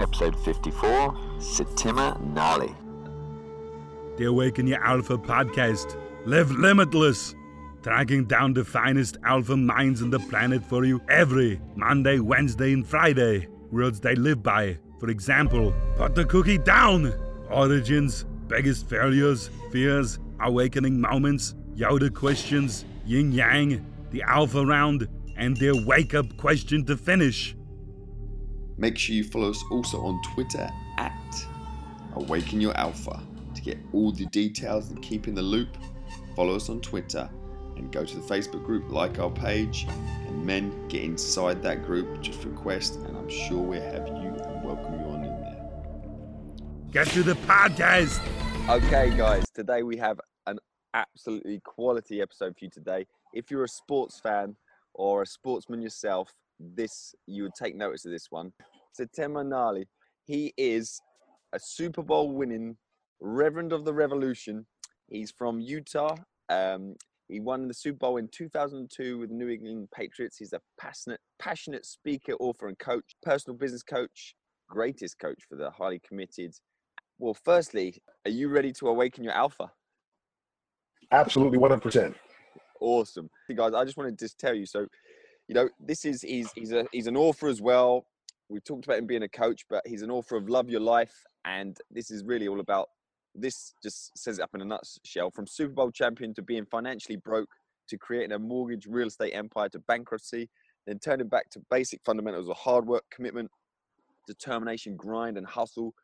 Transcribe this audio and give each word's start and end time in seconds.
episode 0.00 0.36
54 0.44 1.12
Setema 1.38 2.16
Gali. 2.34 2.74
The 4.16 4.24
Awaken 4.24 4.66
Your 4.66 4.82
Alpha 4.84 5.18
podcast. 5.18 5.96
Live 6.24 6.50
limitless. 6.50 7.34
Tracking 7.82 8.24
down 8.24 8.52
the 8.52 8.64
finest 8.64 9.16
alpha 9.24 9.56
minds 9.56 10.02
on 10.02 10.10
the 10.10 10.18
planet 10.18 10.64
for 10.64 10.84
you 10.84 11.00
every 11.08 11.60
Monday, 11.76 12.18
Wednesday, 12.18 12.72
and 12.72 12.86
Friday. 12.86 13.48
Words 13.70 14.00
they 14.00 14.14
live 14.14 14.42
by. 14.42 14.78
For 14.98 15.08
example, 15.08 15.72
put 15.96 16.14
the 16.14 16.24
cookie 16.24 16.58
down. 16.58 17.14
Origins, 17.50 18.24
biggest 18.48 18.88
failures, 18.88 19.50
fears, 19.70 20.18
awakening 20.40 21.00
moments, 21.00 21.54
Yoda 21.76 22.12
questions, 22.12 22.84
yin 23.06 23.30
yang, 23.32 23.86
the 24.10 24.22
alpha 24.22 24.66
round, 24.66 25.08
and 25.36 25.56
their 25.56 25.74
wake 25.86 26.14
up 26.14 26.36
question 26.36 26.84
to 26.86 26.96
finish. 26.96 27.54
Make 28.80 28.96
sure 28.96 29.16
you 29.16 29.24
follow 29.24 29.50
us 29.50 29.64
also 29.72 30.00
on 30.02 30.22
Twitter 30.22 30.70
at 30.98 31.44
Awaken 32.14 32.60
Your 32.60 32.76
Alpha 32.76 33.20
to 33.56 33.60
get 33.60 33.76
all 33.92 34.12
the 34.12 34.26
details 34.26 34.90
and 34.90 35.02
keep 35.02 35.26
in 35.26 35.34
the 35.34 35.42
loop. 35.42 35.76
Follow 36.36 36.54
us 36.54 36.68
on 36.68 36.80
Twitter 36.80 37.28
and 37.76 37.90
go 37.90 38.04
to 38.04 38.16
the 38.16 38.22
Facebook 38.22 38.64
group, 38.64 38.88
like 38.92 39.18
our 39.18 39.30
page, 39.30 39.88
and 40.28 40.46
men 40.46 40.86
get 40.86 41.02
inside 41.02 41.60
that 41.64 41.84
group. 41.84 42.20
Just 42.20 42.44
request, 42.44 42.94
and 43.00 43.16
I'm 43.16 43.28
sure 43.28 43.60
we'll 43.60 43.82
have 43.82 44.06
you 44.06 44.14
and 44.14 44.64
welcome 44.64 44.92
you 44.92 45.06
on 45.06 45.24
in 45.24 45.40
there. 45.40 45.68
Get 46.92 47.08
to 47.14 47.24
the 47.24 47.34
podcast. 47.34 48.20
Okay, 48.68 49.12
guys, 49.16 49.44
today 49.52 49.82
we 49.82 49.96
have 49.96 50.20
an 50.46 50.60
absolutely 50.94 51.58
quality 51.64 52.22
episode 52.22 52.56
for 52.56 52.64
you 52.64 52.70
today. 52.70 53.08
If 53.34 53.50
you're 53.50 53.64
a 53.64 53.68
sports 53.68 54.20
fan 54.20 54.54
or 54.94 55.22
a 55.22 55.26
sportsman 55.26 55.82
yourself, 55.82 56.32
this 56.58 57.14
you 57.26 57.44
would 57.44 57.54
take 57.60 57.76
notice 57.76 58.04
of 58.04 58.12
this 58.12 58.26
one. 58.30 58.52
Setema 58.98 59.44
Gali, 59.44 59.84
he 60.24 60.52
is 60.56 61.00
a 61.52 61.58
Super 61.58 62.02
Bowl 62.02 62.32
winning 62.32 62.76
Reverend 63.20 63.72
of 63.72 63.84
the 63.84 63.94
Revolution. 63.94 64.66
He's 65.08 65.30
from 65.30 65.60
Utah. 65.60 66.16
Um, 66.48 66.94
he 67.28 67.40
won 67.40 67.68
the 67.68 67.74
Super 67.74 67.98
Bowl 67.98 68.16
in 68.16 68.28
2002 68.28 69.18
with 69.18 69.28
the 69.28 69.34
New 69.34 69.48
England 69.48 69.88
Patriots. 69.94 70.38
He's 70.38 70.54
a 70.54 70.60
passionate, 70.80 71.20
passionate 71.38 71.84
speaker, 71.84 72.32
author, 72.40 72.68
and 72.68 72.78
coach, 72.78 73.16
personal 73.22 73.56
business 73.56 73.82
coach, 73.82 74.34
greatest 74.68 75.18
coach 75.18 75.42
for 75.48 75.56
the 75.56 75.70
highly 75.70 76.00
committed. 76.06 76.54
Well, 77.18 77.36
firstly, 77.44 78.00
are 78.24 78.30
you 78.30 78.48
ready 78.48 78.72
to 78.72 78.88
awaken 78.88 79.24
your 79.24 79.34
alpha? 79.34 79.70
Absolutely, 81.10 81.58
one 81.58 81.70
hundred 81.70 81.82
percent. 81.82 82.16
Awesome, 82.80 83.28
hey 83.48 83.54
guys. 83.54 83.74
I 83.74 83.84
just 83.84 83.96
wanted 83.96 84.18
to 84.18 84.24
just 84.24 84.38
tell 84.38 84.54
you. 84.54 84.64
So, 84.64 84.86
you 85.48 85.54
know, 85.54 85.68
this 85.80 86.04
is 86.04 86.22
he's 86.22 86.52
he's 86.52 86.72
a 86.72 86.86
he's 86.92 87.06
an 87.06 87.16
author 87.16 87.48
as 87.48 87.60
well. 87.60 88.06
We've 88.50 88.64
talked 88.64 88.84
about 88.84 88.98
him 88.98 89.06
being 89.06 89.22
a 89.22 89.28
coach, 89.28 89.64
but 89.68 89.82
he's 89.86 90.02
an 90.02 90.10
author 90.10 90.36
of 90.36 90.48
Love 90.48 90.70
Your 90.70 90.80
Life, 90.80 91.24
and 91.44 91.76
this 91.90 92.10
is 92.10 92.22
really 92.24 92.48
all 92.48 92.60
about. 92.60 92.88
This 93.34 93.74
just 93.82 94.16
says 94.16 94.38
it 94.38 94.42
up 94.42 94.50
in 94.54 94.60
a 94.60 94.64
nutshell: 94.64 95.30
from 95.30 95.46
Super 95.46 95.72
Bowl 95.72 95.90
champion 95.90 96.34
to 96.34 96.42
being 96.42 96.66
financially 96.66 97.16
broke, 97.16 97.48
to 97.88 97.96
creating 97.96 98.32
a 98.32 98.38
mortgage 98.38 98.86
real 98.86 99.08
estate 99.08 99.32
empire 99.32 99.70
to 99.70 99.78
bankruptcy, 99.80 100.50
then 100.86 100.98
turning 100.98 101.28
back 101.28 101.48
to 101.50 101.60
basic 101.70 102.00
fundamentals 102.04 102.48
of 102.48 102.56
hard 102.56 102.86
work, 102.86 103.04
commitment, 103.10 103.50
determination, 104.26 104.96
grind, 104.96 105.38
and 105.38 105.46
hustle, 105.46 105.94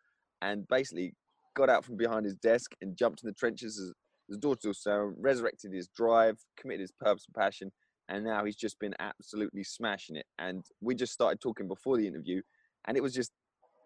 and 0.40 0.66
basically 0.68 1.14
got 1.54 1.68
out 1.68 1.84
from 1.84 1.96
behind 1.96 2.24
his 2.24 2.34
desk 2.36 2.74
and 2.80 2.96
jumped 2.96 3.22
in 3.22 3.26
the 3.26 3.34
trenches 3.34 3.78
as 3.78 3.92
his 4.28 4.38
daughter 4.38 4.72
sound, 4.72 5.14
resurrected 5.18 5.72
his 5.72 5.88
drive, 5.88 6.38
committed 6.56 6.80
his 6.80 6.92
purpose 6.92 7.26
and 7.26 7.34
passion, 7.34 7.70
and 8.08 8.24
now 8.24 8.44
he's 8.44 8.56
just 8.56 8.78
been 8.78 8.94
absolutely 8.98 9.64
smashing 9.64 10.16
it. 10.16 10.26
And 10.38 10.64
we 10.80 10.94
just 10.94 11.12
started 11.12 11.40
talking 11.40 11.68
before 11.68 11.96
the 11.96 12.06
interview, 12.06 12.42
and 12.86 12.96
it 12.96 13.02
was 13.02 13.14
just 13.14 13.32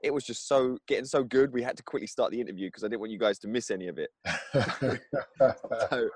it 0.03 0.15
was 0.15 0.25
just 0.25 0.47
so 0.47 0.79
getting 0.87 1.05
so 1.05 1.25
good. 1.25 1.53
We 1.53 1.63
had 1.63 1.77
to 1.77 1.83
quickly 1.83 2.07
start 2.07 2.31
the 2.31 2.41
interview 2.41 2.69
because 2.69 2.85
I 2.85 2.89
didn't 2.89 3.01
want 3.01 3.13
you 3.13 3.19
guys 3.19 3.39
to 3.41 3.49
miss 3.49 3.71
any 3.71 3.89
of 3.89 3.99
it. 3.99 4.11
so, 5.91 6.09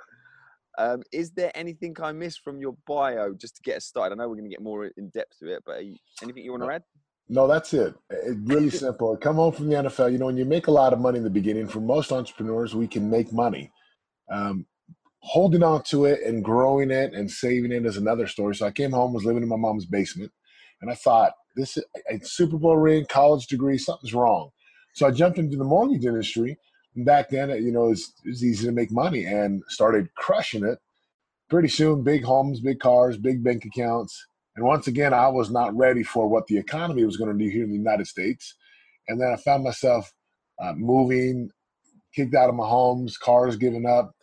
um, 0.78 1.02
is 1.12 1.32
there 1.32 1.50
anything 1.54 1.96
I 2.02 2.12
missed 2.12 2.40
from 2.42 2.60
your 2.60 2.76
bio 2.86 3.34
just 3.34 3.56
to 3.56 3.62
get 3.62 3.78
us 3.78 3.84
started? 3.84 4.14
I 4.14 4.16
know 4.22 4.28
we're 4.28 4.36
going 4.36 4.48
to 4.48 4.50
get 4.50 4.62
more 4.62 4.86
in 4.96 5.08
depth 5.10 5.38
to 5.40 5.52
it, 5.52 5.62
but 5.66 5.84
you, 5.84 5.96
anything 6.22 6.44
you 6.44 6.52
want 6.52 6.62
to 6.64 6.70
add? 6.70 6.82
No, 7.28 7.46
that's 7.46 7.72
it. 7.74 7.94
It's 8.10 8.38
really 8.44 8.70
simple. 8.86 9.16
Come 9.16 9.36
home 9.36 9.52
from 9.52 9.68
the 9.68 9.74
NFL. 9.74 10.12
You 10.12 10.18
know, 10.18 10.26
when 10.26 10.36
you 10.36 10.44
make 10.44 10.66
a 10.66 10.72
lot 10.72 10.92
of 10.92 11.00
money 11.00 11.18
in 11.18 11.24
the 11.24 11.30
beginning, 11.30 11.66
for 11.66 11.80
most 11.80 12.12
entrepreneurs, 12.12 12.74
we 12.74 12.86
can 12.86 13.10
make 13.10 13.32
money. 13.32 13.70
Um, 14.30 14.66
holding 15.22 15.62
on 15.62 15.82
to 15.84 16.04
it 16.04 16.20
and 16.24 16.44
growing 16.44 16.90
it 16.90 17.14
and 17.14 17.30
saving 17.30 17.72
it 17.72 17.86
is 17.86 17.96
another 17.96 18.26
story. 18.26 18.54
So 18.54 18.66
I 18.66 18.72
came 18.72 18.90
home, 18.90 19.12
was 19.12 19.24
living 19.24 19.42
in 19.42 19.48
my 19.48 19.56
mom's 19.56 19.86
basement, 19.86 20.32
and 20.80 20.90
I 20.90 20.94
thought, 20.94 21.32
this 21.54 21.76
is 21.76 21.84
a 22.10 22.18
Super 22.24 22.56
Bowl 22.56 22.76
ring, 22.76 23.06
college 23.08 23.46
degree, 23.46 23.78
something's 23.78 24.14
wrong. 24.14 24.50
So 24.94 25.06
I 25.06 25.10
jumped 25.10 25.38
into 25.38 25.56
the 25.56 25.64
mortgage 25.64 26.04
industry. 26.04 26.58
And 26.94 27.06
back 27.06 27.30
then, 27.30 27.50
you 27.50 27.72
know, 27.72 27.86
it 27.86 27.90
was, 27.90 28.12
it 28.24 28.28
was 28.28 28.44
easy 28.44 28.66
to 28.66 28.72
make 28.72 28.90
money 28.90 29.24
and 29.24 29.62
started 29.68 30.14
crushing 30.14 30.64
it. 30.64 30.78
Pretty 31.48 31.68
soon, 31.68 32.02
big 32.02 32.24
homes, 32.24 32.60
big 32.60 32.80
cars, 32.80 33.16
big 33.16 33.42
bank 33.44 33.64
accounts. 33.64 34.26
And 34.56 34.64
once 34.66 34.86
again, 34.86 35.14
I 35.14 35.28
was 35.28 35.50
not 35.50 35.74
ready 35.76 36.02
for 36.02 36.28
what 36.28 36.46
the 36.46 36.58
economy 36.58 37.04
was 37.04 37.16
going 37.16 37.36
to 37.36 37.44
do 37.44 37.50
here 37.50 37.64
in 37.64 37.70
the 37.70 37.76
United 37.76 38.06
States. 38.06 38.54
And 39.08 39.20
then 39.20 39.30
I 39.32 39.36
found 39.36 39.64
myself 39.64 40.12
uh, 40.62 40.72
moving, 40.74 41.50
kicked 42.14 42.34
out 42.34 42.48
of 42.48 42.54
my 42.54 42.66
homes, 42.66 43.16
cars 43.16 43.56
given 43.56 43.86
up. 43.86 44.14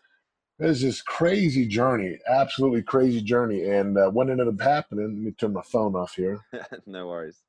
It 0.59 0.65
was 0.65 0.81
this 0.81 1.01
crazy 1.01 1.65
journey, 1.65 2.19
absolutely 2.27 2.81
crazy 2.81 3.21
journey. 3.21 3.63
And 3.63 3.97
uh, 3.97 4.09
what 4.09 4.29
ended 4.29 4.49
up 4.49 4.59
happening, 4.59 5.05
let 5.05 5.23
me 5.23 5.31
turn 5.31 5.53
my 5.53 5.61
phone 5.61 5.95
off 5.95 6.15
here. 6.15 6.41
no 6.85 7.07
worries. 7.07 7.41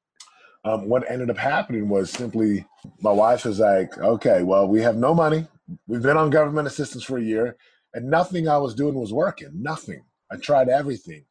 Um, 0.64 0.88
what 0.88 1.10
ended 1.10 1.30
up 1.30 1.38
happening 1.38 1.88
was 1.88 2.10
simply 2.10 2.64
my 3.00 3.10
wife 3.10 3.44
was 3.44 3.58
like, 3.58 3.98
okay, 3.98 4.42
well, 4.44 4.68
we 4.68 4.80
have 4.82 4.96
no 4.96 5.12
money. 5.14 5.46
We've 5.88 6.02
been 6.02 6.16
on 6.16 6.30
government 6.30 6.68
assistance 6.68 7.02
for 7.02 7.18
a 7.18 7.22
year, 7.22 7.56
and 7.94 8.10
nothing 8.10 8.46
I 8.46 8.58
was 8.58 8.74
doing 8.74 8.94
was 8.94 9.12
working. 9.12 9.50
Nothing. 9.54 10.04
I 10.30 10.36
tried 10.36 10.68
everything. 10.68 11.24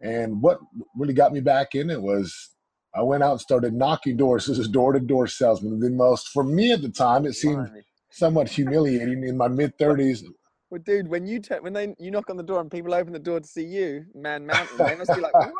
And 0.00 0.40
what 0.40 0.60
really 0.96 1.14
got 1.14 1.32
me 1.32 1.40
back 1.40 1.74
in 1.74 1.90
it 1.90 2.00
was 2.00 2.50
I 2.94 3.02
went 3.02 3.22
out 3.24 3.32
and 3.32 3.40
started 3.40 3.74
knocking 3.74 4.16
doors. 4.16 4.46
This 4.48 4.58
is 4.58 4.68
door 4.68 4.92
to 4.92 5.00
door 5.00 5.26
salesman. 5.26 5.80
The 5.80 5.90
most, 5.90 6.28
for 6.28 6.44
me 6.44 6.72
at 6.72 6.82
the 6.82 6.90
time, 6.90 7.26
it 7.26 7.34
seemed 7.34 7.68
somewhat 8.10 8.48
humiliating 8.48 9.24
in 9.24 9.36
my 9.36 9.48
mid 9.48 9.76
30s. 9.78 10.22
Well, 10.70 10.82
dude, 10.84 11.08
when 11.08 11.26
you 11.26 11.40
te- 11.40 11.60
when 11.60 11.72
they 11.72 11.94
you 11.98 12.10
knock 12.10 12.30
on 12.30 12.36
the 12.36 12.42
door 12.42 12.60
and 12.60 12.70
people 12.70 12.94
open 12.94 13.12
the 13.14 13.18
door 13.18 13.40
to 13.40 13.46
see 13.46 13.64
you, 13.64 14.04
man, 14.14 14.46
mountain, 14.46 14.84
they 14.84 14.96
must 14.96 15.14
be 15.14 15.20
like, 15.20 15.36
"What, 15.38 15.54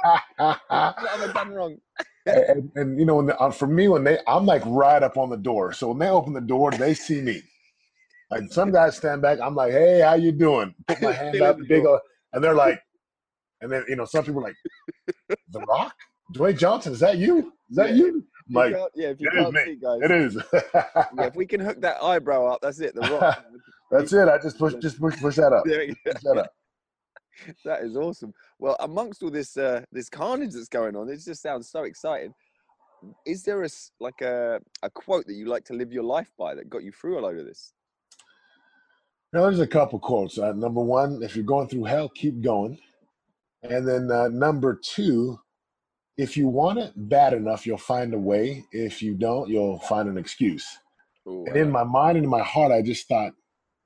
what 0.99 1.13
have 1.13 1.23
I 1.23 1.29
done 1.33 1.51
wrong?" 1.51 1.79
and, 2.27 2.71
and, 2.75 2.99
you 2.99 3.07
know, 3.07 3.17
when 3.17 3.27
the, 3.27 3.39
uh, 3.39 3.51
for 3.51 3.67
me, 3.67 3.89
when 3.89 4.05
they, 4.05 4.19
I'm 4.27 4.47
like 4.47 4.63
right 4.67 5.03
up 5.03 5.17
on 5.17 5.31
the 5.31 5.37
door. 5.39 5.73
So 5.73 5.89
when 5.89 5.99
they 5.99 6.11
open 6.11 6.35
the 6.35 6.43
door, 6.43 6.71
they 6.73 6.95
see 6.95 7.23
me. 7.23 7.43
Like 8.31 8.45
some 8.53 8.73
guys 8.73 8.97
stand 8.99 9.23
back. 9.23 9.41
I'm 9.41 9.55
like, 9.55 9.73
"Hey, 9.73 10.01
how 10.01 10.15
you 10.15 10.33
doing?" 10.33 10.75
Put 10.89 11.01
my 11.01 11.13
hand 11.15 11.41
up, 11.43 11.59
big, 11.69 11.87
old, 11.87 12.01
and 12.35 12.45
they're 12.45 12.55
like, 12.55 12.81
and 13.63 13.73
then 13.73 13.85
you 13.89 13.97
know, 13.97 14.05
some 14.05 14.25
people 14.25 14.41
are 14.41 14.49
like, 14.49 14.57
"The 15.51 15.61
Rock, 15.61 15.95
Dwayne 16.37 16.59
Johnson, 16.59 16.93
is 16.93 17.01
that 17.01 17.19
you? 17.19 17.53
Is 17.71 17.77
that 17.77 17.91
Yeah. 17.91 17.97
you?" 17.97 18.25
Like, 18.53 18.73
yeah, 18.95 19.09
if 19.09 19.21
you 19.21 19.29
it 19.33 19.35
is 19.39 19.45
can't 19.45 19.55
me. 19.55 19.61
see, 19.65 19.77
guys, 19.77 20.01
it 20.03 20.11
is. 20.11 20.37
yeah, 21.11 21.27
if 21.27 21.37
we 21.37 21.47
can 21.47 21.61
hook 21.61 21.81
that 21.83 22.03
eyebrow 22.03 22.47
up, 22.47 22.61
that's 22.63 22.81
it. 22.81 22.95
The 22.95 23.03
rock. 23.05 23.31
That's 23.91 24.13
it. 24.13 24.29
I 24.29 24.39
just 24.39 24.59
push, 24.59 24.75
just 24.75 25.01
push, 25.01 25.17
push 25.19 25.37
that 25.37 25.53
up. 25.53 25.65
There 25.65 25.81
we 25.81 25.89
go. 25.89 25.95
Push 26.13 26.23
that 26.23 26.39
up. 26.39 26.51
that 27.65 27.83
is 27.83 27.97
awesome. 27.97 28.33
Well, 28.59 28.77
amongst 28.81 29.23
all 29.23 29.31
this 29.31 29.57
uh, 29.57 29.85
this 29.93 30.09
carnage 30.09 30.53
that's 30.53 30.69
going 30.69 30.97
on, 30.97 31.09
it 31.09 31.21
just 31.25 31.43
sounds 31.43 31.71
so 31.71 31.85
exciting. 31.85 32.35
Is 33.25 33.45
there 33.45 33.63
a 33.63 33.69
like 34.01 34.21
a 34.21 34.61
a 34.83 34.91
quote 34.91 35.27
that 35.27 35.35
you 35.35 35.47
like 35.47 35.65
to 35.67 35.75
live 35.75 35.93
your 35.93 36.05
life 36.05 36.31
by 36.39 36.55
that 36.55 36.69
got 36.69 36.83
you 36.83 36.93
through 36.93 37.19
a 37.19 37.21
load 37.21 37.39
of 37.39 37.47
this? 37.47 37.73
Now, 39.33 39.43
there's 39.43 39.61
a 39.61 39.67
couple 39.67 39.99
quotes. 39.99 40.39
Uh, 40.39 40.53
number 40.53 40.81
one, 40.81 41.23
if 41.23 41.37
you're 41.37 41.45
going 41.45 41.69
through 41.69 41.85
hell, 41.85 42.09
keep 42.09 42.41
going. 42.41 42.79
And 43.63 43.87
then 43.87 44.11
uh, 44.11 44.29
number 44.29 44.81
two, 44.83 45.39
if 46.17 46.37
you 46.37 46.49
want 46.49 46.79
it 46.79 46.93
bad 46.97 47.35
enough, 47.35 47.67
you'll 47.67 47.77
find 47.77 48.15
a 48.15 48.19
way. 48.19 48.65
If 48.73 49.03
you 49.03 49.15
don't, 49.15 49.49
you'll 49.49 49.81
find 49.81 50.09
an 50.09 50.17
excuse. 50.17 50.67
Ooh, 51.29 51.45
And 51.47 51.57
in 51.57 51.71
my 51.71 51.85
mind 51.85 52.17
and 52.17 52.25
in 52.25 52.31
my 52.31 52.43
heart, 52.43 52.73
I 52.73 52.81
just 52.81 53.07
thought, 53.07 53.33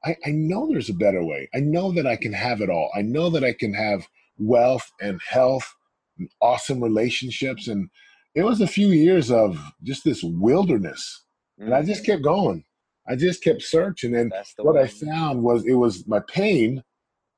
I, 0.05 0.17
I 0.27 0.31
know 0.31 0.69
there's 0.69 0.91
a 0.91 0.95
better 0.95 1.25
way. 1.25 1.49
I 1.55 1.61
know 1.61 1.93
that 1.93 2.07
I 2.07 2.17
can 2.17 2.33
have 2.33 2.61
it 2.61 2.71
all. 2.71 2.91
I 2.95 3.03
know 3.03 3.31
that 3.31 3.45
I 3.45 3.53
can 3.53 3.73
have 3.75 4.07
wealth 4.39 4.91
and 5.01 5.21
health 5.27 5.73
and 6.19 6.29
awesome 6.41 6.83
relationships. 6.83 7.69
And 7.69 7.89
it 8.35 8.43
was 8.43 8.61
a 8.61 8.67
few 8.67 8.89
years 8.89 9.31
of 9.31 9.59
just 9.83 10.05
this 10.05 10.23
wilderness. 10.23 11.25
that. 11.59 11.67
And 11.67 11.75
I 11.75 11.83
just 11.83 12.03
mm-hmm. 12.03 12.13
kept 12.13 12.25
going. 12.25 12.65
I 13.09 13.17
just 13.17 13.43
kept 13.43 13.63
searching. 13.63 14.15
And 14.15 14.33
what 14.59 14.77
I 14.77 14.87
found 14.87 15.43
was 15.43 15.65
it 15.67 15.75
was 15.75 16.07
my 16.07 16.21
pain 16.29 16.83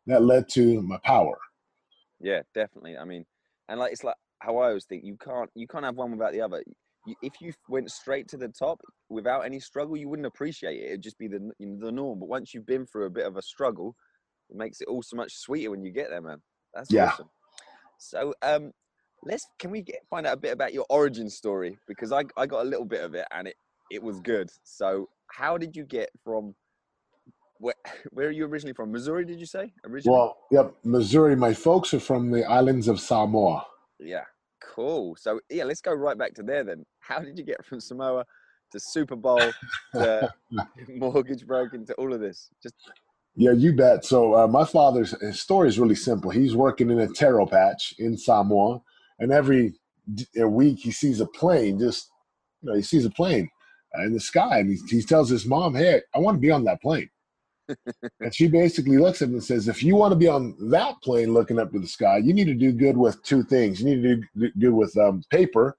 that 0.06 0.22
led 0.22 0.48
to 0.50 0.82
my 0.82 0.98
power. 1.04 1.38
Yeah, 2.20 2.42
definitely. 2.54 2.96
I 2.96 3.04
mean, 3.04 3.24
and 3.68 3.80
like 3.80 3.92
it's 3.92 4.04
like 4.04 4.16
how 4.40 4.58
I 4.58 4.68
always 4.68 4.84
think 4.84 5.04
you 5.04 5.16
can't 5.16 5.50
you 5.54 5.66
can't 5.66 5.84
have 5.84 5.96
one 5.96 6.12
without 6.12 6.32
the 6.32 6.42
other. 6.42 6.62
If 7.22 7.40
you 7.40 7.52
went 7.68 7.90
straight 7.90 8.28
to 8.28 8.36
the 8.36 8.48
top 8.48 8.80
without 9.10 9.42
any 9.44 9.60
struggle, 9.60 9.96
you 9.96 10.08
wouldn't 10.08 10.26
appreciate 10.26 10.80
it. 10.80 10.86
It'd 10.86 11.02
just 11.02 11.18
be 11.18 11.28
the 11.28 11.50
you 11.58 11.66
know, 11.66 11.86
the 11.86 11.92
norm. 11.92 12.18
But 12.18 12.28
once 12.28 12.54
you've 12.54 12.66
been 12.66 12.86
through 12.86 13.06
a 13.06 13.10
bit 13.10 13.26
of 13.26 13.36
a 13.36 13.42
struggle, 13.42 13.94
it 14.50 14.56
makes 14.56 14.80
it 14.80 14.88
all 14.88 15.02
so 15.02 15.16
much 15.16 15.32
sweeter 15.36 15.70
when 15.70 15.82
you 15.84 15.90
get 15.92 16.08
there, 16.10 16.22
man. 16.22 16.38
That's 16.74 16.90
Yeah. 16.92 17.10
awesome. 17.10 17.28
So, 17.98 18.34
um, 18.42 18.72
let's 19.22 19.46
can 19.58 19.70
we 19.70 19.80
get 19.82 20.00
find 20.10 20.26
out 20.26 20.34
a 20.34 20.40
bit 20.40 20.52
about 20.52 20.74
your 20.74 20.84
origin 20.90 21.28
story 21.30 21.78
because 21.88 22.12
I 22.12 22.24
I 22.36 22.46
got 22.46 22.62
a 22.62 22.68
little 22.68 22.84
bit 22.84 23.02
of 23.04 23.14
it 23.14 23.26
and 23.32 23.48
it 23.48 23.56
it 23.90 24.02
was 24.02 24.20
good. 24.20 24.50
So 24.64 25.08
how 25.28 25.58
did 25.58 25.76
you 25.76 25.84
get 25.84 26.10
from 26.24 26.54
where 27.58 27.74
where 28.12 28.28
are 28.28 28.32
you 28.32 28.46
originally 28.46 28.74
from? 28.74 28.92
Missouri, 28.92 29.24
did 29.24 29.38
you 29.40 29.46
say? 29.46 29.72
Originally? 29.84 30.18
Well, 30.18 30.36
yep, 30.50 30.74
Missouri. 30.84 31.36
My 31.36 31.54
folks 31.54 31.92
are 31.94 32.00
from 32.00 32.30
the 32.30 32.44
islands 32.44 32.88
of 32.88 32.98
Samoa. 33.00 33.66
yeah, 34.00 34.24
cool. 34.74 35.16
So 35.16 35.40
yeah, 35.50 35.64
let's 35.64 35.80
go 35.80 35.92
right 35.92 36.18
back 36.18 36.34
to 36.34 36.42
there 36.42 36.64
then. 36.64 36.84
How 37.00 37.20
did 37.20 37.38
you 37.38 37.44
get 37.44 37.64
from 37.64 37.80
Samoa 37.80 38.24
to 38.72 38.80
Super 38.80 39.16
Bowl 39.16 39.52
to 39.94 40.32
mortgage 40.88 41.46
broken 41.46 41.86
to 41.86 41.94
all 41.94 42.12
of 42.12 42.20
this? 42.20 42.50
Just 42.62 42.74
Yeah, 43.36 43.52
you 43.52 43.74
bet. 43.74 44.04
So 44.04 44.34
uh, 44.34 44.46
my 44.46 44.64
father's 44.64 45.14
his 45.20 45.40
story 45.40 45.68
is 45.68 45.78
really 45.78 45.94
simple. 45.94 46.30
He's 46.30 46.56
working 46.56 46.90
in 46.90 46.98
a 46.98 47.08
taro 47.08 47.46
patch 47.46 47.94
in 47.98 48.16
Samoa, 48.16 48.82
and 49.18 49.32
every 49.32 49.74
week 50.36 50.80
he 50.80 50.90
sees 50.90 51.20
a 51.20 51.26
plane. 51.26 51.78
Just 51.78 52.10
you 52.62 52.70
know, 52.70 52.76
he 52.76 52.82
sees 52.82 53.04
a 53.04 53.10
plane 53.10 53.48
in 54.04 54.12
the 54.12 54.20
sky, 54.20 54.58
and 54.58 54.70
he, 54.70 54.96
he 54.96 55.02
tells 55.02 55.28
his 55.30 55.46
mom, 55.46 55.74
"Hey, 55.74 56.02
I 56.14 56.18
want 56.18 56.36
to 56.36 56.40
be 56.40 56.50
on 56.50 56.64
that 56.64 56.82
plane." 56.82 57.10
And 58.20 58.34
she 58.34 58.48
basically 58.48 58.98
looks 58.98 59.22
at 59.22 59.28
him 59.28 59.34
and 59.34 59.44
says, 59.44 59.68
"If 59.68 59.82
you 59.82 59.96
want 59.96 60.12
to 60.12 60.16
be 60.16 60.28
on 60.28 60.54
that 60.70 61.00
plane 61.02 61.32
looking 61.32 61.58
up 61.58 61.72
to 61.72 61.78
the 61.78 61.86
sky, 61.86 62.18
you 62.18 62.34
need 62.34 62.46
to 62.46 62.54
do 62.54 62.72
good 62.72 62.96
with 62.96 63.22
two 63.22 63.42
things. 63.42 63.80
You 63.80 63.86
need 63.86 64.02
to 64.02 64.16
do 64.36 64.50
good 64.58 64.74
with 64.74 64.96
um, 64.96 65.22
paper 65.30 65.76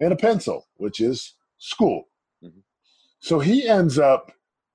and 0.00 0.12
a 0.12 0.16
pencil, 0.16 0.66
which 0.76 1.00
is 1.00 1.34
school." 1.58 2.08
Mhm. 2.42 2.62
So 3.20 3.38
he 3.40 3.68
ends 3.68 3.98
up 3.98 4.30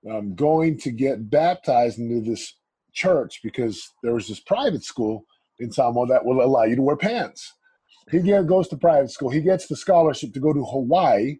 um, 0.10 0.36
going 0.36 0.78
to 0.80 0.92
get 0.92 1.30
baptized 1.30 2.00
into 2.00 2.22
this 2.22 2.56
church 2.94 3.42
because 3.44 3.92
there 4.02 4.14
was 4.14 4.28
this 4.28 4.40
private 4.40 4.84
school 4.84 5.26
in 5.60 5.72
Samoa 5.72 6.08
that 6.08 6.26
will 6.26 6.42
allow 6.42 6.64
you 6.64 6.76
to 6.76 6.82
wear 6.82 6.96
pants. 6.96 7.54
He 8.10 8.22
get, 8.22 8.48
goes 8.48 8.68
to 8.70 8.78
private 8.78 9.12
school. 9.12 9.30
He 9.30 9.42
gets 9.42 9.68
the 9.68 9.76
scholarship 9.76 10.34
to 10.34 10.40
go 10.40 10.54
to 10.54 10.64
Hawaii, 10.66 11.38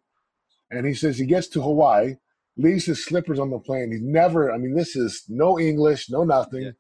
and 0.70 0.86
he 0.86 0.94
says 0.94 1.18
he 1.18 1.26
gets 1.26 1.48
to 1.50 1.62
Hawaii, 1.62 2.18
leaves 2.60 2.86
his 2.86 3.04
slippers 3.06 3.40
on 3.40 3.50
the 3.50 3.60
plane. 3.60 3.92
He's 3.92 4.02
never. 4.02 4.52
I 4.52 4.58
mean, 4.58 4.76
this 4.76 4.96
is 4.96 5.24
no 5.28 5.60
English, 5.60 6.10
no 6.10 6.24
nothing. 6.24 6.64
Yeah. 6.64 6.72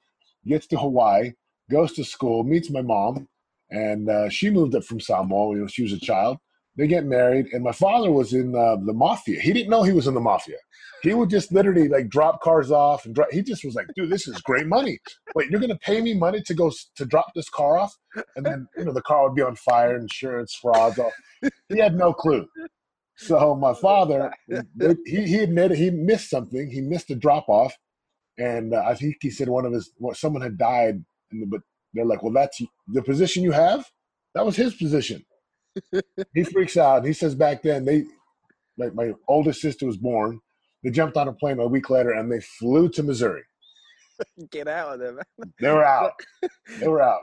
Gets 0.47 0.67
to 0.67 0.77
Hawaii, 0.77 1.33
goes 1.69 1.93
to 1.93 2.03
school, 2.03 2.43
meets 2.43 2.69
my 2.69 2.81
mom, 2.81 3.27
and 3.69 4.09
uh, 4.09 4.29
she 4.29 4.49
moved 4.49 4.75
up 4.75 4.83
from 4.83 4.99
Samoa. 4.99 5.55
You 5.55 5.61
know, 5.61 5.67
she 5.67 5.83
was 5.83 5.93
a 5.93 5.99
child. 5.99 6.37
They 6.77 6.87
get 6.87 7.05
married, 7.05 7.47
and 7.51 7.63
my 7.63 7.73
father 7.73 8.09
was 8.11 8.33
in 8.33 8.55
uh, 8.55 8.77
the 8.85 8.93
mafia. 8.93 9.41
He 9.41 9.51
didn't 9.51 9.69
know 9.69 9.83
he 9.83 9.91
was 9.91 10.07
in 10.07 10.13
the 10.13 10.21
mafia. 10.21 10.55
He 11.03 11.13
would 11.13 11.29
just 11.29 11.51
literally 11.51 11.87
like 11.89 12.09
drop 12.09 12.41
cars 12.41 12.71
off 12.71 13.05
and 13.05 13.17
He 13.31 13.41
just 13.41 13.65
was 13.65 13.75
like, 13.75 13.87
"Dude, 13.95 14.09
this 14.09 14.27
is 14.27 14.37
great 14.41 14.67
money. 14.67 14.99
Wait, 15.35 15.49
you're 15.49 15.59
gonna 15.59 15.77
pay 15.77 16.01
me 16.01 16.13
money 16.13 16.41
to 16.45 16.53
go 16.53 16.67
s- 16.69 16.89
to 16.95 17.05
drop 17.05 17.27
this 17.35 17.49
car 17.49 17.77
off, 17.77 17.93
and 18.35 18.45
then 18.45 18.67
you 18.77 18.85
know 18.85 18.93
the 18.93 19.01
car 19.01 19.23
would 19.27 19.35
be 19.35 19.41
on 19.41 19.55
fire, 19.55 19.97
insurance 19.97 20.53
frauds. 20.61 20.99
All. 20.99 21.11
He 21.69 21.79
had 21.79 21.95
no 21.95 22.13
clue. 22.13 22.47
So 23.19 23.55
my 23.55 23.73
father, 23.81 24.33
he 25.05 25.27
he 25.27 25.39
admitted 25.39 25.77
he 25.77 25.91
missed 25.91 26.29
something. 26.29 26.69
He 26.69 26.81
missed 26.81 27.11
a 27.11 27.15
drop 27.15 27.49
off, 27.49 27.75
and 28.37 28.73
uh, 28.73 28.83
I 28.85 28.95
think 28.95 29.17
he 29.21 29.29
said 29.29 29.49
one 29.49 29.65
of 29.65 29.73
his 29.73 29.91
well, 29.97 30.15
someone 30.15 30.41
had 30.41 30.57
died, 30.57 31.03
and 31.31 31.41
the, 31.41 31.45
but 31.45 31.61
they're 31.93 32.05
like, 32.05 32.23
"Well, 32.23 32.33
that's 32.33 32.59
the 32.87 33.01
position 33.03 33.43
you 33.43 33.51
have. 33.51 33.85
That 34.35 34.45
was 34.45 34.55
his 34.55 34.73
position." 34.75 35.23
he 36.33 36.43
freaks 36.43 36.77
out. 36.77 37.05
He 37.05 37.13
says 37.13 37.35
back 37.35 37.61
then 37.61 37.85
they, 37.85 38.05
like 38.77 38.93
my 38.95 39.13
oldest 39.27 39.61
sister 39.61 39.85
was 39.85 39.97
born. 39.97 40.39
They 40.83 40.91
jumped 40.91 41.17
on 41.17 41.27
a 41.27 41.33
plane 41.33 41.59
a 41.59 41.67
week 41.67 41.89
later 41.89 42.11
and 42.11 42.31
they 42.31 42.39
flew 42.39 42.89
to 42.89 43.03
Missouri. 43.03 43.43
get 44.49 44.67
out 44.67 44.93
of 44.93 44.99
there, 44.99 45.13
man. 45.13 45.53
They 45.59 45.69
were 45.69 45.85
out. 45.85 46.13
They 46.79 46.87
were 46.87 47.01
out. 47.01 47.21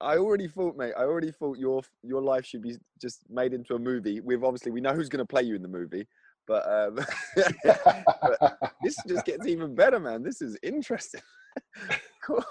I 0.00 0.16
already 0.16 0.48
thought, 0.48 0.76
mate. 0.76 0.92
I 0.96 1.02
already 1.02 1.30
thought 1.30 1.58
your 1.58 1.82
your 2.02 2.22
life 2.22 2.44
should 2.44 2.62
be 2.62 2.76
just 3.00 3.24
made 3.28 3.52
into 3.52 3.74
a 3.74 3.78
movie. 3.78 4.20
We've 4.20 4.44
obviously, 4.44 4.72
we 4.72 4.80
know 4.80 4.92
who's 4.92 5.08
going 5.08 5.24
to 5.24 5.26
play 5.26 5.42
you 5.42 5.54
in 5.54 5.62
the 5.62 5.68
movie, 5.68 6.06
but 6.46 6.64
um, 6.68 6.98
this 8.82 8.96
just 9.06 9.24
gets 9.24 9.46
even 9.46 9.74
better, 9.74 10.00
man. 10.00 10.22
This 10.22 10.42
is 10.42 10.58
interesting. 10.62 11.20
cool. 12.24 12.44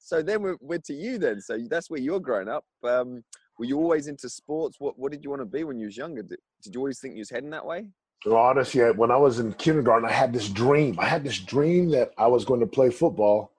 So 0.00 0.22
then 0.22 0.42
we're, 0.42 0.56
we're 0.60 0.78
to 0.78 0.94
you 0.94 1.18
then. 1.18 1.40
So 1.40 1.58
that's 1.68 1.90
where 1.90 2.00
you're 2.00 2.20
growing 2.20 2.48
up. 2.48 2.64
Um, 2.82 3.24
were 3.58 3.64
you 3.64 3.78
always 3.78 4.08
into 4.08 4.28
sports? 4.28 4.76
What 4.78 4.98
What 4.98 5.12
did 5.12 5.22
you 5.24 5.30
want 5.30 5.42
to 5.42 5.46
be 5.46 5.64
when 5.64 5.78
you 5.78 5.86
was 5.86 5.96
younger? 5.96 6.22
Did, 6.22 6.38
did 6.62 6.74
you 6.74 6.80
always 6.80 7.00
think 7.00 7.14
you 7.14 7.20
was 7.20 7.30
heading 7.30 7.50
that 7.50 7.64
way? 7.64 7.88
So 8.22 8.36
honestly, 8.36 8.82
when 8.92 9.10
I 9.10 9.16
was 9.16 9.38
in 9.38 9.52
kindergarten, 9.54 10.08
I 10.08 10.12
had 10.12 10.32
this 10.32 10.48
dream. 10.48 10.98
I 10.98 11.04
had 11.04 11.22
this 11.22 11.38
dream 11.38 11.90
that 11.90 12.12
I 12.16 12.26
was 12.26 12.44
going 12.44 12.60
to 12.60 12.66
play 12.66 12.90
football 12.90 13.53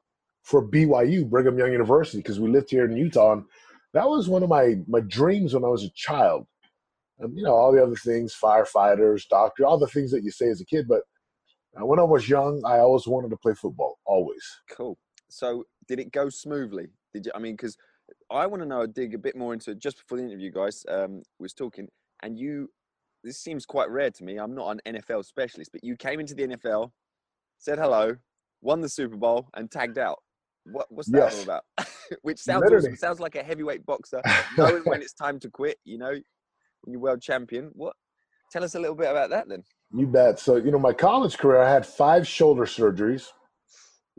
for 0.46 0.64
BYU, 0.66 1.28
Brigham 1.28 1.58
Young 1.58 1.72
University, 1.72 2.20
because 2.20 2.40
we 2.40 2.50
lived 2.50 2.70
here 2.70 2.86
in 2.86 2.96
Utah. 2.96 3.34
And 3.34 3.44
that 3.94 4.08
was 4.08 4.30
one 4.30 4.44
of 4.44 4.50
my 4.50 4.76
my 4.88 5.02
dreams 5.02 5.54
when 5.54 5.66
I 5.66 5.70
was 5.70 5.84
a 5.84 5.90
child. 5.90 6.46
And 7.20 7.36
you 7.36 7.44
know, 7.44 7.54
all 7.54 7.72
the 7.72 7.82
other 7.82 7.96
things, 7.96 8.38
firefighters, 8.42 9.28
doctor, 9.28 9.66
all 9.66 9.80
the 9.80 9.88
things 9.88 10.12
that 10.12 10.24
you 10.24 10.32
say 10.32 10.48
as 10.50 10.62
a 10.62 10.66
kid. 10.66 10.88
But 10.88 11.02
uh, 11.76 11.86
when 11.86 12.00
I 12.00 12.04
was 12.04 12.30
young, 12.30 12.62
I 12.64 12.78
always 12.78 13.08
wanted 13.08 13.30
to 13.32 13.38
play 13.38 13.54
football, 13.56 13.98
always. 14.06 14.44
Cool. 14.70 14.98
So 15.30 15.64
did 15.88 16.00
it 16.00 16.12
go 16.12 16.30
smoothly? 16.30 16.88
Did 17.14 17.26
you? 17.26 17.32
I 17.34 17.40
mean, 17.40 17.54
because 17.54 17.76
I 18.30 18.46
want 18.46 18.62
to 18.62 18.68
know, 18.68 18.86
dig 18.86 19.16
a 19.16 19.18
bit 19.18 19.36
more 19.36 19.54
into 19.54 19.74
just 19.74 19.98
before 19.98 20.20
the 20.20 20.26
interview, 20.26 20.52
guys. 20.52 20.86
Um, 20.88 21.24
was 21.40 21.54
talking, 21.54 21.88
and 22.22 22.38
you. 22.38 22.70
This 23.24 23.40
seems 23.40 23.66
quite 23.66 23.90
rare 23.90 24.12
to 24.12 24.24
me. 24.24 24.38
I'm 24.38 24.54
not 24.54 24.78
an 24.86 24.94
NFL 24.94 25.26
specialist, 25.26 25.72
but 25.72 25.84
you 25.84 25.98
came 25.98 26.20
into 26.20 26.36
the 26.36 26.46
NFL, 26.46 26.92
said 27.58 27.80
hello, 27.80 28.18
won 28.62 28.82
the 28.82 28.90
Super 28.90 29.16
Bowl, 29.16 29.50
and 29.56 29.72
tagged 29.72 29.98
out. 29.98 30.20
What, 30.66 30.88
what's 30.90 31.10
that 31.12 31.34
all 31.34 31.44
about? 31.44 31.64
Which 32.22 32.40
sounds 32.40 32.72
awesome. 32.72 32.96
sounds 32.96 33.20
like 33.20 33.36
a 33.36 33.44
heavyweight 33.44 33.86
boxer, 33.86 34.22
knowing 34.58 34.84
when 34.84 35.02
it's 35.02 35.14
time 35.14 35.40
to 35.40 35.50
quit. 35.50 35.78
You 35.86 35.98
know, 35.98 36.10
when 36.10 36.92
you're 36.94 37.00
world 37.00 37.22
champion. 37.22 37.72
What? 37.74 37.96
Tell 38.52 38.64
us 38.64 38.76
a 38.76 38.80
little 38.80 38.96
bit 38.96 39.10
about 39.10 39.30
that 39.32 39.50
then. 39.50 39.64
You 39.94 40.08
bet. 40.08 40.40
So, 40.40 40.56
you 40.56 40.72
know, 40.72 40.80
my 40.80 40.94
college 40.94 41.38
career, 41.38 41.62
I 41.62 41.72
had 41.72 41.86
five 41.86 42.28
shoulder 42.28 42.66
surgeries, 42.66 43.28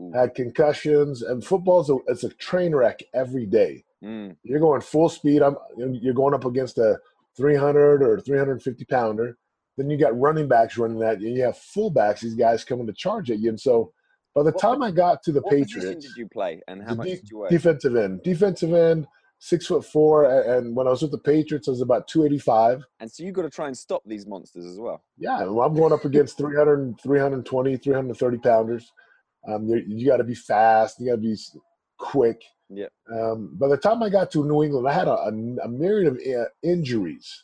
Ooh. 0.01 0.11
had 0.13 0.35
concussions, 0.35 1.21
and 1.21 1.43
football's 1.43 1.89
a, 1.89 1.97
it's 2.07 2.23
a 2.23 2.29
train 2.29 2.75
wreck 2.75 2.99
every 3.13 3.45
day. 3.45 3.83
Mm, 4.03 4.35
You're 4.43 4.59
going 4.59 4.81
full 4.81 5.09
speed. 5.09 5.41
I'm 5.41 5.55
you're 5.75 6.13
going 6.13 6.33
up 6.33 6.45
against 6.45 6.77
a 6.77 6.99
300 7.35 8.03
or 8.03 8.19
350 8.19 8.85
pounder. 8.85 9.37
Then 9.75 9.89
you 9.89 9.97
got 9.97 10.19
running 10.19 10.47
backs 10.47 10.77
running 10.77 10.99
that, 10.99 11.17
and 11.17 11.35
you 11.35 11.43
have 11.43 11.57
fullbacks. 11.57 12.21
These 12.21 12.35
guys 12.35 12.63
coming 12.63 12.87
to 12.87 12.93
charge 12.93 13.31
at 13.31 13.39
you. 13.39 13.49
And 13.49 13.59
so, 13.59 13.91
by 14.37 14.43
the 14.43 14.51
What 14.51 14.61
time 14.61 14.83
I 14.83 14.91
got 14.91 15.23
to 15.23 15.31
the 15.31 15.41
Patriots, 15.41 16.05
did 16.05 16.15
you 16.15 16.27
play, 16.27 16.61
and 16.67 16.83
how 16.83 16.93
much 16.93 17.07
de- 17.07 17.15
did 17.15 17.31
you 17.31 17.39
weigh? 17.39 17.49
defensive 17.49 17.95
end, 17.95 18.21
defensive 18.21 18.71
end, 18.71 19.07
six 19.39 19.65
foot 19.65 19.83
four, 19.83 20.25
and 20.25 20.75
when 20.75 20.85
I 20.85 20.91
was 20.91 21.01
with 21.01 21.09
the 21.09 21.17
Patriots, 21.17 21.67
I 21.67 21.71
was 21.71 21.81
about 21.81 22.07
285. 22.07 22.83
and 22.99 23.11
so 23.11 23.23
you 23.23 23.31
got 23.31 23.41
to 23.41 23.49
try 23.49 23.65
and 23.65 23.75
stop 23.75 24.03
these 24.05 24.27
monsters 24.27 24.67
as 24.67 24.77
well. 24.77 25.03
Yeah, 25.17 25.43
well, 25.45 25.65
I'm 25.65 25.73
going 25.73 25.91
up 25.91 26.05
against 26.05 26.37
300, 26.37 27.01
320, 27.01 27.77
330 27.77 28.37
pounders. 28.37 28.91
Um, 29.47 29.67
you, 29.67 29.83
you 29.87 30.05
got 30.05 30.17
to 30.17 30.23
be 30.23 30.35
fast. 30.35 30.99
You 30.99 31.07
got 31.07 31.15
to 31.15 31.21
be 31.21 31.35
quick. 31.97 32.43
Yeah. 32.69 32.89
Um, 33.11 33.55
by 33.57 33.69
the 33.69 33.77
time 33.77 34.03
I 34.03 34.09
got 34.09 34.29
to 34.33 34.45
New 34.45 34.63
England, 34.63 34.87
I 34.87 34.93
had 34.93 35.07
a, 35.07 35.15
a, 35.15 35.29
a 35.63 35.67
myriad 35.67 36.13
of 36.13 36.17
uh, 36.17 36.45
injuries. 36.61 37.43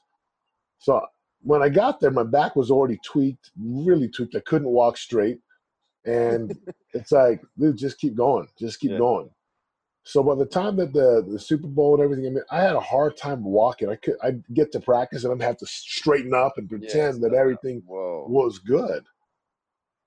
So 0.78 1.02
when 1.42 1.64
I 1.64 1.70
got 1.70 2.00
there, 2.00 2.12
my 2.12 2.24
back 2.24 2.56
was 2.56 2.70
already 2.70 3.00
tweaked, 3.04 3.50
really 3.60 4.10
tweaked. 4.10 4.36
I 4.36 4.42
couldn't 4.42 4.68
walk 4.68 4.98
straight, 4.98 5.40
and 6.06 6.58
it's 6.94 7.12
like, 7.12 7.42
dude, 7.58 7.78
just 7.78 7.98
keep 8.00 8.16
going, 8.16 8.48
just 8.58 8.80
keep 8.80 8.92
Yeah. 8.92 8.98
going. 8.98 9.30
So 10.06 10.22
by 10.22 10.36
the 10.36 10.46
time 10.46 10.76
that 10.78 10.92
the 10.92 11.26
the 11.26 11.40
Super 11.40 11.68
Bowl 11.68 11.94
and 11.96 12.04
everything, 12.04 12.26
I 12.26 12.30
mean, 12.30 12.44
I 12.52 12.62
had 12.62 12.76
a 12.76 12.80
hard 12.80 13.16
time 13.16 13.42
walking. 13.44 13.88
I 13.90 13.96
could 13.96 14.16
I 14.22 14.32
get 14.54 14.72
to 14.74 14.82
practice 14.82 15.24
and 15.24 15.32
I'd 15.34 15.46
have 15.46 15.58
to 15.58 15.66
straighten 15.66 16.34
up 16.34 16.58
and 16.58 16.70
Yeah, 16.70 16.78
pretend 16.78 17.22
that 17.24 17.34
everything 17.34 17.82
was 17.88 18.60
good. 18.60 19.04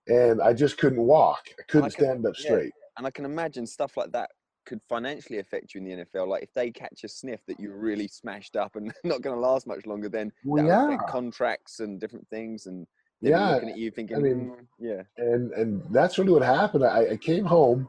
And 0.09 0.41
I 0.41 0.53
just 0.53 0.79
couldn't 0.79 1.01
walk. 1.03 1.41
I 1.59 1.63
couldn't 1.69 1.95
can- 1.95 2.05
stand 2.05 2.27
up 2.27 2.35
yeah. 2.39 2.45
straight. 2.45 2.73
And 2.99 3.07
I 3.07 3.11
can 3.11 3.25
imagine 3.25 3.67
stuff 3.67 3.97
like 3.97 4.13
that 4.13 4.31
could 4.67 4.81
financially 4.89 5.39
affect 5.39 5.75
you 5.75 5.81
in 5.81 5.85
the 5.87 6.05
NFL. 6.05 6.29
Like 6.29 6.43
if 6.43 6.53
they 6.55 6.71
catch 6.71 7.05
a 7.05 7.09
sniff 7.09 7.41
that 7.47 7.59
you're 7.61 7.77
really 7.77 8.09
smashed 8.09 8.57
up 8.57 8.77
and 8.77 8.93
not 9.05 9.23
going 9.23 9.35
to 9.35 9.41
last 9.41 9.67
much 9.67 9.87
longer, 9.87 10.09
then 10.09 10.31
Well, 10.45 10.63
that 10.65 10.69
would 10.87 10.95
affect 10.95 11.03
yeah. 11.07 11.13
contracts 11.13 11.81
and 11.81 11.99
different 12.01 12.29
things. 12.29 12.67
And 12.67 12.81
they'd 12.81 12.87
be 12.87 12.87
Yeah. 13.31 13.51
looking 13.55 13.71
at 13.71 13.79
you 13.79 13.91
thinking, 13.91 14.23
mean, 14.23 14.51
"Mm, 14.51 14.67
yeah, 14.79 15.03
And 15.17 15.53
and 15.53 15.83
that's 15.91 16.19
really 16.19 16.33
what 16.33 16.43
happened. 16.43 16.85
I, 16.85 17.13
I 17.13 17.17
came 17.17 17.45
home 17.45 17.89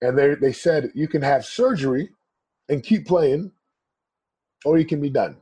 and 0.00 0.18
they 0.18 0.34
they 0.34 0.52
said 0.52 0.90
you 0.94 1.08
can 1.08 1.22
have 1.22 1.44
surgery 1.44 2.10
and 2.68 2.82
keep 2.82 3.06
playing, 3.06 3.52
or 4.64 4.78
you 4.78 4.84
can 4.84 5.00
be 5.00 5.10
done. 5.10 5.36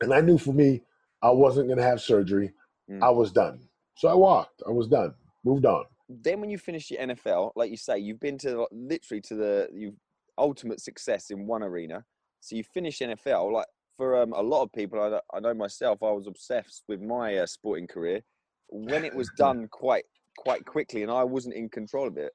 And 0.00 0.12
I 0.12 0.20
knew 0.20 0.38
for 0.38 0.52
me, 0.52 0.82
I 1.22 1.30
wasn't 1.30 1.68
gonna 1.68 1.82
have 1.82 2.00
surgery. 2.00 2.52
Mm. 2.90 3.02
I 3.02 3.10
was 3.10 3.32
done. 3.32 3.60
So 3.96 4.08
I 4.08 4.14
walked. 4.14 4.62
I 4.66 4.70
was 4.70 4.88
done. 4.88 5.14
Moved 5.44 5.66
on. 5.66 5.84
then 6.08 6.40
when 6.40 6.50
you 6.50 6.58
finish 6.58 6.90
your 6.90 7.00
NFL, 7.02 7.52
like 7.56 7.70
you 7.70 7.76
say, 7.76 7.98
you've 7.98 8.20
been 8.20 8.38
to 8.38 8.66
literally 8.72 9.20
to 9.22 9.34
the 9.34 9.68
you've 9.72 9.94
ultimate 10.38 10.80
success 10.80 11.30
in 11.30 11.46
one 11.46 11.62
arena. 11.62 12.04
So 12.40 12.56
you 12.56 12.62
finish 12.64 12.98
NFL. 13.00 13.52
Like 13.52 13.66
for 13.96 14.20
um, 14.22 14.32
a 14.32 14.42
lot 14.42 14.62
of 14.62 14.72
people, 14.72 15.00
I, 15.02 15.08
know- 15.08 15.20
I 15.34 15.40
know 15.40 15.54
myself, 15.54 16.02
I 16.02 16.10
was 16.10 16.26
obsessed 16.26 16.84
with 16.88 17.00
my 17.00 17.38
uh, 17.38 17.46
sporting 17.46 17.86
career. 17.86 18.20
When 18.68 19.04
it 19.04 19.14
was 19.14 19.30
done 19.36 19.68
quite 19.70 20.04
quite 20.38 20.66
quickly, 20.66 21.02
and 21.02 21.10
I 21.10 21.24
wasn't 21.24 21.54
in 21.54 21.68
control 21.68 22.06
of 22.06 22.16
it, 22.18 22.32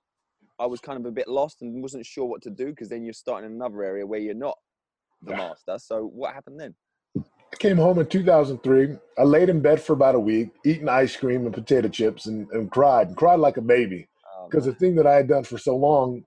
I 0.59 0.65
was 0.65 0.79
kind 0.79 0.99
of 0.99 1.05
a 1.05 1.11
bit 1.11 1.27
lost 1.27 1.61
and 1.61 1.81
wasn't 1.81 2.05
sure 2.05 2.25
what 2.25 2.41
to 2.43 2.49
do 2.49 2.67
because 2.67 2.89
then 2.89 3.03
you're 3.03 3.13
starting 3.13 3.49
in 3.49 3.55
another 3.55 3.83
area 3.83 4.05
where 4.05 4.19
you're 4.19 4.33
not 4.33 4.57
the 5.23 5.35
master. 5.35 5.77
So 5.77 6.05
what 6.05 6.33
happened 6.33 6.59
then? 6.59 6.73
I 7.17 7.57
came 7.57 7.77
home 7.77 7.99
in 7.99 8.07
2003. 8.07 8.95
I 9.19 9.23
laid 9.23 9.49
in 9.49 9.59
bed 9.59 9.81
for 9.81 9.93
about 9.93 10.15
a 10.15 10.19
week, 10.19 10.49
eating 10.65 10.89
ice 10.89 11.15
cream 11.15 11.45
and 11.45 11.53
potato 11.53 11.89
chips, 11.89 12.25
and, 12.25 12.47
and 12.51 12.71
cried 12.71 13.09
and 13.09 13.17
cried 13.17 13.39
like 13.39 13.57
a 13.57 13.61
baby 13.61 14.07
because 14.49 14.65
the 14.65 14.73
thing 14.73 14.95
that 14.95 15.05
I 15.05 15.15
had 15.15 15.27
done 15.27 15.43
for 15.43 15.57
so 15.57 15.75
long 15.75 16.23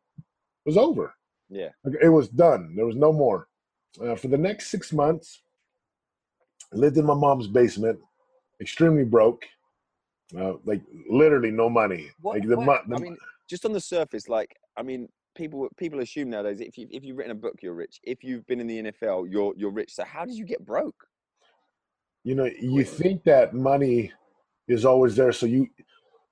was 0.64 0.76
over. 0.76 1.12
yeah, 1.48 1.70
It 2.00 2.08
was 2.10 2.28
done. 2.28 2.74
There 2.76 2.86
was 2.86 2.96
no 2.96 3.12
more. 3.12 3.48
Uh, 4.02 4.14
for 4.16 4.28
the 4.28 4.38
next 4.38 4.68
six 4.68 4.92
months, 4.92 5.40
I 6.72 6.76
lived 6.76 6.96
in 6.96 7.04
my 7.06 7.14
mom's 7.14 7.46
basement, 7.46 7.98
extremely 8.60 9.04
broke, 9.04 9.44
uh, 10.38 10.54
like 10.64 10.82
literally 11.08 11.50
no 11.50 11.68
money. 11.70 12.10
what, 12.20 12.38
like 12.38 12.48
the, 12.48 12.56
what- 12.56 12.88
mo- 12.88 12.96
I 12.96 13.00
mean, 13.00 13.16
just 13.48 13.64
on 13.64 13.72
the 13.72 13.80
surface, 13.80 14.28
like 14.28 14.56
I 14.76 14.82
mean, 14.82 15.08
people 15.36 15.68
people 15.76 16.00
assume 16.00 16.30
nowadays 16.30 16.60
if 16.60 16.76
you 16.78 16.88
if 16.90 17.04
you've 17.04 17.16
written 17.16 17.32
a 17.32 17.36
book, 17.36 17.56
you're 17.62 17.74
rich. 17.74 18.00
If 18.02 18.24
you've 18.24 18.46
been 18.46 18.60
in 18.60 18.66
the 18.66 18.82
NFL, 18.84 19.30
you're 19.30 19.52
you're 19.56 19.70
rich. 19.70 19.92
So 19.94 20.04
how 20.04 20.24
did 20.24 20.34
you 20.34 20.44
get 20.44 20.64
broke? 20.64 20.96
you 22.26 22.34
know, 22.34 22.48
you 22.58 22.82
think 22.84 23.22
that 23.24 23.52
money 23.52 24.10
is 24.66 24.86
always 24.86 25.14
there. 25.14 25.30
So 25.30 25.44
you, 25.44 25.66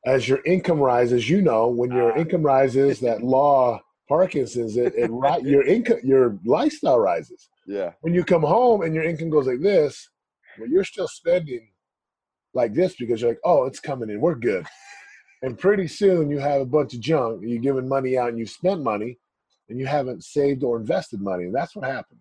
as 0.07 0.26
your 0.26 0.40
income 0.47 0.78
rises, 0.81 1.28
you 1.28 1.42
know, 1.42 1.69
when 1.69 1.90
your 1.92 2.12
Ah. 2.14 2.19
income 2.19 2.42
rises, 2.42 2.99
that 3.00 3.23
law 3.37 3.78
Parkinson's, 4.09 4.78
it, 4.78 4.95
it 4.97 5.11
your 5.45 5.62
income, 5.76 5.99
your 6.02 6.38
lifestyle 6.47 6.99
rises. 6.99 7.50
Yeah, 7.66 7.92
When 8.00 8.12
you 8.12 8.25
come 8.25 8.42
home 8.42 8.83
and 8.83 8.95
your 8.95 9.04
income 9.04 9.31
goes 9.31 9.47
like 9.47 9.61
this, 9.61 10.09
well, 10.59 10.69
you're 10.69 10.85
still 10.85 11.09
spending 11.09 11.69
like 12.54 12.75
this 12.75 12.97
because 12.97 13.21
you're 13.21 13.31
like, 13.31 13.40
oh, 13.45 13.64
it's 13.64 13.81
coming 13.81 14.11
in, 14.11 14.21
we're 14.21 14.35
good. 14.35 14.66
And 15.42 15.59
pretty 15.59 15.88
soon 15.88 16.31
you 16.31 16.38
have 16.38 16.61
a 16.61 16.66
bunch 16.66 16.95
of 16.95 17.00
junk. 17.00 17.42
You're 17.42 17.61
giving 17.61 17.88
money 17.88 18.16
out 18.19 18.28
and 18.28 18.38
you 18.38 18.47
spent 18.47 18.83
money, 18.83 19.19
and 19.69 19.78
you 19.78 19.87
haven't 19.87 20.23
saved 20.25 20.62
or 20.62 20.78
invested 20.78 21.21
money, 21.21 21.45
and 21.45 21.54
that's 21.54 21.75
what 21.75 21.85
happened. 21.88 22.21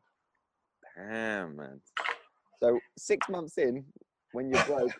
damn 0.96 1.56
man. 1.56 1.82
So 2.62 2.80
six 2.98 3.28
months 3.30 3.58
in, 3.58 3.84
when 4.32 4.50
you're 4.50 4.60
broke, 4.62 4.94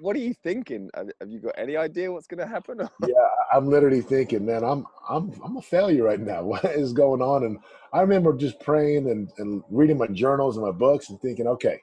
what 0.00 0.16
are 0.16 0.20
you 0.20 0.34
thinking? 0.34 0.90
Have 0.94 1.10
you 1.28 1.40
got 1.40 1.54
any 1.58 1.76
idea 1.76 2.12
what's 2.12 2.26
going 2.26 2.40
to 2.40 2.46
happen? 2.46 2.80
yeah, 2.98 3.14
I'm 3.54 3.68
literally 3.68 4.02
thinking, 4.02 4.46
man, 4.46 4.64
I'm 4.64 4.86
I'm 5.08 5.32
I'm 5.44 5.56
a 5.58 5.62
failure 5.62 6.04
right 6.04 6.20
now. 6.20 6.42
What 6.44 6.64
is 6.66 6.92
going 6.92 7.22
on? 7.22 7.44
And 7.44 7.58
I 7.92 8.00
remember 8.02 8.36
just 8.36 8.60
praying 8.60 9.10
and, 9.10 9.30
and 9.38 9.62
reading 9.70 9.98
my 9.98 10.08
journals 10.08 10.56
and 10.56 10.66
my 10.66 10.72
books 10.72 11.10
and 11.10 11.20
thinking, 11.20 11.46
okay, 11.48 11.80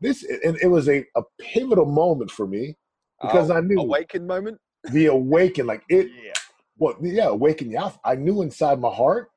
this 0.00 0.24
and 0.24 0.56
it 0.62 0.68
was 0.68 0.88
a, 0.88 1.04
a 1.16 1.22
pivotal 1.40 1.86
moment 1.86 2.30
for 2.30 2.46
me 2.46 2.76
because 3.22 3.50
Oh, 3.50 3.50
I 3.50 3.60
knew 3.60 3.80
awakened 3.82 4.26
moment. 4.26 4.58
the 4.92 5.06
awaken, 5.06 5.66
like 5.66 5.84
it 5.88 6.08
Yeah, 6.08 6.32
well, 6.78 6.96
yeah, 7.02 7.28
awaken 7.28 7.70
yeah. 7.70 7.92
I 8.04 8.16
knew 8.16 8.42
inside 8.42 8.80
my 8.80 8.90
heart, 8.94 9.30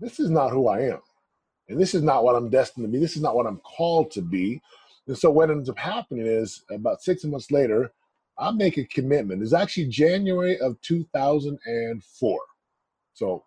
this 0.00 0.20
is 0.20 0.30
not 0.30 0.50
who 0.52 0.68
I 0.68 0.80
am. 0.82 1.00
And 1.68 1.80
this 1.80 1.94
is 1.94 2.02
not 2.02 2.24
what 2.24 2.36
I'm 2.36 2.50
destined 2.50 2.86
to 2.86 2.92
be. 2.92 2.98
This 2.98 3.16
is 3.16 3.22
not 3.22 3.36
what 3.36 3.46
I'm 3.46 3.58
called 3.60 4.10
to 4.12 4.22
be. 4.22 4.60
And 5.08 5.16
so 5.16 5.30
what 5.30 5.50
ends 5.50 5.70
up 5.70 5.78
happening 5.78 6.26
is 6.26 6.62
about 6.70 7.02
six 7.02 7.24
months 7.24 7.50
later, 7.50 7.90
I 8.38 8.50
make 8.52 8.76
a 8.76 8.84
commitment. 8.84 9.42
It's 9.42 9.54
actually 9.54 9.86
January 9.86 10.58
of 10.60 10.80
2004. 10.82 12.40
So 13.14 13.44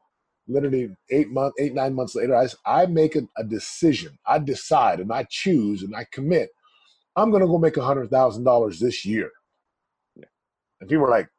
literally 0.48 0.89
eight 1.12 1.30
month, 1.30 1.53
eight, 1.60 1.74
nine 1.74 1.94
months 1.94 2.15
later, 2.15 2.36
I, 2.36 2.48
I 2.65 2.88
make 2.88 3.15
a, 3.15 3.22
a 3.38 3.44
decision. 3.44 4.18
I 4.25 4.39
decide 4.39 5.00
and 5.00 5.13
I 5.13 5.25
choose 5.30 5.84
and 5.84 5.96
I 5.96 6.06
commit. 6.12 6.50
I'm 7.15 7.32
gonna 7.32 7.48
go 7.48 7.58
make 7.58 7.77
a 7.77 7.84
hundred 7.84 8.10
thousand 8.10 8.44
dollars 8.44 8.80
this 8.80 9.06
year. 9.06 9.30
Yeah. 10.15 10.25
And 10.80 10.89
people 10.89 11.06
are 11.06 11.10
like, 11.12 11.30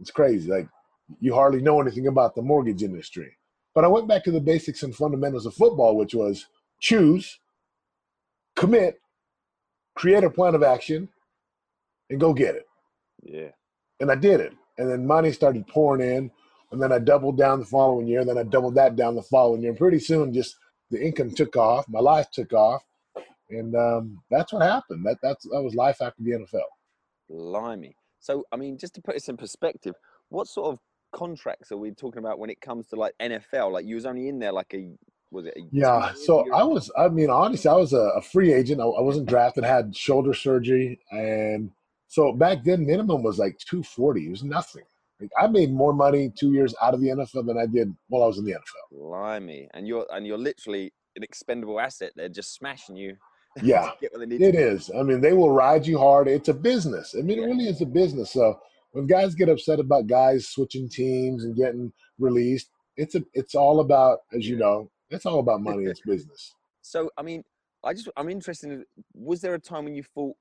it's 0.00 0.10
crazy. 0.10 0.50
Like 0.50 0.68
you 1.20 1.32
hardly 1.32 1.62
know 1.62 1.80
anything 1.80 2.06
about 2.08 2.34
the 2.34 2.42
mortgage 2.42 2.82
industry. 2.82 3.36
But 3.74 3.84
I 3.84 3.88
went 3.88 4.08
back 4.08 4.24
to 4.24 4.30
the 4.30 4.40
basics 4.40 4.82
and 4.82 4.94
fundamentals 4.94 5.46
of 5.46 5.54
football, 5.54 5.96
which 5.96 6.14
was 6.14 6.46
choose, 6.80 7.38
commit, 8.56 8.98
create 9.94 10.24
a 10.24 10.30
plan 10.30 10.54
of 10.54 10.62
action, 10.62 11.08
and 12.10 12.20
go 12.20 12.32
get 12.32 12.54
it. 12.54 12.66
yeah. 13.22 13.50
And 14.00 14.10
I 14.10 14.16
did 14.16 14.40
it. 14.40 14.52
And 14.76 14.90
then 14.90 15.06
money 15.06 15.30
started 15.30 15.66
pouring 15.68 16.02
in. 16.02 16.30
And 16.72 16.82
then 16.82 16.92
I 16.92 16.98
doubled 16.98 17.38
down 17.38 17.60
the 17.60 17.64
following 17.64 18.08
year. 18.08 18.20
And 18.20 18.28
then 18.28 18.38
I 18.38 18.42
doubled 18.42 18.74
that 18.74 18.96
down 18.96 19.14
the 19.14 19.22
following 19.22 19.62
year. 19.62 19.70
And 19.70 19.78
pretty 19.78 20.00
soon, 20.00 20.34
just 20.34 20.56
the 20.90 21.00
income 21.00 21.30
took 21.30 21.56
off. 21.56 21.86
My 21.88 22.00
life 22.00 22.28
took 22.32 22.52
off. 22.52 22.82
And 23.50 23.74
um, 23.76 24.20
that's 24.30 24.52
what 24.52 24.62
happened. 24.62 25.06
That 25.06 25.18
that's 25.22 25.44
that 25.44 25.62
was 25.62 25.74
life 25.74 25.98
after 26.02 26.22
the 26.22 26.32
NFL. 26.32 26.68
Blimey. 27.30 27.96
So, 28.18 28.44
I 28.52 28.56
mean, 28.56 28.78
just 28.78 28.94
to 28.94 29.02
put 29.02 29.14
this 29.14 29.28
in 29.28 29.36
perspective, 29.36 29.94
what 30.30 30.48
sort 30.48 30.72
of 30.72 30.78
contracts 31.14 31.70
are 31.70 31.76
we 31.76 31.92
talking 31.92 32.18
about 32.18 32.38
when 32.38 32.50
it 32.50 32.60
comes 32.60 32.88
to 32.88 32.96
like 32.96 33.12
NFL? 33.22 33.72
Like, 33.72 33.86
you 33.86 33.94
was 33.94 34.06
only 34.06 34.28
in 34.28 34.38
there 34.38 34.52
like 34.52 34.74
a, 34.74 34.90
was 35.30 35.46
it 35.46 35.54
Yeah. 35.72 36.12
So? 36.14 36.44
I 36.54 36.62
was, 36.62 36.90
I 36.96 37.08
mean, 37.08 37.30
honestly, 37.30 37.68
I 37.70 37.74
was 37.74 37.92
a, 37.92 38.10
a 38.16 38.22
free 38.22 38.52
agent. 38.52 38.80
I, 38.80 38.84
I 38.84 39.00
wasn't 39.00 39.26
drafted, 39.28 39.64
had 39.64 39.96
shoulder 39.96 40.34
surgery. 40.34 40.98
And 41.10 41.70
so 42.08 42.32
back 42.32 42.64
then, 42.64 42.86
minimum 42.86 43.22
was 43.22 43.38
like 43.38 43.58
240. 43.58 44.26
It 44.26 44.30
was 44.30 44.44
nothing. 44.44 44.82
Like 45.20 45.30
I 45.40 45.46
made 45.46 45.72
more 45.72 45.92
money 45.92 46.32
two 46.38 46.52
years 46.52 46.74
out 46.82 46.94
of 46.94 47.00
the 47.00 47.08
NFL 47.08 47.46
than 47.46 47.58
I 47.58 47.66
did 47.66 47.94
while 48.08 48.22
I 48.22 48.26
was 48.26 48.38
in 48.38 48.44
the 48.44 48.52
NFL. 48.52 48.98
Blimey. 48.98 49.68
And 49.74 49.86
you're, 49.86 50.06
and 50.12 50.26
you're 50.26 50.38
literally 50.38 50.92
an 51.16 51.22
expendable 51.22 51.78
asset. 51.80 52.12
They're 52.16 52.28
just 52.28 52.54
smashing 52.54 52.96
you. 52.96 53.16
Yeah. 53.62 53.92
get 54.00 54.12
what 54.12 54.18
they 54.18 54.26
need 54.26 54.42
It 54.42 54.56
is. 54.56 54.90
I 54.98 55.04
mean, 55.04 55.20
they 55.20 55.32
will 55.32 55.50
ride 55.52 55.86
you 55.86 55.96
hard. 55.96 56.26
It's 56.26 56.48
a 56.48 56.54
business. 56.54 57.14
I 57.16 57.22
mean, 57.22 57.38
Yeah. 57.38 57.44
it 57.44 57.46
really 57.46 57.68
is 57.68 57.80
a 57.82 57.86
business. 57.86 58.32
So 58.32 58.58
when 58.90 59.06
guys 59.06 59.36
get 59.36 59.48
upset 59.48 59.78
about 59.78 60.08
guys 60.08 60.48
switching 60.48 60.88
teams 60.88 61.44
and 61.44 61.54
getting 61.56 61.92
released, 62.18 62.68
it's 62.96 63.14
a, 63.14 63.22
it's 63.32 63.54
all 63.54 63.78
about, 63.78 64.18
as 64.36 64.48
you 64.48 64.56
know, 64.56 64.90
it's 65.10 65.26
all 65.26 65.38
about 65.38 65.60
money. 65.60 65.84
It's 65.84 66.00
business. 66.00 66.54
So, 66.82 67.10
I 67.16 67.22
mean, 67.22 67.42
I 67.84 67.92
just, 67.94 68.08
I'm 68.16 68.28
interested 68.28 68.70
in, 68.70 68.84
was 69.14 69.40
there 69.40 69.54
a 69.54 69.58
time 69.58 69.84
when 69.84 69.94
you 69.94 70.02
thought, 70.02 70.36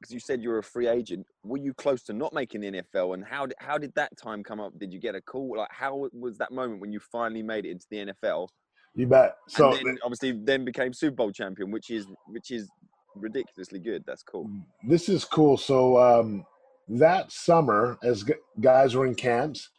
because 0.00 0.12
you 0.12 0.20
said 0.20 0.42
you 0.42 0.48
were 0.48 0.58
a 0.58 0.62
free 0.64 0.88
agent, 0.88 1.26
were 1.44 1.58
you 1.58 1.72
close 1.74 2.02
to 2.04 2.12
not 2.12 2.32
making 2.32 2.60
the 2.60 2.70
NFL? 2.72 3.14
And 3.14 3.24
how, 3.24 3.46
did- 3.46 3.56
how 3.60 3.78
did 3.78 3.92
that 3.94 4.10
time 4.16 4.42
come 4.42 4.60
up? 4.60 4.78
Did 4.78 4.92
you 4.92 4.98
get 5.00 5.14
a 5.14 5.20
call? 5.20 5.56
Like, 5.58 5.68
how 5.70 6.08
was 6.12 6.38
that 6.38 6.50
moment 6.52 6.80
when 6.80 6.92
you 6.92 7.00
finally 7.00 7.42
made 7.42 7.64
it 7.66 7.70
into 7.70 7.86
the 7.90 8.06
NFL? 8.12 8.48
You 8.94 9.06
bet. 9.06 9.36
So 9.48 9.72
and 9.74 9.86
then 9.86 9.98
obviously 10.04 10.32
then 10.32 10.64
became 10.64 10.92
Super 10.92 11.16
Bowl 11.16 11.32
champion, 11.32 11.70
which 11.70 11.88
is, 11.90 12.06
which 12.26 12.50
is 12.50 12.68
ridiculously 13.14 13.78
good. 13.78 14.02
That's 14.06 14.22
cool. 14.22 14.50
this 14.88 15.08
is 15.08 15.24
cool. 15.24 15.56
So 15.56 15.96
um, 15.98 16.44
that 16.88 17.30
summer, 17.32 17.98
as 18.02 18.22
g- 18.24 18.34
guys 18.60 18.94
were 18.94 19.06
in 19.06 19.14
camps, 19.14 19.70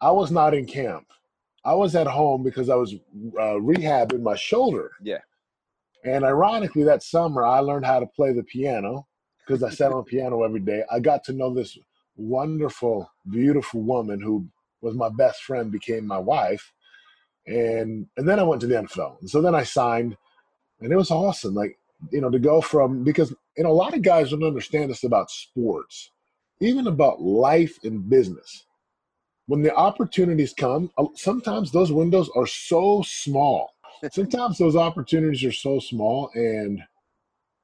I 0.00 0.10
was 0.10 0.30
not 0.30 0.54
in 0.54 0.66
camp. 0.66 1.06
I 1.64 1.74
was 1.74 1.94
at 1.94 2.06
home 2.06 2.42
because 2.42 2.68
I 2.68 2.74
was 2.74 2.94
uh, 2.94 3.58
rehabbing 3.60 4.22
my 4.22 4.34
shoulder. 4.34 4.92
Yeah. 5.02 5.18
And 6.04 6.24
ironically, 6.24 6.82
that 6.84 7.02
summer 7.02 7.44
I 7.44 7.60
learned 7.60 7.86
how 7.86 8.00
to 8.00 8.06
play 8.06 8.32
the 8.32 8.42
piano 8.42 9.06
because 9.46 9.62
I 9.62 9.70
sat 9.70 9.92
on 9.92 10.04
piano 10.06 10.42
every 10.42 10.60
day. 10.60 10.82
I 10.90 11.00
got 11.00 11.24
to 11.24 11.32
know 11.32 11.54
this 11.54 11.78
wonderful, 12.16 13.10
beautiful 13.30 13.82
woman 13.82 14.20
who 14.20 14.46
was 14.80 14.94
my 14.94 15.08
best 15.08 15.42
friend, 15.42 15.70
became 15.70 16.06
my 16.06 16.18
wife, 16.18 16.72
and 17.46 18.06
and 18.16 18.28
then 18.28 18.40
I 18.40 18.42
went 18.42 18.60
to 18.62 18.66
the 18.66 18.74
NFL. 18.74 19.20
And 19.20 19.30
so 19.30 19.40
then 19.40 19.54
I 19.54 19.62
signed, 19.62 20.16
and 20.80 20.92
it 20.92 20.96
was 20.96 21.10
awesome. 21.10 21.54
Like 21.54 21.78
you 22.10 22.20
know, 22.20 22.30
to 22.30 22.38
go 22.38 22.60
from 22.60 23.04
because 23.04 23.32
you 23.56 23.64
know 23.64 23.70
a 23.70 23.72
lot 23.72 23.94
of 23.94 24.02
guys 24.02 24.30
don't 24.30 24.42
understand 24.42 24.90
this 24.90 25.04
about 25.04 25.30
sports, 25.30 26.10
even 26.60 26.88
about 26.88 27.22
life 27.22 27.78
and 27.84 28.08
business. 28.08 28.66
When 29.46 29.62
the 29.62 29.74
opportunities 29.74 30.54
come, 30.54 30.90
sometimes 31.14 31.72
those 31.72 31.92
windows 31.92 32.30
are 32.36 32.46
so 32.46 33.02
small. 33.06 33.70
Sometimes 34.12 34.58
those 34.58 34.74
opportunities 34.74 35.44
are 35.44 35.52
so 35.52 35.78
small, 35.78 36.28
and 36.34 36.82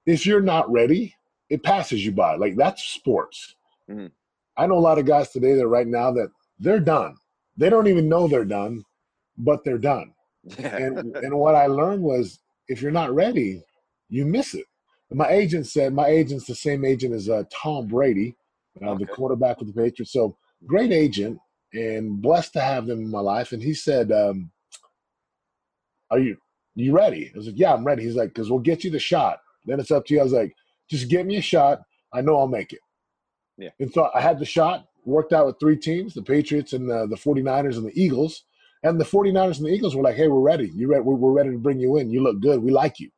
if 0.06 0.25
you're 0.25 0.40
not 0.40 0.70
ready, 0.70 1.14
it 1.50 1.64
passes 1.64 2.04
you 2.04 2.12
by. 2.12 2.37
Like 2.37 2.54
that's 2.56 2.85
sports. 2.85 3.56
Mhm. 3.90 4.11
I 4.56 4.66
know 4.66 4.78
a 4.78 4.80
lot 4.88 4.99
of 4.99 5.06
guys 5.06 5.30
today 5.30 5.54
that 5.54 5.66
right 5.66 5.87
now 5.87 6.12
that 6.12 6.30
they're 6.61 6.78
done. 6.80 7.16
They 7.56 7.70
don't 7.70 7.88
even 7.88 8.08
know 8.08 8.28
they're 8.28 8.44
done, 8.44 8.85
but 9.37 9.64
they're 9.64 9.78
done 9.78 10.12
Yeah. 10.58 10.76
and 10.76 11.16
and 11.25 11.38
what 11.38 11.54
I 11.56 11.66
learned 11.66 12.02
was 12.02 12.38
if 12.68 12.82
you're 12.82 12.92
not 12.92 13.14
ready, 13.14 13.62
you 14.08 14.25
miss 14.25 14.54
it. 14.54 14.66
And 15.11 15.18
my 15.18 15.28
agent 15.30 15.66
said 15.66 15.92
my 15.92 16.06
agent's 16.08 16.47
the 16.47 16.54
same 16.54 16.85
agent 16.85 17.14
as 17.14 17.28
uh, 17.28 17.44
Tom 17.52 17.87
Brady, 17.88 18.37
uh, 18.85 18.94
the 18.94 19.06
quarterback 19.06 19.58
with 19.58 19.75
the 19.75 19.82
Patriots. 19.82 20.12
So 20.12 20.37
great 20.66 20.92
agent 20.92 21.38
and 21.72 22.20
blessed 22.20 22.52
to 22.54 22.60
have 22.60 22.87
them 22.87 23.00
in 23.00 23.10
my 23.10 23.20
life. 23.20 23.52
And 23.52 23.62
he 23.62 23.75
said, 23.75 24.12
um, 24.12 24.50
"Are 26.10 26.18
you 26.18 26.37
you 26.75 26.94
ready?" 26.94 27.30
I 27.34 27.37
was 27.37 27.46
like, 27.46 27.58
"Yeah, 27.58 27.75
I'm 27.75 27.84
ready." 27.84 28.02
He's 28.02 28.16
like, 28.16 28.34
"Cause 28.34 28.50
we'll 28.50 28.60
get 28.60 28.84
you 28.84 28.90
the 28.90 28.98
shot. 28.98 29.40
Then 29.64 29.80
it's 29.80 29.90
up 29.90 30.06
to 30.06 30.14
you." 30.14 30.20
I 30.20 30.25
was 30.25 30.32
like, 30.32 30.54
"Just 30.90 31.08
get 31.08 31.26
me 31.26 31.37
a 31.37 31.42
shot. 31.42 31.82
I 32.12 32.20
know 32.20 32.38
I'll 32.38 32.48
make 32.48 32.72
it." 32.72 32.80
Yeah. 33.56 33.70
And 33.80 33.92
so 33.92 34.10
I 34.14 34.20
had 34.20 34.38
the 34.38 34.44
shot. 34.44 34.87
Worked 35.04 35.32
out 35.32 35.46
with 35.46 35.60
three 35.60 35.76
teams: 35.76 36.14
the 36.14 36.22
Patriots 36.22 36.72
and 36.72 36.88
the, 36.88 37.06
the 37.06 37.16
49ers 37.16 37.76
and 37.76 37.87
the 37.87 38.00
Eagles. 38.00 38.44
And 38.82 39.00
the 39.00 39.04
49ers 39.04 39.58
and 39.58 39.66
the 39.66 39.72
Eagles 39.72 39.96
were 39.96 40.04
like, 40.04 40.14
hey, 40.14 40.28
we're 40.28 40.40
ready. 40.40 40.70
You? 40.75 40.88
We're, 40.88 41.02
we're 41.02 41.32
ready 41.32 41.50
to 41.50 41.58
bring 41.58 41.80
you 41.80 41.96
in. 41.96 42.10
You 42.10 42.22
look 42.22 42.40
good. 42.40 42.62
We 42.62 42.70
like 42.70 43.00
you. 43.00 43.10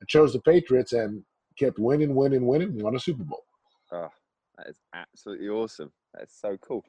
I 0.00 0.04
chose 0.06 0.32
the 0.32 0.40
Patriots 0.40 0.92
and 0.92 1.22
kept 1.58 1.78
winning, 1.78 2.14
winning, 2.14 2.46
winning, 2.46 2.68
and 2.68 2.82
won 2.82 2.96
a 2.96 3.00
Super 3.00 3.24
Bowl. 3.24 3.44
Oh, 3.92 4.08
that 4.56 4.68
is 4.68 4.80
absolutely 4.94 5.48
awesome. 5.48 5.92
That's 6.14 6.40
so 6.40 6.56
cool. 6.56 6.84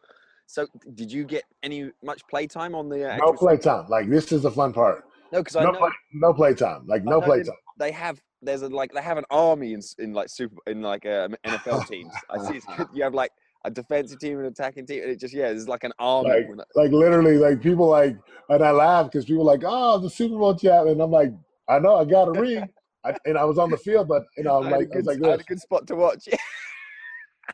So, 0.47 0.67
did 0.93 1.11
you 1.11 1.23
get 1.23 1.43
any 1.63 1.91
much 2.03 2.21
play 2.27 2.47
time 2.47 2.75
on 2.75 2.89
the 2.89 3.03
uh, 3.03 3.17
No 3.17 3.29
actual 3.29 3.37
play 3.37 3.57
time. 3.57 3.85
Like, 3.89 4.09
this 4.09 4.31
is 4.31 4.43
the 4.43 4.51
fun 4.51 4.73
part. 4.73 5.03
No, 5.31 5.39
because 5.39 5.55
I 5.55 5.63
know 5.63 5.73
play, 5.73 5.89
no 6.13 6.33
play 6.33 6.53
time. 6.53 6.85
Like 6.87 7.03
no 7.03 7.19
know 7.19 7.21
play 7.21 7.39
they- 7.39 7.43
time. 7.43 7.55
they 7.77 7.91
have. 7.91 8.21
There's 8.41 8.61
a 8.61 8.67
like 8.69 8.93
they 8.93 9.01
have 9.01 9.17
an 9.17 9.25
army 9.31 9.73
in 9.73 9.81
in 9.97 10.13
like 10.13 10.29
super 10.29 10.55
in 10.67 10.81
like 10.81 11.05
um, 11.07 11.35
NFL 11.45 11.87
teams. 11.87 12.13
I 12.29 12.37
see 12.45 12.57
it's 12.57 12.65
good. 12.77 12.87
You 12.93 13.03
have 13.03 13.15
like 13.15 13.31
a 13.63 13.71
defensive 13.71 14.19
team 14.19 14.37
and 14.37 14.47
attacking 14.47 14.85
team, 14.85 15.01
and 15.01 15.11
it 15.11 15.19
just 15.19 15.33
yeah, 15.33 15.47
there's 15.47 15.67
like 15.67 15.83
an 15.83 15.93
army. 15.97 16.29
Like, 16.29 16.67
like 16.75 16.91
literally, 16.91 17.37
like 17.37 17.61
people 17.61 17.87
like, 17.87 18.15
and 18.49 18.63
I 18.63 18.69
laugh 18.69 19.07
because 19.07 19.25
people 19.25 19.43
like, 19.43 19.63
oh, 19.65 19.97
the 19.97 20.09
Super 20.09 20.37
Bowl 20.37 20.55
champ, 20.55 20.87
and 20.87 21.01
I'm 21.01 21.09
like, 21.09 21.31
I 21.67 21.79
know, 21.79 21.95
I 21.95 22.05
got 22.05 22.27
a 22.27 22.39
ring, 22.39 22.69
I, 23.03 23.15
and 23.25 23.37
I 23.37 23.43
was 23.45 23.57
on 23.57 23.71
the 23.71 23.77
field, 23.77 24.07
but 24.07 24.23
you 24.37 24.43
know, 24.43 24.57
I'm 24.63 24.67
I 24.67 24.69
had 24.69 24.75
a 24.75 24.79
like, 24.79 24.89
I 24.93 24.97
was 24.97 25.05
like 25.07 25.23
I 25.23 25.29
had 25.31 25.39
a 25.39 25.43
good 25.43 25.59
spot 25.59 25.87
to 25.87 25.95
watch. 25.95 26.29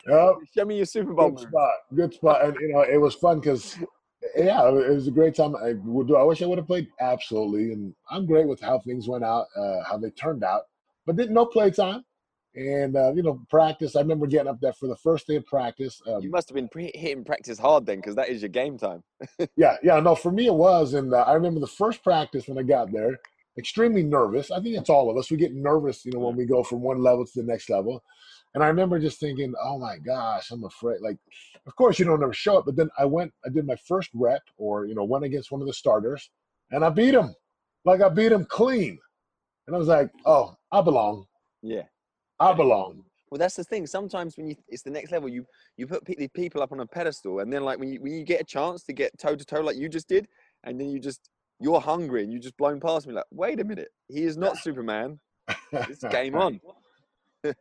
yep, 0.08 0.36
Show 0.55 0.65
me 0.65 0.77
your 0.77 0.86
Super 0.86 1.13
Bowl. 1.13 1.31
good 1.31 1.39
spot, 1.48 1.72
good 1.96 2.13
spot, 2.13 2.46
and 2.46 2.55
you 2.60 2.74
know, 2.74 2.81
it 2.81 3.00
was 3.00 3.15
fun 3.15 3.39
because, 3.39 3.77
yeah, 4.36 4.67
it 4.67 4.93
was 4.93 5.08
a 5.08 5.12
great 5.12 5.36
time. 5.36 5.55
I 5.55 5.74
would 5.84 6.08
do. 6.08 6.15
I 6.15 6.24
wish 6.24 6.41
I 6.41 6.46
would 6.46 6.58
have 6.58 6.67
played 6.67 6.88
absolutely, 7.00 7.74
and 7.74 7.93
I'm 8.10 8.25
great 8.25 8.48
with 8.48 8.60
how 8.62 8.79
things 8.79 9.08
went 9.08 9.24
out, 9.24 9.46
uh, 9.55 9.84
how 9.88 9.98
they 9.98 10.10
turned 10.12 10.43
out, 10.43 10.63
but 11.05 11.15
didn't 11.15 11.34
no 11.34 11.46
play 11.46 11.72
time. 11.72 12.03
And 12.53 12.98
uh, 12.98 13.13
you 13.13 13.24
know, 13.24 13.39
practice. 13.50 13.96
I 13.96 14.01
remember 14.01 14.27
getting 14.27 14.50
up 14.50 14.60
there 14.60 14.74
for 14.74 14.88
the 14.88 14.98
first 14.98 15.25
day 15.25 15.38
of 15.38 15.46
practice. 15.46 16.01
Um, 16.05 16.22
You 16.22 16.29
must 16.29 16.50
have 16.50 16.55
been 16.55 16.67
pre- 16.67 16.91
hitting 16.93 17.24
practice 17.24 17.58
hard 17.58 17.86
then, 17.86 17.98
because 17.98 18.15
that 18.15 18.27
is 18.27 18.41
your 18.41 18.50
game 18.50 18.77
time. 18.77 19.03
Yeah, 19.55 19.77
yeah, 19.81 20.00
no, 20.01 20.15
for 20.15 20.31
me 20.31 20.48
it 20.48 20.53
was, 20.53 20.93
and 20.93 21.13
uh, 21.13 21.22
I 21.22 21.34
remember 21.34 21.62
the 21.62 21.67
first 21.67 22.03
practice 22.03 22.48
when 22.50 22.58
I 22.58 22.63
got 22.63 22.91
there, 22.91 23.17
extremely 23.58 24.03
nervous. 24.03 24.51
I 24.51 24.60
think 24.62 24.75
it's 24.77 24.89
all 24.89 25.10
of 25.10 25.15
us. 25.17 25.31
We 25.31 25.38
get 25.38 25.53
nervous, 25.53 26.03
you 26.05 26.12
know, 26.12 26.20
when 26.20 26.36
we 26.36 26.46
go 26.46 26.62
from 26.63 26.81
one 26.81 27.01
level 27.01 27.25
to 27.25 27.31
the 27.36 27.43
next 27.48 27.70
level. 27.70 28.03
And 28.53 28.63
I 28.63 28.67
remember 28.67 29.00
just 29.00 29.20
thinking, 29.20 29.53
oh 29.63 29.77
my 29.79 29.98
gosh, 29.98 30.51
I'm 30.51 30.63
afraid. 30.65 31.01
Like, 31.01 31.17
of 31.65 31.75
course 31.75 32.00
you 32.00 32.05
don't 32.05 32.22
ever 32.22 32.34
show 32.34 32.58
it, 32.58 32.65
but 32.65 32.75
then 32.75 32.89
I 32.98 33.05
went, 33.05 33.31
I 33.46 33.50
did 33.50 33.65
my 33.65 33.77
first 33.88 34.10
rep, 34.13 34.41
or 34.58 34.86
you 34.86 34.96
know, 34.96 35.03
went 35.05 35.24
against 35.24 35.51
one 35.51 35.62
of 35.62 35.67
the 35.67 35.74
starters, 35.74 36.29
and 36.72 36.84
I 36.84 36.89
beat 36.89 37.13
him, 37.13 37.34
like 37.86 38.01
I 38.01 38.10
beat 38.10 38.31
him 38.31 38.46
clean, 38.46 39.00
and 39.67 39.75
I 39.75 39.79
was 39.79 39.88
like, 39.88 40.10
oh, 40.25 40.55
I 40.72 40.81
belong, 40.81 41.25
Yeah. 41.62 41.84
I 42.39 42.53
belong. 42.53 43.03
Well, 43.29 43.39
that's 43.39 43.55
the 43.55 43.63
thing. 43.63 43.88
Sometimes 43.88 44.36
when 44.36 44.48
you 44.48 44.55
it's 44.67 44.84
the 44.84 44.89
next 44.89 45.12
level, 45.12 45.29
you 45.29 45.46
you 45.77 45.88
put 45.88 46.03
pe- 46.03 46.15
these 46.15 46.29
people 46.34 46.62
up 46.62 46.74
on 46.74 46.81
a 46.81 46.86
pedestal, 46.86 47.39
and 47.39 47.51
then 47.53 47.63
like 47.63 47.79
when 47.79 47.88
you 47.88 48.01
when 48.01 48.12
you 48.12 48.25
get 48.25 48.41
a 48.41 48.43
chance 48.43 48.84
to 48.84 48.93
get 48.93 49.17
toe 49.17 49.38
to 49.38 49.46
toe 49.46 49.62
like 49.62 49.77
you 49.77 49.88
just 49.88 50.10
did, 50.10 50.27
and 50.65 50.77
then 50.79 50.89
you 50.89 51.00
just 51.00 51.29
you're 51.62 51.79
hungry 51.79 52.24
and 52.24 52.34
you 52.34 52.39
just 52.39 52.58
blown 52.58 52.79
past 52.81 53.08
me 53.08 53.13
like, 53.13 53.24
wait 53.31 53.60
a 53.62 53.63
minute, 53.63 53.89
he 54.10 54.24
is 54.24 54.36
not 54.36 54.58
Superman. 54.65 55.20
It's 55.72 56.03
game 56.03 56.36
on. 56.46 56.60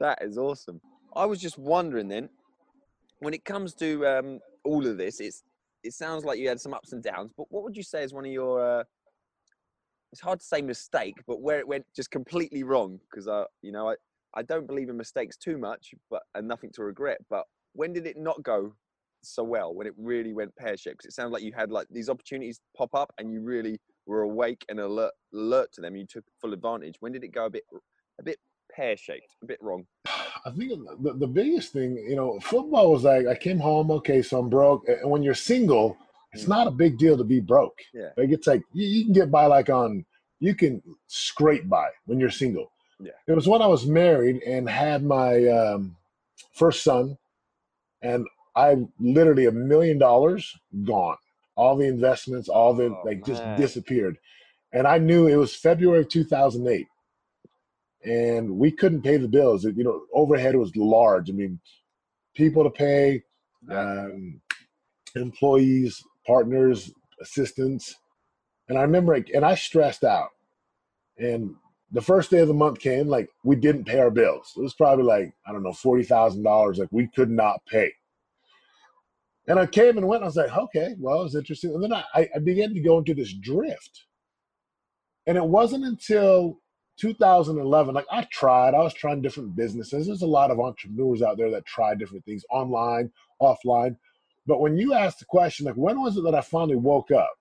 that 0.00 0.18
is 0.22 0.38
awesome. 0.38 0.80
I 1.14 1.24
was 1.24 1.40
just 1.40 1.58
wondering 1.58 2.08
then, 2.08 2.28
when 3.20 3.34
it 3.34 3.44
comes 3.44 3.74
to 3.74 4.06
um, 4.06 4.40
all 4.64 4.86
of 4.86 4.98
this, 4.98 5.20
it's 5.20 5.42
it 5.82 5.92
sounds 5.92 6.24
like 6.24 6.38
you 6.38 6.48
had 6.48 6.60
some 6.60 6.72
ups 6.72 6.92
and 6.92 7.02
downs, 7.02 7.32
but 7.36 7.46
what 7.50 7.62
would 7.62 7.76
you 7.76 7.82
say 7.82 8.02
is 8.02 8.14
one 8.14 8.24
of 8.24 8.32
your 8.32 8.80
uh, 8.80 8.84
it's 10.12 10.20
hard 10.20 10.38
to 10.40 10.46
say 10.46 10.62
mistake, 10.62 11.16
but 11.26 11.40
where 11.40 11.58
it 11.58 11.66
went 11.66 11.84
just 11.94 12.10
completely 12.10 12.62
wrong 12.62 13.00
because 13.10 13.26
I, 13.26 13.44
you 13.62 13.72
know, 13.72 13.90
I, 13.90 13.96
I 14.34 14.42
don't 14.42 14.66
believe 14.66 14.88
in 14.88 14.96
mistakes 14.96 15.36
too 15.36 15.58
much, 15.58 15.92
but 16.08 16.22
and 16.36 16.46
nothing 16.46 16.70
to 16.74 16.84
regret. 16.84 17.18
But 17.28 17.44
when 17.72 17.92
did 17.92 18.06
it 18.06 18.16
not 18.16 18.40
go 18.44 18.74
so 19.22 19.42
well? 19.42 19.74
When 19.74 19.86
it 19.88 19.94
really 19.96 20.32
went 20.32 20.54
pear 20.56 20.76
shaped? 20.76 20.98
'Cause 20.98 21.06
it 21.06 21.14
sounds 21.14 21.32
like 21.32 21.42
you 21.42 21.52
had 21.52 21.72
like 21.72 21.88
these 21.90 22.08
opportunities 22.08 22.60
pop 22.76 22.94
up, 22.94 23.12
and 23.18 23.32
you 23.32 23.40
really 23.40 23.80
were 24.06 24.22
awake 24.22 24.64
and 24.68 24.78
alert, 24.78 25.12
alert 25.32 25.72
to 25.72 25.80
them. 25.80 25.96
You 25.96 26.06
took 26.06 26.24
full 26.40 26.52
advantage. 26.52 26.94
When 27.00 27.10
did 27.12 27.24
it 27.24 27.28
go 27.32 27.46
a 27.46 27.50
bit, 27.50 27.64
a 28.20 28.22
bit 28.22 28.38
pear 28.74 28.96
shaped, 28.96 29.34
a 29.42 29.46
bit 29.46 29.58
wrong? 29.62 29.86
I 30.46 30.50
think 30.56 30.72
the, 31.02 31.12
the 31.14 31.26
biggest 31.26 31.72
thing, 31.72 31.96
you 31.96 32.16
know, 32.16 32.38
football 32.40 32.92
was 32.92 33.04
like 33.04 33.26
I 33.26 33.34
came 33.34 33.58
home, 33.58 33.90
okay, 33.90 34.20
so 34.22 34.38
I'm 34.38 34.48
broke. 34.50 34.86
And 34.88 35.10
when 35.10 35.22
you're 35.22 35.34
single, 35.34 35.96
it's 36.32 36.44
Mm. 36.44 36.48
not 36.48 36.66
a 36.66 36.70
big 36.72 36.98
deal 36.98 37.16
to 37.16 37.24
be 37.24 37.40
broke. 37.40 37.78
Yeah. 37.92 38.10
Like 38.16 38.30
it's 38.30 38.46
like 38.46 38.62
you, 38.72 38.86
you 38.86 39.04
can 39.04 39.12
get 39.14 39.30
by 39.30 39.46
like 39.46 39.70
on 39.70 40.04
you 40.40 40.54
can 40.54 40.82
scrape 41.06 41.68
by 41.68 41.88
when 42.06 42.18
you're 42.20 42.30
single. 42.30 42.70
Yeah. 43.00 43.12
It 43.26 43.32
was 43.32 43.46
when 43.48 43.62
I 43.62 43.66
was 43.66 43.86
married 43.86 44.42
and 44.42 44.68
had 44.68 45.02
my 45.04 45.46
um, 45.46 45.96
first 46.52 46.82
son, 46.82 47.16
and 48.02 48.26
I 48.56 48.76
literally 49.00 49.46
a 49.46 49.52
million 49.52 49.98
dollars 49.98 50.54
gone. 50.84 51.16
All 51.56 51.76
the 51.76 51.86
investments, 51.86 52.48
all 52.48 52.74
the 52.74 52.86
Oh, 52.86 53.02
like 53.04 53.24
just 53.24 53.42
disappeared. 53.56 54.18
And 54.72 54.86
I 54.88 54.98
knew 54.98 55.28
it 55.28 55.36
was 55.36 55.54
February 55.54 56.00
of 56.00 56.08
2008 56.08 56.86
and 58.04 58.50
we 58.50 58.70
couldn't 58.70 59.02
pay 59.02 59.16
the 59.16 59.28
bills. 59.28 59.64
You 59.64 59.84
know, 59.84 60.02
overhead 60.12 60.56
was 60.56 60.74
large. 60.76 61.30
I 61.30 61.32
mean, 61.32 61.58
people 62.34 62.64
to 62.64 62.70
pay, 62.70 63.22
um, 63.70 64.40
employees, 65.16 66.02
partners, 66.26 66.92
assistants, 67.20 67.96
and 68.68 68.78
I 68.78 68.82
remember, 68.82 69.14
and 69.14 69.44
I 69.44 69.54
stressed 69.54 70.04
out. 70.04 70.30
And 71.18 71.54
the 71.92 72.02
first 72.02 72.30
day 72.30 72.40
of 72.40 72.48
the 72.48 72.54
month 72.54 72.80
came, 72.80 73.08
like 73.08 73.28
we 73.44 73.56
didn't 73.56 73.84
pay 73.84 74.00
our 74.00 74.10
bills. 74.10 74.52
It 74.56 74.62
was 74.62 74.74
probably 74.74 75.04
like 75.04 75.32
I 75.46 75.52
don't 75.52 75.62
know, 75.62 75.72
forty 75.72 76.02
thousand 76.02 76.42
dollars. 76.42 76.78
Like 76.78 76.88
we 76.90 77.06
could 77.06 77.30
not 77.30 77.60
pay. 77.66 77.92
And 79.46 79.58
I 79.58 79.66
came 79.66 79.98
and 79.98 80.08
went. 80.08 80.22
And 80.22 80.24
I 80.24 80.28
was 80.28 80.36
like, 80.36 80.56
okay, 80.56 80.94
well, 80.98 81.20
it 81.20 81.24
was 81.24 81.36
interesting. 81.36 81.74
And 81.74 81.82
then 81.82 81.92
I 81.92 82.04
I 82.34 82.38
began 82.42 82.74
to 82.74 82.80
go 82.80 82.98
into 82.98 83.14
this 83.14 83.32
drift. 83.32 84.06
And 85.26 85.36
it 85.38 85.44
wasn't 85.44 85.84
until 85.84 86.58
2011, 86.98 87.94
like 87.94 88.06
I 88.10 88.26
tried, 88.32 88.74
I 88.74 88.82
was 88.82 88.94
trying 88.94 89.22
different 89.22 89.56
businesses. 89.56 90.06
There's 90.06 90.22
a 90.22 90.26
lot 90.26 90.50
of 90.50 90.60
entrepreneurs 90.60 91.22
out 91.22 91.36
there 91.36 91.50
that 91.50 91.66
try 91.66 91.94
different 91.94 92.24
things 92.24 92.44
online, 92.50 93.10
offline. 93.40 93.96
But 94.46 94.60
when 94.60 94.76
you 94.76 94.94
ask 94.94 95.18
the 95.18 95.24
question, 95.24 95.66
like, 95.66 95.74
when 95.74 96.00
was 96.00 96.16
it 96.16 96.24
that 96.24 96.34
I 96.34 96.40
finally 96.40 96.76
woke 96.76 97.10
up? 97.10 97.32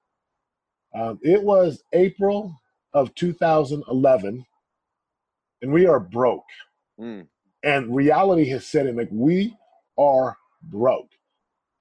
Um, 0.95 1.19
it 1.21 1.43
was 1.43 1.83
April 1.93 2.59
of 2.93 3.13
2011, 3.15 4.45
and 5.61 5.73
we 5.73 5.85
are 5.85 5.99
broke. 5.99 6.45
Mm. 6.99 7.27
And 7.63 7.95
reality 7.95 8.47
has 8.49 8.65
set 8.65 8.85
in, 8.85 8.95
like, 8.95 9.09
we 9.11 9.55
are 9.97 10.37
broke. 10.61 11.09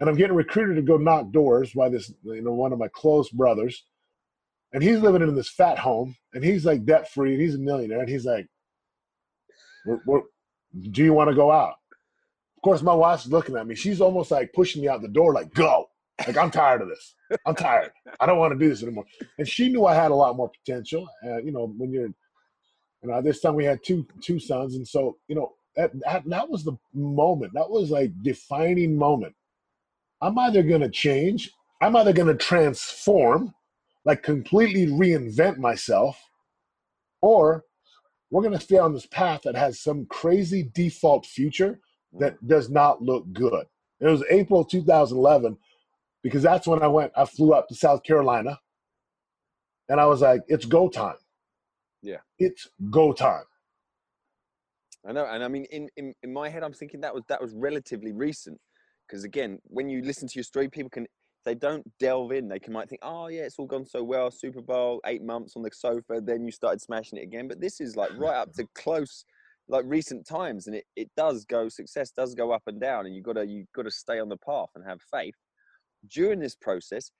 And 0.00 0.08
I'm 0.08 0.16
getting 0.16 0.36
recruited 0.36 0.76
to 0.76 0.82
go 0.82 0.96
knock 0.96 1.30
doors 1.30 1.72
by 1.72 1.88
this, 1.88 2.12
you 2.24 2.42
know, 2.42 2.52
one 2.52 2.72
of 2.72 2.78
my 2.78 2.88
close 2.88 3.28
brothers 3.30 3.84
and 4.72 4.82
he's 4.82 4.98
living 5.00 5.22
in 5.22 5.34
this 5.34 5.48
fat 5.50 5.78
home 5.78 6.16
and 6.34 6.42
he's 6.44 6.64
like 6.64 6.84
debt 6.84 7.10
free 7.10 7.32
and 7.32 7.42
he's 7.42 7.54
a 7.54 7.58
millionaire 7.58 8.00
and 8.00 8.08
he's 8.08 8.24
like 8.24 8.46
"We're- 9.86 10.00
we're- 10.06 10.24
do 10.90 11.04
you 11.04 11.12
want 11.12 11.28
to 11.30 11.36
go 11.36 11.50
out? 11.50 11.74
Of 12.56 12.62
course 12.62 12.82
my 12.82 12.94
wife's 12.94 13.26
looking 13.26 13.56
at 13.56 13.66
me. 13.66 13.74
She's 13.74 14.00
almost 14.00 14.30
like 14.30 14.52
pushing 14.52 14.82
me 14.82 14.88
out 14.88 15.02
the 15.02 15.08
door 15.08 15.32
like 15.32 15.52
go. 15.54 15.86
Like 16.26 16.36
i'm 16.36 16.50
tired 16.50 16.82
of 16.82 16.88
this. 16.88 17.14
I'm 17.46 17.54
tired. 17.54 17.90
I 18.20 18.26
don't 18.26 18.38
want 18.38 18.52
to 18.52 18.58
do 18.58 18.68
this 18.68 18.82
anymore. 18.82 19.04
And 19.38 19.48
she 19.48 19.68
knew 19.68 19.86
i 19.86 19.94
had 19.94 20.10
a 20.10 20.14
lot 20.14 20.36
more 20.36 20.50
potential 20.50 21.08
uh, 21.26 21.38
you 21.42 21.52
know 21.52 21.66
when 21.76 21.90
you're 21.92 22.06
you 23.02 23.08
know 23.10 23.20
this 23.22 23.40
time 23.40 23.54
we 23.56 23.64
had 23.64 23.80
two 23.84 24.06
two 24.22 24.38
sons 24.38 24.76
and 24.76 24.86
so 24.86 25.16
you 25.28 25.34
know 25.34 25.52
that, 25.76 25.90
that 26.04 26.22
that 26.28 26.48
was 26.48 26.64
the 26.64 26.76
moment. 26.94 27.52
That 27.54 27.68
was 27.70 27.90
like 27.90 28.12
defining 28.22 28.96
moment. 28.96 29.34
I'm 30.20 30.38
either 30.38 30.62
going 30.62 30.82
to 30.82 30.90
change 30.90 31.50
i'm 31.80 31.96
either 31.96 32.12
going 32.12 32.28
to 32.28 32.34
transform 32.36 33.52
like 34.04 34.22
completely 34.22 34.86
reinvent 34.86 35.58
myself, 35.58 36.20
or 37.20 37.64
we're 38.30 38.42
going 38.42 38.58
to 38.58 38.64
stay 38.64 38.78
on 38.78 38.92
this 38.92 39.06
path 39.06 39.42
that 39.42 39.54
has 39.54 39.80
some 39.80 40.06
crazy 40.06 40.70
default 40.74 41.26
future 41.26 41.80
that 42.18 42.46
does 42.46 42.70
not 42.70 43.02
look 43.02 43.30
good. 43.32 43.66
It 44.00 44.06
was 44.06 44.24
April 44.30 44.64
2011 44.64 45.56
because 46.22 46.42
that's 46.42 46.66
when 46.66 46.82
I 46.82 46.88
went. 46.88 47.12
I 47.16 47.24
flew 47.24 47.52
up 47.52 47.68
to 47.68 47.74
South 47.74 48.02
Carolina, 48.02 48.58
and 49.88 50.00
I 50.00 50.06
was 50.06 50.20
like, 50.20 50.42
"It's 50.48 50.64
go 50.64 50.88
time." 50.88 51.16
Yeah. 52.02 52.18
it's 52.40 52.68
go 52.90 53.12
time. 53.12 53.44
I 55.06 55.12
know, 55.12 55.24
and 55.24 55.44
I 55.44 55.48
mean, 55.48 55.66
in, 55.70 55.88
in, 55.96 56.14
in 56.22 56.32
my 56.32 56.48
head, 56.48 56.64
I'm 56.64 56.72
thinking 56.72 57.00
that 57.00 57.14
was 57.14 57.22
that 57.28 57.40
was 57.40 57.52
relatively 57.54 58.12
recent, 58.12 58.58
because 59.06 59.24
again, 59.24 59.58
when 59.64 59.88
you 59.88 60.02
listen 60.02 60.28
to 60.28 60.34
your 60.34 60.44
story, 60.44 60.68
people 60.68 60.90
can 60.90 61.06
they 61.44 61.54
don't 61.54 61.86
delve 61.98 62.32
in. 62.32 62.48
They 62.48 62.58
can 62.58 62.72
might 62.72 62.88
think, 62.88 63.00
oh 63.02 63.28
yeah, 63.28 63.42
it's 63.42 63.58
all 63.58 63.66
gone 63.66 63.86
so 63.86 64.02
well. 64.02 64.30
Super 64.30 64.60
Bowl, 64.60 65.00
eight 65.06 65.22
months 65.22 65.54
on 65.56 65.62
the 65.62 65.70
sofa, 65.72 66.20
then 66.22 66.44
you 66.44 66.52
started 66.52 66.80
smashing 66.80 67.18
it 67.18 67.22
again. 67.24 67.48
But 67.48 67.60
this 67.60 67.80
is 67.80 67.96
like 67.96 68.10
right 68.16 68.36
up 68.36 68.52
to 68.54 68.66
close, 68.74 69.24
like 69.68 69.84
recent 69.86 70.26
times, 70.26 70.66
and 70.66 70.76
it, 70.76 70.84
it 70.96 71.10
does 71.16 71.44
go. 71.44 71.68
Success 71.68 72.10
does 72.10 72.34
go 72.34 72.52
up 72.52 72.62
and 72.66 72.80
down, 72.80 73.06
and 73.06 73.14
you 73.14 73.22
gotta 73.22 73.46
you 73.46 73.64
gotta 73.74 73.90
stay 73.90 74.18
on 74.20 74.28
the 74.28 74.36
path 74.38 74.68
and 74.74 74.84
have 74.86 75.00
faith. 75.12 75.34
During 76.08 76.40
this 76.40 76.56
process, 76.56 77.10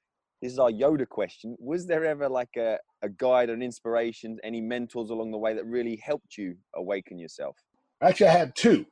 this 0.43 0.53
is 0.53 0.59
our 0.59 0.71
Yoda 0.71 1.09
question. 1.09 1.57
Was 1.61 1.87
there 1.87 2.05
ever 2.05 2.29
like 2.29 2.57
a, 2.57 2.79
a 3.03 3.09
guide, 3.09 3.49
an 3.49 3.63
inspiration, 3.63 4.39
any 4.43 4.61
mentors 4.61 5.11
along 5.11 5.31
the 5.31 5.39
way 5.39 5.55
that 5.55 5.65
really 5.67 5.97
helped 6.05 6.37
you 6.37 6.57
awaken 6.75 7.17
yourself? 7.17 7.57
Actually, 8.03 8.27
I 8.27 8.39
had 8.39 8.57
two, 8.57 8.85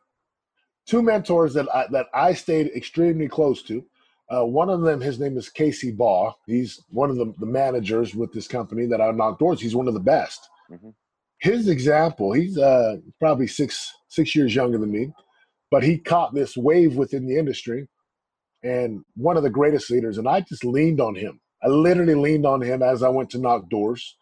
two 0.87 1.03
mentors 1.03 1.53
that 1.55 1.67
I, 1.75 1.89
that 1.91 2.07
I 2.15 2.35
stayed 2.35 2.69
extremely 2.69 3.27
close 3.27 3.63
to. 3.65 3.85
Uh, 4.33 4.45
one 4.47 4.71
of 4.71 4.83
them, 4.83 5.01
his 5.01 5.19
name 5.19 5.37
is 5.37 5.49
Casey 5.49 5.91
Baugh. 5.91 6.33
He's 6.47 6.81
one 6.91 7.11
of 7.11 7.17
the, 7.17 7.33
the 7.39 7.47
managers 7.47 8.15
with 8.15 8.33
this 8.33 8.47
company 8.47 8.87
that 8.87 9.01
I 9.01 9.11
knock 9.11 9.39
doors. 9.41 9.61
He's 9.61 9.75
one 9.75 9.89
of 9.89 9.95
the 9.95 10.01
best. 10.01 10.49
Mhm. 10.71 10.95
His 11.39 11.69
example, 11.69 12.33
he's 12.33 12.57
uh, 12.59 12.97
probably 13.19 13.47
six 13.47 13.93
six 14.09 14.37
years 14.37 14.55
younger 14.55 14.79
than 14.79 14.91
me, 14.93 15.13
but 15.71 15.83
he 15.83 15.99
caught 15.99 16.35
this 16.35 16.57
wave 16.57 16.97
within 16.97 17.27
the 17.27 17.39
industry, 17.39 17.89
and 18.63 19.03
one 19.17 19.37
of 19.37 19.43
the 19.43 19.51
greatest 19.51 19.91
leaders. 19.91 20.19
And 20.19 20.29
I 20.29 20.41
just 20.43 20.65
leaned 20.65 21.01
on 21.01 21.15
him. 21.15 21.41
I 21.63 21.69
literally 21.69 22.15
leaned 22.15 22.47
on 22.47 22.61
him 22.61 22.83
as 22.83 23.03
I 23.03 23.09
went 23.09 23.31
to 23.31 23.39
knock 23.39 23.69
doors. 23.71 24.17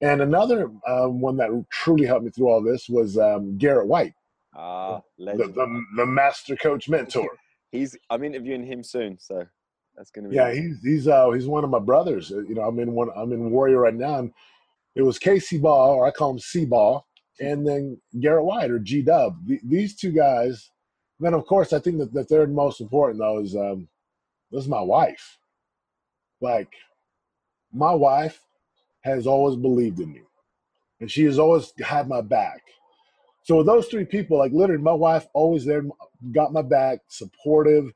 And 0.00 0.20
another 0.22 0.70
um, 0.86 1.20
one 1.20 1.36
that 1.38 1.50
truly 1.70 2.06
helped 2.06 2.24
me 2.24 2.30
through 2.30 2.48
all 2.48 2.62
this 2.62 2.88
was 2.88 3.18
um, 3.18 3.58
Garrett 3.58 3.88
White, 3.88 4.14
Ah, 4.54 5.00
the, 5.38 5.48
the, 5.48 5.82
the 5.96 6.06
master 6.06 6.54
coach 6.54 6.88
mentor. 6.88 7.28
He's. 7.70 7.96
I'm 8.10 8.24
interviewing 8.24 8.64
him 8.64 8.82
soon, 8.82 9.18
so 9.18 9.46
that's 9.96 10.10
gonna 10.10 10.28
be. 10.28 10.36
Yeah, 10.36 10.52
he's 10.52 10.82
he's 10.82 11.08
uh 11.08 11.30
he's 11.30 11.46
one 11.46 11.64
of 11.64 11.70
my 11.70 11.78
brothers. 11.78 12.32
Uh, 12.32 12.40
You 12.40 12.54
know, 12.54 12.62
I'm 12.62 12.78
in 12.78 12.92
one. 12.92 13.10
I'm 13.14 13.32
in 13.32 13.50
Warrior 13.50 13.80
right 13.80 13.94
now, 13.94 14.18
and 14.18 14.32
it 14.94 15.02
was 15.02 15.18
Casey 15.18 15.58
Ball, 15.58 15.94
or 15.94 16.06
I 16.06 16.10
call 16.10 16.30
him 16.30 16.38
C 16.38 16.64
Ball, 16.64 17.06
and 17.40 17.66
then 17.66 18.00
Garrett 18.20 18.44
White 18.44 18.70
or 18.70 18.78
G 18.78 19.02
Dub. 19.02 19.38
These 19.64 19.96
two 19.96 20.12
guys. 20.12 20.70
Then 21.20 21.34
of 21.34 21.46
course, 21.46 21.72
I 21.72 21.80
think 21.80 21.98
that 21.98 22.14
the 22.14 22.24
third 22.24 22.54
most 22.54 22.80
important 22.80 23.18
though 23.18 23.40
is 23.40 23.56
um, 23.56 23.88
this 24.52 24.62
is 24.62 24.68
my 24.68 24.80
wife. 24.80 25.38
Like, 26.40 26.72
my 27.72 27.92
wife 27.92 28.40
has 29.00 29.26
always 29.26 29.56
believed 29.56 29.98
in 29.98 30.12
me, 30.12 30.22
and 31.00 31.10
she 31.10 31.24
has 31.24 31.38
always 31.38 31.72
had 31.80 32.08
my 32.08 32.20
back. 32.20 32.62
So 33.48 33.56
with 33.56 33.66
those 33.66 33.86
three 33.86 34.04
people, 34.04 34.36
like 34.36 34.52
literally, 34.52 34.82
my 34.82 34.92
wife 34.92 35.26
always 35.32 35.64
there, 35.64 35.82
got 36.32 36.52
my 36.52 36.60
back, 36.60 36.98
supportive. 37.08 37.90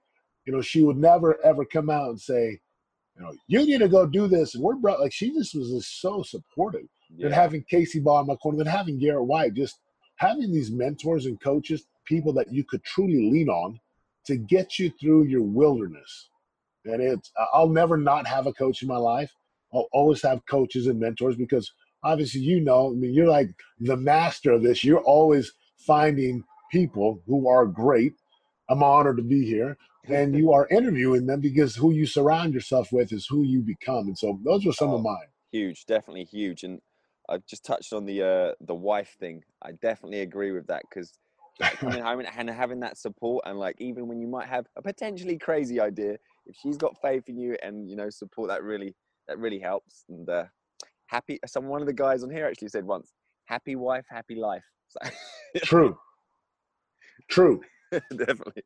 You 0.46 0.54
know, 0.54 0.62
she 0.62 0.82
would 0.82 0.96
never 0.96 1.38
ever 1.44 1.66
come 1.66 1.90
out 1.90 2.08
and 2.08 2.18
say, 2.18 2.58
you 3.14 3.22
know, 3.22 3.34
you 3.48 3.58
need 3.66 3.80
to 3.80 3.88
go 3.88 4.06
do 4.06 4.28
this. 4.28 4.54
And 4.54 4.64
we're 4.64 4.76
bro 4.76 4.94
like 4.98 5.12
she 5.12 5.30
just 5.34 5.54
was 5.54 5.70
just 5.70 6.00
so 6.00 6.22
supportive. 6.22 6.86
yeah. 7.14 7.26
And 7.26 7.34
having 7.34 7.62
Casey 7.68 8.00
Ball 8.00 8.22
in 8.22 8.28
my 8.28 8.36
corner, 8.36 8.64
then 8.64 8.66
having 8.66 8.98
Garrett 8.98 9.26
White, 9.26 9.52
just 9.52 9.78
having 10.16 10.50
these 10.50 10.70
mentors 10.70 11.26
and 11.26 11.38
coaches, 11.38 11.84
people 12.06 12.32
that 12.32 12.50
you 12.50 12.64
could 12.64 12.82
truly 12.82 13.30
lean 13.30 13.50
on 13.50 13.78
to 14.24 14.38
get 14.38 14.78
you 14.78 14.90
through 14.98 15.24
your 15.24 15.42
wilderness. 15.42 16.30
And 16.86 17.02
it's 17.02 17.30
I'll 17.52 17.68
never 17.68 17.98
not 17.98 18.26
have 18.26 18.46
a 18.46 18.54
coach 18.54 18.80
in 18.80 18.88
my 18.88 18.96
life. 18.96 19.30
I'll 19.74 19.88
always 19.92 20.22
have 20.22 20.46
coaches 20.46 20.86
and 20.86 20.98
mentors 20.98 21.36
because 21.36 21.70
obviously 22.02 22.40
you 22.40 22.60
know, 22.60 22.90
I 22.90 22.94
mean, 22.94 23.14
you're 23.14 23.28
like 23.28 23.50
the 23.80 23.96
master 23.96 24.52
of 24.52 24.62
this. 24.62 24.84
You're 24.84 25.00
always 25.02 25.52
finding 25.86 26.44
people 26.70 27.22
who 27.26 27.48
are 27.48 27.66
great. 27.66 28.14
I'm 28.68 28.82
honored 28.82 29.16
to 29.18 29.22
be 29.22 29.44
here. 29.44 29.76
And 30.08 30.34
you 30.36 30.52
are 30.52 30.66
interviewing 30.68 31.26
them 31.26 31.40
because 31.40 31.76
who 31.76 31.92
you 31.92 32.06
surround 32.06 32.54
yourself 32.54 32.90
with 32.92 33.12
is 33.12 33.26
who 33.28 33.44
you 33.44 33.60
become. 33.60 34.08
And 34.08 34.18
so 34.18 34.38
those 34.44 34.66
were 34.66 34.72
some 34.72 34.90
Oh. 34.90 34.96
of 34.96 35.02
mine. 35.02 35.28
huge, 35.52 35.86
definitely 35.86 36.24
huge. 36.24 36.64
And 36.64 36.80
I've 37.28 37.46
just 37.46 37.64
touched 37.64 37.92
on 37.92 38.04
the 38.06 38.22
uh, 38.22 38.52
the 38.60 38.74
wife 38.74 39.16
thing. 39.20 39.44
I 39.62 39.72
definitely 39.72 40.20
agree 40.20 40.50
with 40.50 40.66
that 40.66 40.82
because 40.88 41.12
coming 41.78 42.02
home 42.08 42.18
and, 42.20 42.28
and 42.36 42.50
having 42.50 42.80
that 42.80 42.98
support, 42.98 43.44
and 43.46 43.58
like 43.58 43.76
even 43.78 44.08
when 44.08 44.20
you 44.20 44.26
might 44.26 44.48
have 44.48 44.66
a 44.76 44.82
potentially 44.82 45.38
crazy 45.38 45.78
idea, 45.80 46.16
if 46.46 46.56
she's 46.60 46.76
got 46.76 46.96
faith 47.00 47.24
in 47.28 47.38
you 47.38 47.56
and 47.62 47.88
you 47.88 47.94
know 47.96 48.10
support, 48.10 48.48
that 48.48 48.62
really 48.64 48.94
that 49.28 49.38
really 49.38 49.60
helps. 49.60 50.04
And 50.08 50.28
uh, 50.28 50.44
happy. 51.12 51.38
Some 51.46 51.66
one 51.66 51.80
of 51.80 51.86
the 51.86 51.92
guys 51.92 52.24
on 52.24 52.30
here 52.30 52.46
actually 52.46 52.68
said 52.68 52.84
once, 52.84 53.12
"Happy 53.44 53.76
wife, 53.76 54.04
happy 54.10 54.34
life." 54.34 54.64
So, 54.88 54.98
True. 55.64 55.96
True. 57.28 57.60
definitely. 57.92 58.62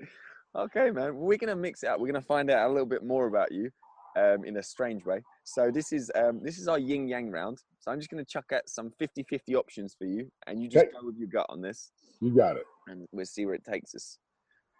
Okay, 0.54 0.90
man. 0.90 1.16
We're 1.16 1.36
gonna 1.38 1.56
mix 1.56 1.82
it 1.82 1.88
up. 1.88 2.00
We're 2.00 2.06
gonna 2.12 2.22
find 2.22 2.50
out 2.50 2.66
a 2.70 2.72
little 2.72 2.86
bit 2.86 3.04
more 3.04 3.26
about 3.26 3.52
you, 3.52 3.70
um, 4.16 4.44
in 4.44 4.56
a 4.56 4.62
strange 4.62 5.04
way. 5.04 5.20
So 5.44 5.70
this 5.70 5.92
is 5.92 6.10
um, 6.14 6.40
this 6.42 6.58
is 6.58 6.68
our 6.68 6.78
yin 6.78 7.06
yang 7.08 7.30
round. 7.30 7.58
So 7.80 7.90
I'm 7.90 7.98
just 7.98 8.10
gonna 8.10 8.24
chuck 8.24 8.46
out 8.54 8.62
some 8.66 8.90
50-50 9.00 9.54
options 9.56 9.94
for 9.98 10.06
you, 10.06 10.30
and 10.46 10.62
you 10.62 10.68
just 10.68 10.84
Okay. 10.86 10.92
go 10.98 11.06
with 11.06 11.16
your 11.18 11.28
gut 11.28 11.46
on 11.48 11.60
this, 11.60 11.90
You 12.20 12.30
got 12.34 12.56
it. 12.56 12.64
and 12.86 13.06
we'll 13.12 13.26
see 13.26 13.44
where 13.46 13.54
it 13.56 13.64
takes 13.64 13.94
us. 13.94 14.18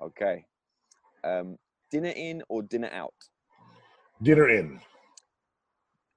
Okay. 0.01 0.45
Um, 1.25 1.57
dinner 1.91 2.13
in 2.17 2.43
or 2.49 2.63
dinner 2.63 2.91
out? 2.93 3.15
Dinner 4.23 4.49
in. 4.49 4.81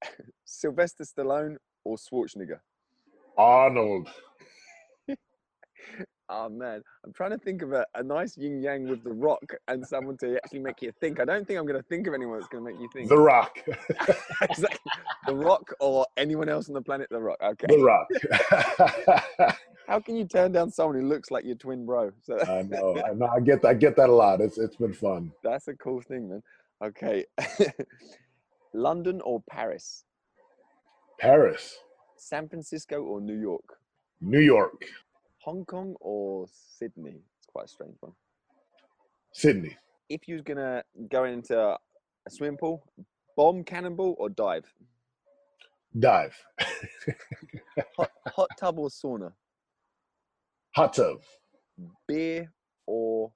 Sylvester 0.50 1.04
Stallone 1.04 1.58
or 1.84 1.98
Schwarzenegger? 1.98 2.60
Arnold. 3.38 4.10
Oh 6.32 6.48
man, 6.48 6.84
I'm 7.04 7.12
trying 7.12 7.32
to 7.32 7.40
think 7.40 7.64
of 7.64 7.72
a, 7.72 7.84
a 7.96 8.04
nice 8.04 8.38
yin 8.38 8.62
yang 8.62 8.88
with 8.88 9.04
The 9.04 9.12
Rock 9.12 9.52
and 9.68 9.84
someone 9.84 10.16
to 10.18 10.36
actually 10.36 10.60
make 10.60 10.80
you 10.80 10.92
think. 11.02 11.20
I 11.20 11.26
don't 11.26 11.48
think 11.48 11.58
I'm 11.58 11.66
going 11.66 11.82
to 11.82 11.88
think 11.88 12.06
of 12.06 12.14
anyone 12.14 12.38
that's 12.38 12.48
going 12.50 12.64
to 12.64 12.72
make 12.72 12.80
you 12.80 12.88
think. 12.94 13.10
The 13.10 13.18
Rock. 13.18 13.58
exactly. 14.44 14.92
The 15.26 15.34
Rock 15.34 15.74
or 15.80 16.06
anyone 16.18 16.48
else 16.48 16.68
on 16.68 16.76
the 16.76 16.84
planet 16.84 17.08
The 17.10 17.20
Rock. 17.20 17.40
Okay. 17.44 17.66
The 17.68 17.80
Rock. 17.80 19.58
How 19.88 20.00
can 20.00 20.16
you 20.18 20.26
turn 20.26 20.52
down 20.52 20.70
someone 20.70 21.02
who 21.02 21.08
looks 21.08 21.32
like 21.32 21.46
your 21.46 21.56
twin 21.56 21.84
bro? 21.84 22.12
So 22.22 22.40
I 22.42 22.62
know. 22.62 23.02
I 23.04 23.14
know. 23.16 23.28
I 23.36 23.40
get. 23.40 23.66
I 23.66 23.74
get 23.74 23.96
that 23.96 24.10
a 24.10 24.14
lot. 24.14 24.40
It's. 24.40 24.60
It's 24.60 24.76
been 24.76 24.94
fun. 24.94 25.32
that's 25.44 25.68
a 25.68 25.74
cool 25.74 26.00
thing, 26.00 26.30
man. 26.30 26.44
Okay. 26.84 27.26
London 28.76 29.20
or 29.24 29.42
Paris? 29.50 30.04
Paris, 31.20 31.78
San 32.18 32.48
Francisco 32.48 33.02
or 33.02 33.20
New 33.20 33.40
York? 33.40 33.78
New 34.22 34.40
York, 34.40 34.86
Hong 35.40 35.66
Kong 35.66 35.96
or 36.00 36.48
Sydney? 36.50 37.22
It's 37.38 37.48
quite 37.48 37.66
a 37.66 37.68
strange 37.68 37.96
one. 38.00 38.14
Sydney. 39.34 39.76
If 40.08 40.28
you 40.28 40.36
was 40.36 40.44
gonna 40.44 40.82
go 41.12 41.26
into 41.26 41.60
a 41.60 41.78
swimming 42.30 42.58
pool, 42.58 42.84
bomb 43.36 43.64
cannonball 43.64 44.16
or 44.18 44.30
dive? 44.30 44.66
Dive. 45.98 46.36
Hot, 47.98 48.12
hot 48.28 48.50
tub 48.60 48.80
or 48.80 48.90
sauna? 48.90 49.34
Hot 50.76 50.94
tub. 50.94 51.18
Beer 52.08 52.52
or 52.86 53.32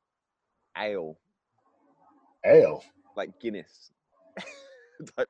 ale? 0.78 1.18
Ale. 2.46 2.84
Like 3.18 3.40
Guinness. 3.40 3.92
Type. 5.18 5.28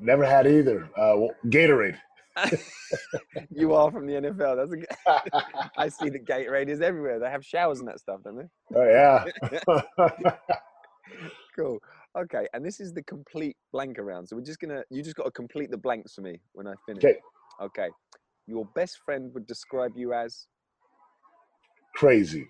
Never 0.00 0.24
had 0.24 0.46
either. 0.46 0.88
Uh, 0.96 1.28
Gatorade. 1.46 1.98
you 3.50 3.74
are 3.74 3.90
from 3.90 4.06
the 4.06 4.14
NFL. 4.14 4.56
That's 4.56 4.72
a 4.72 4.76
good. 4.76 5.66
I 5.76 5.88
see 5.88 6.08
the 6.08 6.18
Gatorade 6.18 6.68
is 6.68 6.80
everywhere. 6.80 7.18
They 7.18 7.28
have 7.28 7.44
showers 7.44 7.80
and 7.80 7.88
that 7.88 8.00
stuff, 8.00 8.20
don't 8.24 8.36
they? 8.36 8.48
Oh 8.76 8.84
yeah. 8.84 10.32
Cool. 11.56 11.80
Okay, 12.16 12.46
and 12.54 12.64
this 12.64 12.78
is 12.78 12.92
the 12.92 13.02
complete 13.02 13.56
blank 13.72 13.98
around. 13.98 14.26
So 14.26 14.36
we're 14.36 14.42
just 14.42 14.60
gonna. 14.60 14.84
You 14.90 15.02
just 15.02 15.16
got 15.16 15.24
to 15.24 15.30
complete 15.32 15.70
the 15.70 15.76
blanks 15.76 16.14
for 16.14 16.20
me 16.20 16.40
when 16.52 16.68
I 16.68 16.74
finish. 16.86 17.04
Okay. 17.04 17.18
Okay. 17.60 17.88
Your 18.46 18.64
best 18.76 19.00
friend 19.04 19.30
would 19.34 19.46
describe 19.46 19.92
you 19.96 20.12
as. 20.12 20.46
Crazy. 21.96 22.48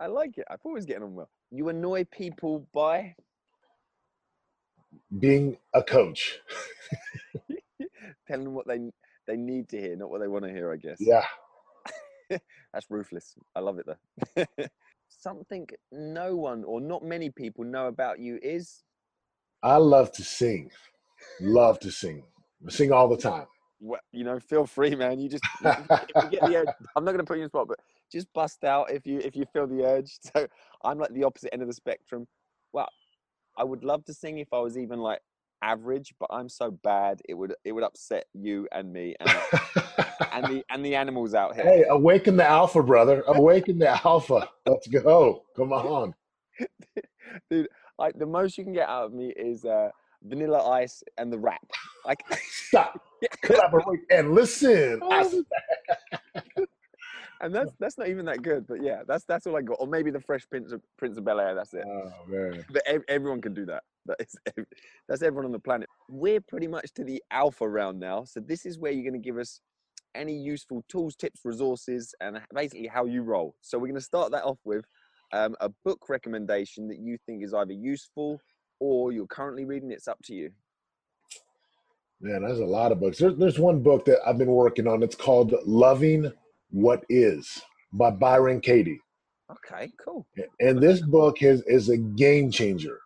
I 0.00 0.06
like 0.06 0.36
it. 0.38 0.44
I 0.48 0.54
thought 0.54 0.66
always 0.66 0.86
getting 0.86 1.02
on 1.02 1.14
well. 1.14 1.30
You 1.50 1.68
annoy 1.68 2.04
people 2.04 2.68
by 2.72 3.14
Being 5.18 5.56
a 5.74 5.82
coach. 5.82 6.38
telling 8.28 8.44
them 8.44 8.54
what 8.54 8.66
they 8.66 8.78
they 9.26 9.36
need 9.36 9.68
to 9.70 9.80
hear, 9.80 9.96
not 9.96 10.10
what 10.10 10.20
they 10.20 10.28
want 10.28 10.44
to 10.44 10.50
hear. 10.50 10.72
I 10.72 10.76
guess. 10.76 10.98
Yeah. 11.00 11.24
That's 12.72 12.90
ruthless. 12.90 13.34
I 13.54 13.60
love 13.60 13.78
it 13.78 13.86
though. 13.86 14.66
Something 15.08 15.66
no 15.92 16.36
one 16.36 16.64
or 16.64 16.80
not 16.80 17.04
many 17.04 17.30
people 17.30 17.64
know 17.64 17.86
about 17.86 18.18
you 18.18 18.38
is 18.42 18.82
I 19.62 19.76
love 19.76 20.12
to 20.12 20.22
sing. 20.22 20.70
Love 21.40 21.80
to 21.80 21.90
sing. 21.90 22.24
I 22.66 22.70
sing 22.70 22.92
all 22.92 23.08
the 23.08 23.16
time. 23.16 23.46
well, 23.80 24.00
you 24.12 24.24
know, 24.24 24.38
feel 24.38 24.66
free, 24.66 24.94
man. 24.94 25.18
You 25.18 25.28
just 25.28 25.44
you, 25.62 25.70
the. 26.30 26.74
I'm 26.96 27.04
not 27.04 27.12
going 27.12 27.18
to 27.18 27.24
put 27.24 27.38
you 27.38 27.44
in 27.44 27.48
spot, 27.48 27.68
but 27.68 27.78
just 28.10 28.32
bust 28.32 28.64
out 28.64 28.90
if 28.90 29.06
you 29.06 29.18
if 29.18 29.34
you 29.36 29.44
feel 29.52 29.66
the 29.66 29.84
urge. 29.84 30.18
So 30.34 30.46
I'm 30.84 30.98
like 30.98 31.12
the 31.12 31.24
opposite 31.24 31.52
end 31.52 31.62
of 31.62 31.68
the 31.68 31.74
spectrum. 31.74 32.26
Well, 32.72 32.88
I 33.56 33.64
would 33.64 33.84
love 33.84 34.04
to 34.06 34.14
sing 34.14 34.38
if 34.38 34.52
I 34.52 34.58
was 34.58 34.76
even 34.76 35.00
like 35.00 35.20
average, 35.62 36.14
but 36.18 36.28
I'm 36.30 36.48
so 36.48 36.70
bad 36.70 37.20
it 37.28 37.34
would 37.34 37.54
it 37.64 37.72
would 37.72 37.84
upset 37.84 38.26
you 38.34 38.68
and 38.72 38.92
me 38.92 39.14
and 39.20 39.30
and 40.32 40.44
the 40.46 40.64
and 40.70 40.84
the 40.84 40.94
animals 40.94 41.34
out 41.34 41.54
here. 41.54 41.64
hey, 41.64 41.84
awaken 41.88 42.36
the 42.36 42.46
alpha, 42.46 42.82
brother. 42.82 43.22
Awaken 43.26 43.78
the 43.78 43.88
alpha. 44.06 44.48
Let's 44.66 44.86
go. 44.86 45.44
Come 45.56 45.72
on. 45.72 46.14
Dude, 47.50 47.68
like 47.98 48.18
the 48.18 48.26
most 48.26 48.58
you 48.58 48.64
can 48.64 48.72
get 48.72 48.88
out 48.88 49.04
of 49.06 49.12
me 49.12 49.32
is 49.36 49.64
uh, 49.64 49.90
vanilla 50.22 50.68
ice 50.68 51.02
and 51.18 51.32
the 51.32 51.38
rap. 51.38 51.66
Like 52.04 52.22
Stop. 52.50 53.00
Collaborate 53.42 54.00
and 54.10 54.32
listen. 54.32 55.00
And 57.40 57.54
that's 57.54 57.72
that's 57.78 57.98
not 57.98 58.08
even 58.08 58.24
that 58.26 58.42
good, 58.42 58.66
but 58.66 58.82
yeah, 58.82 59.02
that's 59.06 59.24
that's 59.24 59.46
all 59.46 59.56
I 59.56 59.62
got. 59.62 59.76
Or 59.80 59.86
maybe 59.86 60.10
the 60.10 60.20
Fresh 60.20 60.48
Prince 60.48 60.72
of 60.72 60.80
Prince 60.96 61.18
of 61.18 61.24
Bel 61.24 61.40
Air. 61.40 61.54
That's 61.54 61.74
it. 61.74 61.84
oh 61.86 62.12
man. 62.28 62.64
But 62.70 62.82
ev- 62.86 63.04
everyone 63.08 63.40
can 63.40 63.54
do 63.54 63.66
that. 63.66 63.82
That 64.06 64.16
is, 64.20 64.34
ev- 64.58 64.66
that's 65.08 65.22
everyone 65.22 65.44
on 65.46 65.52
the 65.52 65.58
planet. 65.58 65.88
We're 66.08 66.40
pretty 66.40 66.66
much 66.66 66.92
to 66.94 67.04
the 67.04 67.22
alpha 67.30 67.68
round 67.68 68.00
now. 68.00 68.24
So 68.24 68.40
this 68.40 68.64
is 68.64 68.78
where 68.78 68.92
you're 68.92 69.08
going 69.08 69.20
to 69.20 69.26
give 69.26 69.38
us 69.38 69.60
any 70.14 70.34
useful 70.34 70.82
tools, 70.88 71.14
tips, 71.14 71.40
resources, 71.44 72.14
and 72.20 72.40
basically 72.54 72.86
how 72.86 73.04
you 73.04 73.22
roll. 73.22 73.54
So 73.60 73.78
we're 73.78 73.88
going 73.88 73.94
to 73.96 74.00
start 74.00 74.32
that 74.32 74.44
off 74.44 74.58
with 74.64 74.84
um, 75.32 75.54
a 75.60 75.68
book 75.84 76.08
recommendation 76.08 76.88
that 76.88 76.98
you 76.98 77.18
think 77.26 77.44
is 77.44 77.52
either 77.52 77.72
useful 77.72 78.40
or 78.80 79.12
you're 79.12 79.26
currently 79.26 79.64
reading. 79.64 79.90
It's 79.90 80.08
up 80.08 80.18
to 80.24 80.34
you. 80.34 80.50
Man, 82.20 82.42
there's 82.42 82.60
a 82.60 82.64
lot 82.64 82.92
of 82.92 83.00
books. 83.00 83.18
There's 83.18 83.36
there's 83.36 83.58
one 83.58 83.82
book 83.82 84.06
that 84.06 84.20
I've 84.26 84.38
been 84.38 84.50
working 84.50 84.86
on. 84.86 85.02
It's 85.02 85.14
called 85.14 85.54
Loving 85.66 86.32
What 86.70 87.04
Is 87.08 87.62
by 87.92 88.10
Byron 88.10 88.60
Katie. 88.60 89.00
Okay, 89.50 89.90
cool. 90.04 90.26
And 90.60 90.80
this 90.82 91.00
book 91.00 91.42
is 91.42 91.62
is 91.66 91.88
a 91.88 91.96
game 91.98 92.50
changer. 92.50 92.98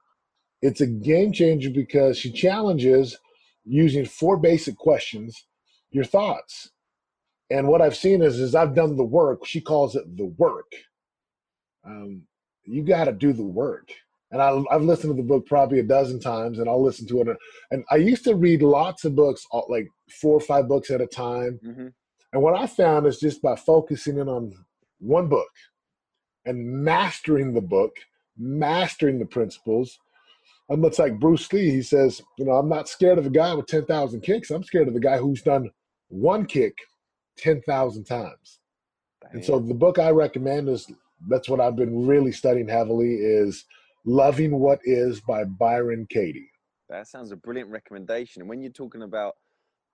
it's 0.63 0.81
a 0.81 0.87
game 0.87 1.33
changer 1.33 1.71
because 1.71 2.19
she 2.19 2.33
challenges 2.33 3.19
using 3.65 4.05
four 4.07 4.37
basic 4.39 4.77
questions 4.77 5.47
your 5.91 6.05
thoughts. 6.05 6.71
And 7.51 7.69
what 7.69 7.83
I've 7.83 7.97
seen 7.97 8.23
is, 8.23 8.39
is 8.41 8.55
I've 8.55 8.75
done 8.75 8.97
the 8.97 9.05
work. 9.05 9.47
She 9.47 9.61
calls 9.61 9.97
it 9.97 10.05
the 10.17 10.27
work. 10.27 10.73
Um, 11.85 12.23
you 12.65 12.83
got 12.85 13.05
to 13.07 13.13
do 13.13 13.33
the 13.33 13.45
work. 13.45 13.91
And 14.31 14.41
I, 14.43 14.63
I've 14.71 14.83
listened 14.83 15.17
to 15.17 15.23
the 15.23 15.29
book 15.29 15.47
probably 15.47 15.81
a 15.81 15.85
dozen 15.85 16.21
times, 16.21 16.59
and 16.59 16.69
I'll 16.69 16.83
listen 16.83 17.07
to 17.09 17.21
it. 17.23 17.37
And 17.73 17.85
I 17.91 17.97
used 17.97 18.25
to 18.25 18.37
read 18.37 18.63
lots 18.63 19.05
of 19.05 19.17
books, 19.17 19.45
like 19.69 19.89
four 20.21 20.37
or 20.37 20.41
five 20.41 20.69
books 20.69 20.91
at 20.91 21.01
a 21.01 21.07
time. 21.07 21.59
hmm 21.65 21.89
And 22.33 22.43
what 22.43 22.57
I 22.57 22.67
found 22.67 23.07
is 23.07 23.19
just 23.19 23.43
by 23.43 23.57
focusing 23.57 24.19
in 24.19 24.29
on 24.29 24.53
one 24.99 25.29
book 25.29 25.51
and 26.45 26.85
mastering 26.85 27.55
the 27.55 27.61
book, 27.61 27.97
mastering 28.39 29.19
the 29.19 29.27
principles. 29.27 29.99
And 30.69 30.85
it's 30.85 30.99
like 30.99 31.19
Bruce 31.19 31.53
Lee, 31.53 31.71
he 31.71 31.83
says, 31.83 32.23
you 32.39 32.45
know, 32.45 32.53
I'm 32.53 32.69
not 32.69 32.89
scared 32.89 33.19
of 33.19 33.27
a 33.27 33.31
guy 33.31 33.53
with 33.55 33.67
10,000 33.67 34.21
kicks. 34.21 34.51
I'm 34.51 34.63
scared 34.63 34.89
of 34.89 34.95
the 34.95 35.01
guy 35.01 35.19
who's 35.19 35.43
done 35.43 35.71
one 36.09 36.47
kick 36.47 36.75
10,000 37.39 38.05
times. 38.05 38.61
And 39.33 39.45
so 39.45 39.59
the 39.59 39.75
book 39.75 39.99
I 39.99 40.11
recommend 40.11 40.69
is 40.69 40.91
that's 41.29 41.49
what 41.49 41.61
I've 41.61 41.77
been 41.77 42.07
really 42.07 42.33
studying 42.33 42.69
heavily 42.69 43.15
is 43.15 43.65
Loving 44.05 44.59
What 44.59 44.81
Is 44.85 45.21
by 45.21 45.45
Byron 45.45 46.07
Katie. 46.09 46.51
That 46.89 47.07
sounds 47.07 47.31
a 47.31 47.37
brilliant 47.37 47.71
recommendation. 47.71 48.43
And 48.43 48.49
when 48.49 48.63
you're 48.63 48.73
talking 48.73 49.03
about, 49.03 49.37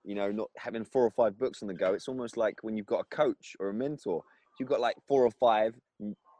you 0.07 0.15
know, 0.15 0.31
not 0.31 0.49
having 0.57 0.85
four 0.85 1.03
or 1.03 1.11
five 1.11 1.37
books 1.37 1.61
on 1.61 1.67
the 1.67 1.73
go, 1.73 1.93
it's 1.93 2.07
almost 2.07 2.37
like 2.37 2.55
when 2.61 2.77
you've 2.77 2.85
got 2.85 3.01
a 3.01 3.15
coach 3.15 3.57
or 3.59 3.69
a 3.69 3.73
mentor, 3.73 4.23
you've 4.57 4.69
got 4.69 4.79
like 4.79 4.95
four 5.05 5.25
or 5.25 5.31
five 5.31 5.75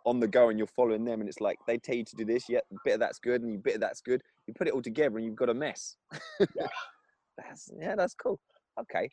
on 0.06 0.22
the 0.22 0.28
go 0.28 0.48
and 0.48 0.58
you're 0.58 0.68
following 0.68 1.04
them, 1.04 1.20
and 1.20 1.28
it's 1.28 1.42
like 1.42 1.58
they 1.68 1.78
tell 1.78 1.96
you 1.96 2.06
to 2.06 2.16
do 2.16 2.24
this, 2.24 2.46
yeah, 2.48 2.60
a 2.72 2.76
bit 2.86 2.94
of 2.94 3.02
that's 3.02 3.20
good, 3.20 3.42
and 3.42 3.52
you 3.52 3.60
bit 3.60 3.76
of 3.76 3.82
that's 3.82 4.00
good. 4.00 4.22
You 4.48 4.54
put 4.54 4.70
it 4.70 4.74
all 4.74 4.82
together, 4.82 5.18
and 5.18 5.26
you've 5.26 5.36
got 5.36 5.50
a 5.50 5.54
mess. 5.54 5.98
Yeah. 6.40 6.68
that's 7.38 7.70
yeah, 7.78 7.96
that's 7.96 8.14
cool. 8.14 8.40
Okay, 8.80 9.10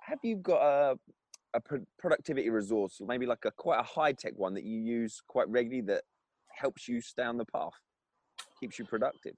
have 0.00 0.18
you 0.22 0.36
got 0.36 0.62
a 0.62 0.98
a 1.54 1.60
productivity 1.98 2.48
resource, 2.48 3.00
maybe 3.06 3.26
like 3.26 3.44
a 3.44 3.50
quite 3.50 3.78
a 3.78 3.82
high 3.82 4.12
tech 4.12 4.32
one 4.36 4.54
that 4.54 4.64
you 4.64 4.80
use 4.80 5.20
quite 5.28 5.48
regularly 5.50 5.82
that 5.82 6.04
helps 6.56 6.88
you 6.88 7.02
stay 7.02 7.24
on 7.24 7.36
the 7.36 7.44
path, 7.44 7.72
keeps 8.58 8.78
you 8.78 8.86
productive? 8.86 9.34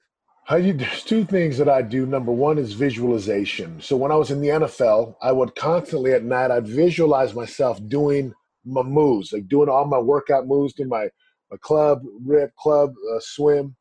You, 0.58 0.72
there's 0.72 1.04
two 1.04 1.24
things 1.24 1.58
that 1.58 1.68
I 1.68 1.80
do. 1.80 2.06
Number 2.06 2.32
one 2.32 2.58
is 2.58 2.72
visualization. 2.72 3.80
So 3.80 3.96
when 3.96 4.10
I 4.10 4.16
was 4.16 4.32
in 4.32 4.40
the 4.40 4.48
NFL, 4.48 5.14
I 5.22 5.30
would 5.30 5.54
constantly 5.54 6.12
at 6.12 6.24
night 6.24 6.50
I'd 6.50 6.66
visualize 6.66 7.34
myself 7.34 7.78
doing 7.88 8.34
my 8.64 8.82
moves, 8.82 9.32
like 9.32 9.46
doing 9.48 9.68
all 9.68 9.84
my 9.84 9.98
workout 9.98 10.48
moves, 10.48 10.74
doing 10.74 10.88
my, 10.88 11.08
my 11.52 11.56
club, 11.60 12.02
rip, 12.24 12.54
club, 12.56 12.92
uh, 13.14 13.20
swim. 13.20 13.76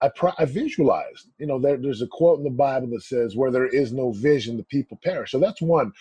I, 0.00 0.08
pro- 0.08 0.32
I 0.38 0.46
visualized. 0.46 1.28
You 1.38 1.46
know, 1.46 1.60
there, 1.60 1.76
there's 1.76 2.02
a 2.02 2.06
quote 2.06 2.38
in 2.38 2.44
the 2.44 2.50
Bible 2.50 2.88
that 2.88 3.02
says, 3.02 3.36
"Where 3.36 3.50
there 3.50 3.66
is 3.66 3.92
no 3.92 4.12
vision, 4.12 4.56
the 4.56 4.64
people 4.64 4.98
perish." 5.02 5.30
So 5.30 5.38
that's 5.38 5.60
one. 5.60 5.92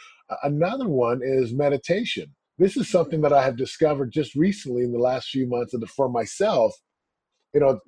Another 0.44 0.88
one 0.88 1.22
is 1.22 1.54
meditation. 1.54 2.34
This 2.58 2.78
is 2.78 2.90
something 2.90 3.22
that 3.22 3.34
I 3.34 3.44
have 3.44 3.58
discovered 3.58 4.12
just 4.12 4.36
recently 4.36 4.84
in 4.84 4.92
the 4.92 5.00
last 5.00 5.30
few 5.30 5.48
months 5.48 5.74
that 5.74 5.86
for 5.90 6.10
myself 6.10 6.76
you 7.54 7.60
know 7.60 7.80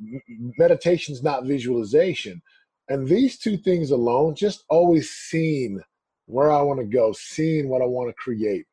meditation 0.57 1.13
is 1.13 1.23
not 1.23 1.45
visualization. 1.45 2.41
And 2.89 3.07
these 3.07 3.37
two 3.37 3.57
things 3.57 3.91
alone 3.91 4.35
just 4.35 4.63
always 4.69 5.09
seeing 5.11 5.79
where 6.25 6.51
i 6.51 6.61
want 6.61 6.79
to 6.79 6.85
go 6.85 7.13
seeing 7.13 7.67
what 7.69 7.81
i 7.81 7.85
want 7.85 8.09
to 8.09 8.13
create 8.13 8.65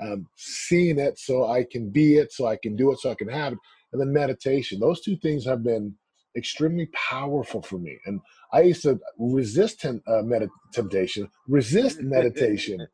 um, 0.00 0.26
seeing 0.36 0.98
it 0.98 1.18
so 1.18 1.46
i 1.50 1.64
can 1.64 1.90
be 1.90 2.16
it 2.16 2.32
so 2.32 2.46
i 2.46 2.56
can 2.56 2.76
do 2.76 2.92
it 2.92 2.98
so 2.98 3.10
i 3.10 3.14
can 3.14 3.28
have 3.28 3.54
it 3.54 3.58
and 3.92 4.00
then 4.00 4.12
meditation. 4.12 4.80
Those 4.80 5.00
two 5.02 5.16
things 5.16 5.44
have 5.44 5.62
been 5.62 5.94
extremely 6.36 6.86
powerful 6.86 7.62
for 7.62 7.78
me. 7.78 7.98
And 8.06 8.20
i 8.52 8.62
used 8.62 8.82
to 8.82 8.98
resist 9.18 9.84
uh, 9.84 10.22
med- 10.22 10.48
temptation 10.72 11.28
resist 11.48 12.00
meditation. 12.02 12.86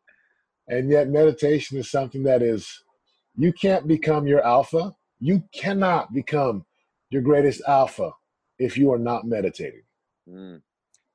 And 0.68 0.90
yet 0.90 1.08
meditation 1.08 1.78
is 1.78 1.90
something 1.90 2.24
that 2.24 2.42
is 2.42 2.82
you 3.36 3.52
can't 3.52 3.86
become 3.86 4.26
your 4.26 4.42
alpha 4.44 4.92
you 5.20 5.42
cannot 5.52 6.12
become 6.12 6.64
your 7.10 7.22
greatest 7.22 7.62
alpha 7.66 8.10
if 8.58 8.76
you 8.76 8.92
are 8.92 8.98
not 8.98 9.24
meditating. 9.24 9.82
Mm. 10.28 10.60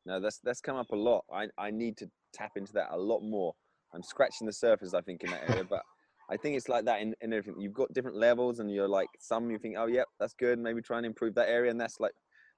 No, 0.06 0.19
that's 0.19 0.39
that's 0.43 0.62
come 0.62 0.75
up 0.75 0.91
a 0.91 0.95
lot. 0.95 1.23
I, 1.34 1.47
I 1.58 1.71
need 1.71 1.97
to 1.97 2.10
tap 2.34 2.51
into 2.56 2.73
that 2.73 2.88
a 2.91 2.97
lot 2.97 3.21
more. 3.21 3.53
I'm 3.93 4.03
scratching 4.03 4.47
the 4.47 4.53
surface, 4.53 4.93
I 4.93 5.01
think, 5.01 5.23
in 5.23 5.29
that 5.32 5.49
area, 5.49 5.63
but 5.63 5.82
I 6.29 6.38
think 6.38 6.58
it's 6.58 6.67
like 6.67 6.86
that 6.86 7.01
in, 7.01 7.13
in 7.21 7.32
everything. 7.32 7.62
You've 7.62 7.73
got 7.73 7.93
different 7.93 8.17
levels, 8.17 8.60
and 8.60 8.71
you're 8.71 8.88
like 8.88 9.08
some 9.19 9.49
you 9.51 9.60
think, 9.60 9.75
oh, 9.77 9.86
yep, 9.86 10.08
that's 10.19 10.34
good. 10.34 10.60
Maybe 10.60 10.82
try 10.82 10.97
and 10.97 11.06
improve 11.06 11.36
that 11.36 11.49
area, 11.49 11.71
and 11.71 11.79
that's 11.79 11.99
like 11.99 12.12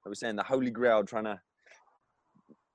I 0.05 0.09
was 0.09 0.19
saying, 0.19 0.35
the 0.35 0.43
holy 0.43 0.71
grail, 0.71 1.03
trying 1.03 1.25
to 1.25 1.39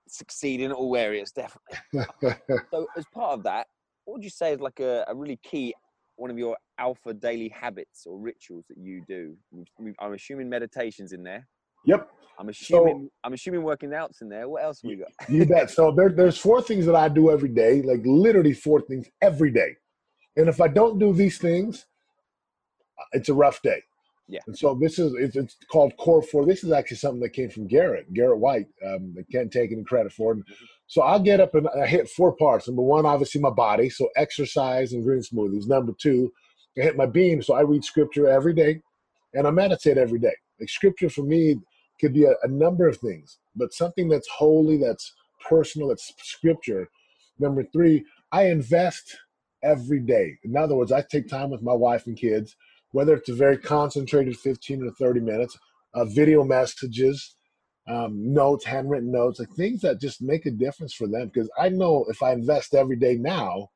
succeed 0.08 0.60
in 0.60 0.72
all 0.72 0.96
areas, 0.96 1.32
definitely. 1.32 1.78
So, 2.70 2.86
as 2.96 3.04
part 3.12 3.32
of 3.32 3.42
that, 3.44 3.66
what 4.04 4.14
would 4.14 4.24
you 4.24 4.30
say 4.30 4.52
is 4.52 4.60
like 4.60 4.80
a, 4.80 5.04
a 5.08 5.14
really 5.14 5.38
key 5.42 5.74
one 6.20 6.30
of 6.30 6.38
your 6.38 6.56
alpha 6.78 7.14
daily 7.14 7.48
habits 7.48 8.06
or 8.06 8.18
rituals 8.18 8.66
that 8.68 8.76
you 8.78 9.02
do? 9.08 9.36
I'm 10.00 10.12
assuming 10.12 10.48
meditations 10.48 11.12
in 11.12 11.22
there. 11.22 11.46
yep, 11.86 12.10
I'm 12.38 12.48
assuming 12.48 13.10
I'm 13.24 13.32
assuming 13.32 13.62
working 13.62 13.92
out's 13.94 14.20
in 14.20 14.28
there. 14.28 14.48
What 14.48 14.62
else 14.62 14.82
have 14.82 14.88
we 14.90 14.96
got? 14.96 15.08
you 15.28 15.46
bet. 15.46 15.70
So 15.70 15.92
there, 15.92 16.10
there's 16.10 16.38
four 16.38 16.62
things 16.62 16.86
that 16.86 16.94
I 16.94 17.08
do 17.08 17.30
every 17.30 17.48
day, 17.48 17.82
like 17.82 18.00
literally 18.04 18.52
four 18.52 18.80
things 18.82 19.08
every 19.20 19.50
day. 19.50 19.76
And 20.36 20.48
if 20.48 20.60
I 20.60 20.68
don't 20.68 20.98
do 20.98 21.12
these 21.12 21.38
things, 21.38 21.86
it's 23.12 23.28
a 23.28 23.34
rough 23.34 23.60
day. 23.62 23.82
Yeah. 24.30 24.40
And 24.46 24.56
so 24.56 24.78
this 24.80 25.00
is 25.00 25.12
it's, 25.18 25.34
it's 25.34 25.56
called 25.72 25.96
Core 25.96 26.22
Four. 26.22 26.46
This 26.46 26.62
is 26.62 26.70
actually 26.70 26.98
something 26.98 27.20
that 27.20 27.32
came 27.32 27.50
from 27.50 27.66
Garrett, 27.66 28.12
Garrett 28.14 28.38
White. 28.38 28.68
Um, 28.86 29.14
I 29.18 29.22
can't 29.32 29.50
take 29.50 29.72
any 29.72 29.82
credit 29.82 30.12
for 30.12 30.34
it. 30.34 30.44
So 30.86 31.02
I'll 31.02 31.20
get 31.20 31.40
up 31.40 31.54
and 31.56 31.68
I 31.68 31.86
hit 31.86 32.08
four 32.08 32.36
parts. 32.36 32.68
Number 32.68 32.82
one, 32.82 33.04
obviously 33.06 33.40
my 33.40 33.50
body, 33.50 33.90
so 33.90 34.08
exercise 34.16 34.92
and 34.92 35.02
green 35.02 35.20
smoothies. 35.20 35.66
Number 35.66 35.92
two, 36.00 36.32
I 36.78 36.82
hit 36.82 36.96
my 36.96 37.06
beam, 37.06 37.42
so 37.42 37.54
I 37.54 37.62
read 37.62 37.84
scripture 37.84 38.28
every 38.28 38.54
day, 38.54 38.80
and 39.34 39.48
I 39.48 39.50
meditate 39.50 39.98
every 39.98 40.20
day. 40.20 40.34
Like 40.60 40.68
scripture 40.68 41.10
for 41.10 41.22
me 41.22 41.56
could 42.00 42.14
be 42.14 42.24
a, 42.24 42.34
a 42.44 42.48
number 42.48 42.86
of 42.86 42.98
things, 42.98 43.38
but 43.56 43.74
something 43.74 44.08
that's 44.08 44.28
holy, 44.28 44.78
that's 44.78 45.12
personal, 45.48 45.88
that's 45.88 46.12
scripture. 46.18 46.88
Number 47.40 47.64
three, 47.72 48.04
I 48.30 48.46
invest 48.46 49.16
every 49.64 50.00
day. 50.00 50.38
In 50.44 50.56
other 50.56 50.76
words, 50.76 50.92
I 50.92 51.02
take 51.02 51.28
time 51.28 51.50
with 51.50 51.62
my 51.62 51.72
wife 51.72 52.06
and 52.06 52.16
kids, 52.16 52.54
whether 52.92 53.14
it's 53.14 53.28
a 53.28 53.34
very 53.34 53.58
concentrated 53.58 54.36
15 54.36 54.86
or 54.86 54.90
30 54.92 55.20
minutes, 55.20 55.58
uh, 55.94 56.04
video 56.04 56.44
messages, 56.44 57.36
um, 57.88 58.32
notes, 58.32 58.64
handwritten 58.64 59.10
notes, 59.12 59.38
like 59.38 59.50
things 59.50 59.80
that 59.82 60.00
just 60.00 60.22
make 60.22 60.46
a 60.46 60.50
difference 60.50 60.94
for 60.94 61.06
them. 61.06 61.28
Because 61.28 61.50
I 61.58 61.68
know 61.68 62.04
if 62.08 62.22
I 62.22 62.32
invest 62.32 62.74
every 62.74 62.96
day 62.96 63.16
now, 63.16 63.68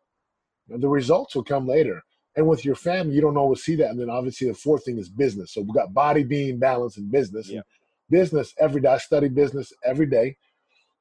the 0.68 0.88
results 0.88 1.34
will 1.34 1.44
come 1.44 1.66
later. 1.66 2.02
And 2.36 2.48
with 2.48 2.64
your 2.64 2.74
family, 2.74 3.14
you 3.14 3.20
don't 3.20 3.36
always 3.36 3.62
see 3.62 3.76
that. 3.76 3.90
And 3.90 4.00
then 4.00 4.10
obviously 4.10 4.48
the 4.48 4.54
fourth 4.54 4.84
thing 4.84 4.98
is 4.98 5.08
business. 5.08 5.54
So 5.54 5.60
we've 5.62 5.74
got 5.74 5.94
body, 5.94 6.24
being, 6.24 6.58
balance, 6.58 6.96
and 6.96 7.10
business. 7.10 7.48
Yeah. 7.48 7.56
And 7.58 7.64
business 8.10 8.54
every 8.58 8.80
day. 8.80 8.88
I 8.88 8.98
study 8.98 9.28
business 9.28 9.72
every 9.84 10.06
day. 10.06 10.36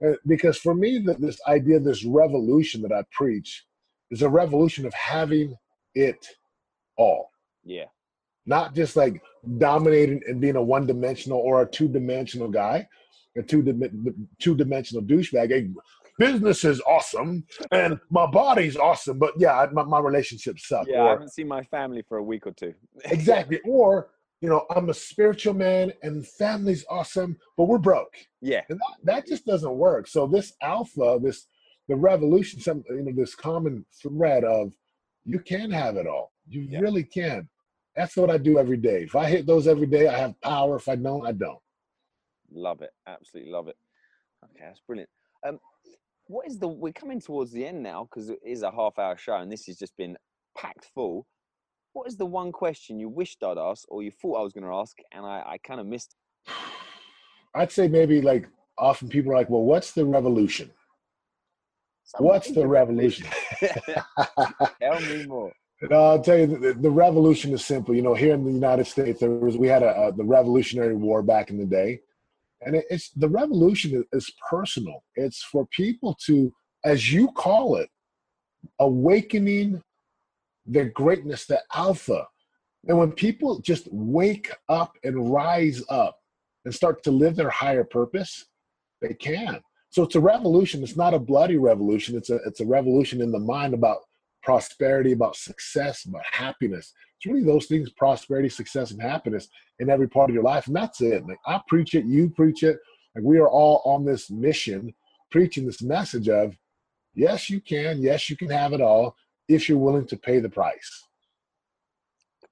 Uh, 0.06 0.14
because 0.28 0.58
for 0.58 0.76
me, 0.76 1.00
that 1.06 1.22
this 1.22 1.40
idea, 1.48 1.80
this 1.80 2.06
revolution 2.06 2.82
that 2.84 2.92
I 2.92 3.04
preach, 3.12 3.66
is 4.12 4.22
a 4.22 4.30
revolution 4.30 4.86
of 4.86 4.94
having 4.94 5.56
it 5.96 6.26
all 6.98 7.30
Yeah. 7.64 7.86
Not 8.46 8.76
just 8.76 8.96
like 8.96 9.22
dominating 9.58 10.22
and 10.28 10.42
being 10.42 10.56
a 10.56 10.64
one 10.64 10.86
dimensional 10.86 11.40
or 11.40 11.62
a 11.62 11.70
two 11.70 11.88
dimensional 11.88 12.50
guy, 12.50 12.88
a 13.38 13.44
two 13.44 13.64
two 14.40 14.56
dimensional 14.56 15.04
douchebag. 15.04 15.50
Hey, 15.50 15.70
business 16.20 16.64
is 16.64 16.80
awesome 16.82 17.44
and 17.72 18.00
my 18.10 18.28
body's 18.28 18.78
awesome, 18.78 19.18
but 19.18 19.34
yeah, 19.40 19.66
my, 19.74 19.84
my 19.84 20.00
relationships 20.00 20.68
suck. 20.68 20.88
Yeah, 20.88 21.04
I 21.06 21.10
haven't 21.10 21.34
seen 21.34 21.48
my 21.48 21.64
family 21.64 22.04
for 22.08 22.18
a 22.18 22.24
week 22.24 22.46
or 22.46 22.52
two. 22.52 22.74
exactly. 23.06 23.60
Or 23.66 24.10
you 24.42 24.50
know, 24.50 24.66
I'm 24.76 24.90
a 24.90 24.94
spiritual 24.94 25.54
man 25.54 25.94
and 26.04 26.28
family's 26.28 26.84
awesome, 26.90 27.38
but 27.56 27.64
we're 27.70 27.78
broke. 27.78 28.14
Yeah. 28.42 28.60
And 28.70 28.78
that, 28.78 29.06
that 29.06 29.28
just 29.28 29.46
doesn't 29.46 29.74
work. 29.74 30.06
So 30.06 30.28
this 30.28 30.52
alpha, 30.62 31.18
this 31.24 31.48
the 31.88 31.96
revolution, 31.96 32.60
some 32.60 32.84
you 32.90 33.04
know, 33.04 33.14
this 33.16 33.36
common 33.36 33.86
thread 34.02 34.44
of 34.44 34.74
you 35.26 35.40
can 35.40 35.72
have 35.72 35.96
it 35.96 36.08
all. 36.08 36.34
You 36.48 36.62
Yeah. 36.62 36.80
really 36.80 37.04
can. 37.04 37.48
That's 37.96 38.16
what 38.18 38.30
I 38.30 38.38
do 38.38 38.58
every 38.58 38.78
day. 38.78 39.04
If 39.04 39.16
I 39.16 39.26
hit 39.30 39.46
those 39.46 39.68
every 39.68 39.86
day, 39.86 40.08
I 40.08 40.18
have 40.18 40.40
power. 40.42 40.78
If 40.78 40.90
I 40.90 40.96
don't, 40.96 41.26
I 41.26 41.32
don't. 41.32 41.60
Love 42.52 42.82
it. 42.82 42.92
Absolutely 43.08 43.52
love 43.52 43.68
it. 43.68 43.78
Okay, 44.44 44.66
that's 44.66 44.82
brilliant. 44.86 45.10
Um, 45.46 45.60
what 46.28 46.48
is 46.48 46.58
the? 46.58 46.68
We're 46.68 46.94
coming 46.94 47.22
towards 47.22 47.52
the 47.52 47.66
end 47.66 47.84
now 47.84 48.08
because 48.10 48.30
it 48.30 48.40
is 48.44 48.64
a 48.64 48.72
half-hour 48.72 49.18
show, 49.18 49.36
and 49.38 49.52
this 49.52 49.66
has 49.66 49.78
just 49.78 49.96
been 49.98 50.18
packed 50.58 50.86
full. 50.94 51.28
What 51.94 52.08
is 52.08 52.18
the 52.18 52.26
one 52.26 52.52
question 52.52 53.00
you 53.00 53.10
wished 53.10 53.44
I'd 53.44 53.58
ask, 53.58 53.86
or 53.90 54.02
you 54.02 54.10
thought 54.10 54.40
I 54.40 54.44
was 54.44 54.54
going 54.54 54.64
to 54.64 54.74
ask, 54.74 54.98
and 55.12 55.26
I, 55.26 55.44
I 55.46 55.58
kind 55.60 55.80
of 55.80 55.86
missed? 55.86 56.16
I'd 57.56 57.72
say 57.72 57.88
maybe 57.88 58.22
like 58.22 58.48
often 58.78 59.10
people 59.10 59.32
are 59.32 59.36
like, 59.36 59.50
well, 59.50 59.64
what's 59.64 59.92
the 59.92 60.06
revolution? 60.06 60.72
Some 62.06 62.26
What's 62.26 62.48
the 62.48 62.56
major 62.56 62.68
revolution? 62.68 63.28
Tell 64.82 65.00
me 65.02 65.26
more. 65.26 65.54
No, 65.90 66.04
I'll 66.06 66.22
tell 66.24 66.38
you, 66.38 66.48
the, 66.48 66.74
the 66.74 66.90
revolution 66.90 67.54
is 67.54 67.66
simple. 67.66 67.94
You 67.94 68.04
know, 68.04 68.14
here 68.14 68.34
in 68.34 68.46
the 68.46 68.52
United 68.52 68.88
States, 68.88 69.20
there 69.20 69.30
was 69.30 69.58
we 69.58 69.68
had 69.68 69.84
a, 69.84 70.08
a 70.08 70.12
the 70.14 70.24
Revolutionary 70.24 70.96
War 70.96 71.22
back 71.22 71.50
in 71.50 71.58
the 71.58 71.66
day, 71.66 72.00
And 72.62 72.76
it, 72.76 72.86
it's 72.90 73.10
the 73.10 73.28
revolution 73.30 74.06
is, 74.14 74.32
personal. 74.50 75.04
It's 75.16 75.44
for 75.44 75.66
people 75.68 76.18
to, 76.26 76.54
as 76.86 77.12
you 77.12 77.28
call 77.34 77.76
it, 77.78 77.90
awakening 78.80 79.84
their 80.66 80.90
greatness, 80.90 81.46
the 81.46 81.62
alpha. 81.76 82.28
And 82.88 82.98
when 82.98 83.12
people 83.12 83.60
just 83.60 83.88
wake 83.92 84.52
up 84.70 84.94
and 85.04 85.32
rise 85.32 85.84
up 85.90 86.18
and 86.66 86.74
start 86.74 87.04
to 87.04 87.12
live 87.12 87.36
their 87.36 87.50
higher 87.50 87.84
purpose, 87.84 88.46
they 89.02 89.14
can. 89.14 89.62
So 89.90 90.04
it's 90.04 90.16
a 90.16 90.22
revolution. 90.22 90.82
It's 90.82 90.98
not 90.98 91.14
a 91.14 91.20
bloody 91.20 91.58
revolution. 91.58 92.16
It's 92.16 92.30
a 92.30 92.38
it's 92.46 92.62
a 92.62 92.66
revolution 92.66 93.22
in 93.22 93.32
the 93.32 93.40
mind 93.40 93.74
about 93.74 94.00
prosperity, 94.44 95.14
about 95.14 95.36
success, 95.36 96.06
about 96.06 96.24
happiness. 96.32 96.94
It's 97.18 97.26
really 97.26 97.46
those 97.46 97.66
things: 97.66 97.90
prosperity, 97.92 98.50
success, 98.50 98.92
and 98.92 99.02
happiness 99.02 99.48
in 99.80 99.90
every 99.90 100.08
part 100.08 100.30
of 100.30 100.34
your 100.34 100.44
life. 100.44 100.68
And 100.68 100.76
that's 100.76 101.02
it. 101.02 101.26
Like 101.26 101.40
I 101.46 101.60
preach 101.68 101.96
it, 101.96 102.06
you 102.06 102.30
preach 102.30 102.64
it. 102.64 102.78
Like 103.16 103.24
we 103.24 103.38
are 103.38 103.50
all 103.50 103.82
on 103.86 104.06
this 104.06 104.30
mission, 104.30 104.94
preaching 105.32 105.66
this 105.66 105.82
message 105.82 106.30
of 106.30 106.58
yes, 107.14 107.50
you 107.50 107.62
can, 107.62 108.02
yes, 108.02 108.30
you 108.30 108.38
can 108.38 108.50
have 108.50 108.74
it 108.74 108.82
all 108.82 109.16
if 109.48 109.70
you're 109.70 109.78
willing 109.78 110.08
to 110.08 110.18
pay 110.18 110.40
the 110.40 110.50
price. 110.50 111.04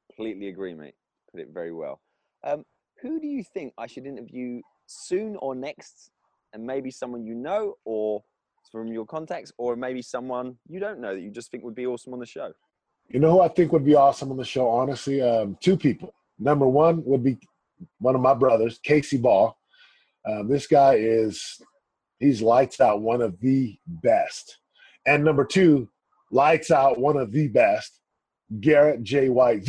Completely 0.10 0.50
agree, 0.50 0.74
mate. 0.74 0.96
Put 1.32 1.42
it 1.42 1.50
very 1.54 1.72
well. 1.72 2.02
Um, 2.44 2.64
who 3.02 3.20
do 3.20 3.28
you 3.28 3.44
think 3.44 3.74
I 3.78 3.88
should 3.88 4.06
interview 4.06 4.62
soon 4.86 5.36
or 5.38 5.56
next? 5.56 6.12
And 6.54 6.66
maybe 6.66 6.92
someone 6.92 7.24
you 7.26 7.34
know 7.34 7.76
or 7.86 8.22
from 8.70 8.88
your 8.88 9.06
contacts, 9.06 9.52
or 9.58 9.76
maybe 9.76 10.02
someone 10.02 10.58
you 10.68 10.80
don't 10.80 11.00
know 11.00 11.14
that 11.14 11.22
you 11.22 11.32
just 11.32 11.52
think 11.52 11.64
would 11.64 11.76
be 11.76 11.86
awesome 11.86 12.14
on 12.14 12.20
the 12.20 12.26
show? 12.26 12.52
You 13.10 13.20
know 13.20 13.32
who 13.32 13.42
I 13.42 13.50
think 13.50 13.72
would 13.74 13.86
be 13.86 13.96
awesome 13.96 14.32
on 14.32 14.38
the 14.38 14.46
show, 14.46 14.70
honestly? 14.70 15.22
Um, 15.22 15.58
two 15.60 15.76
people. 15.76 16.14
Number 16.40 16.68
one 16.68 17.04
would 17.06 17.24
be 17.24 17.38
one 18.00 18.16
of 18.16 18.22
my 18.22 18.34
brothers, 18.34 18.80
Casey 18.84 19.18
Ball. 19.18 19.56
Um, 20.28 20.48
this 20.48 20.68
guy 20.68 20.96
is, 20.96 21.62
he's 22.20 22.42
lights 22.42 22.80
out 22.80 23.02
one 23.02 23.22
of 23.22 23.40
the 23.40 23.78
best. 23.86 24.60
And 25.06 25.24
number 25.24 25.46
two, 25.46 25.90
lights 26.32 26.72
out 26.72 27.00
one 27.00 27.18
of 27.18 27.32
the 27.32 27.48
best, 27.48 28.00
Garrett 28.60 29.04
J. 29.04 29.30
White, 29.30 29.68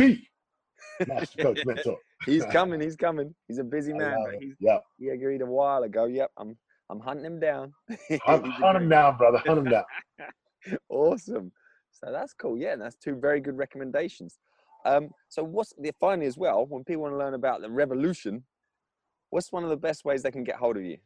master 1.07 1.43
coach 1.43 1.61
mentor. 1.67 1.97
he's 2.25 2.45
coming. 2.53 2.81
He's 2.81 2.97
coming. 2.97 3.35
He's 3.49 3.59
a 3.59 3.65
busy 3.65 3.93
man. 3.93 4.17
He's, 4.41 4.55
yep. 4.61 4.85
He 4.99 5.09
agreed 5.09 5.43
a 5.43 5.47
while 5.47 5.83
ago. 5.83 6.05
Yep. 6.05 6.31
I'm 6.37 6.57
I'm 6.93 7.01
hunting 7.01 7.25
him 7.25 7.41
down. 7.41 7.73
hunt, 8.23 8.47
hunt 8.47 8.77
him 8.77 8.91
down, 8.91 9.17
brother. 9.17 9.43
Hunt 9.47 9.61
him 9.61 9.65
down. 9.65 9.85
awesome. 10.91 11.51
So 11.91 12.13
that's 12.13 12.35
cool. 12.35 12.59
Yeah, 12.59 12.77
that's 12.77 12.97
two 12.97 13.15
very 13.15 13.41
good 13.41 13.57
recommendations. 13.57 14.37
Um, 14.85 15.09
so 15.31 15.43
what's 15.43 15.73
the 15.79 15.93
finally 15.99 16.27
as 16.27 16.37
well? 16.37 16.67
When 16.67 16.85
people 16.85 17.05
want 17.05 17.15
to 17.15 17.19
learn 17.19 17.33
about 17.33 17.63
the 17.63 17.71
revolution, 17.71 18.45
what's 19.31 19.51
one 19.53 19.65
of 19.65 19.71
the 19.71 19.77
best 19.77 20.05
ways 20.05 20.23
they 20.23 20.31
can 20.31 20.45
get 20.45 20.57
hold 20.57 20.77
of 20.77 20.85
you? 20.85 20.99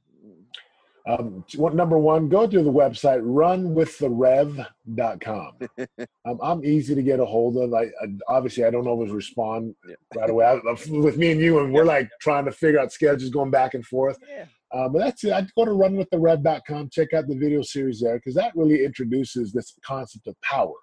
Um, 1.06 1.44
number 1.56 1.98
one, 1.98 2.28
go 2.28 2.48
to 2.48 2.62
the 2.64 2.72
website 2.72 3.22
runwiththerev.com. 3.22 5.52
um, 6.24 6.40
I'm 6.42 6.64
easy 6.64 6.96
to 6.96 7.02
get 7.02 7.20
a 7.20 7.24
hold 7.24 7.58
of. 7.58 7.74
I, 7.74 7.82
I 7.82 8.08
obviously 8.26 8.64
I 8.64 8.70
don't 8.70 8.88
always 8.88 9.12
respond 9.12 9.76
yeah. 9.88 9.94
right 10.16 10.30
away. 10.30 10.46
I, 10.46 10.58
with 10.90 11.16
me 11.16 11.30
and 11.30 11.40
you, 11.40 11.60
and 11.60 11.72
we're 11.72 11.84
like 11.84 12.10
trying 12.20 12.44
to 12.46 12.50
figure 12.50 12.80
out 12.80 12.92
schedules, 12.92 13.30
going 13.30 13.52
back 13.52 13.74
and 13.74 13.86
forth. 13.86 14.18
Yeah. 14.28 14.46
Um, 14.76 14.92
but 14.92 14.98
that's 14.98 15.24
it. 15.24 15.32
I'd 15.32 15.52
go 15.54 15.64
to 15.64 15.70
runwiththerev.com, 15.70 16.90
check 16.90 17.14
out 17.14 17.28
the 17.28 17.36
video 17.36 17.62
series 17.62 18.00
there, 18.00 18.16
because 18.16 18.34
that 18.34 18.54
really 18.54 18.84
introduces 18.84 19.52
this 19.52 19.72
concept 19.84 20.26
of 20.26 20.34
power, 20.42 20.74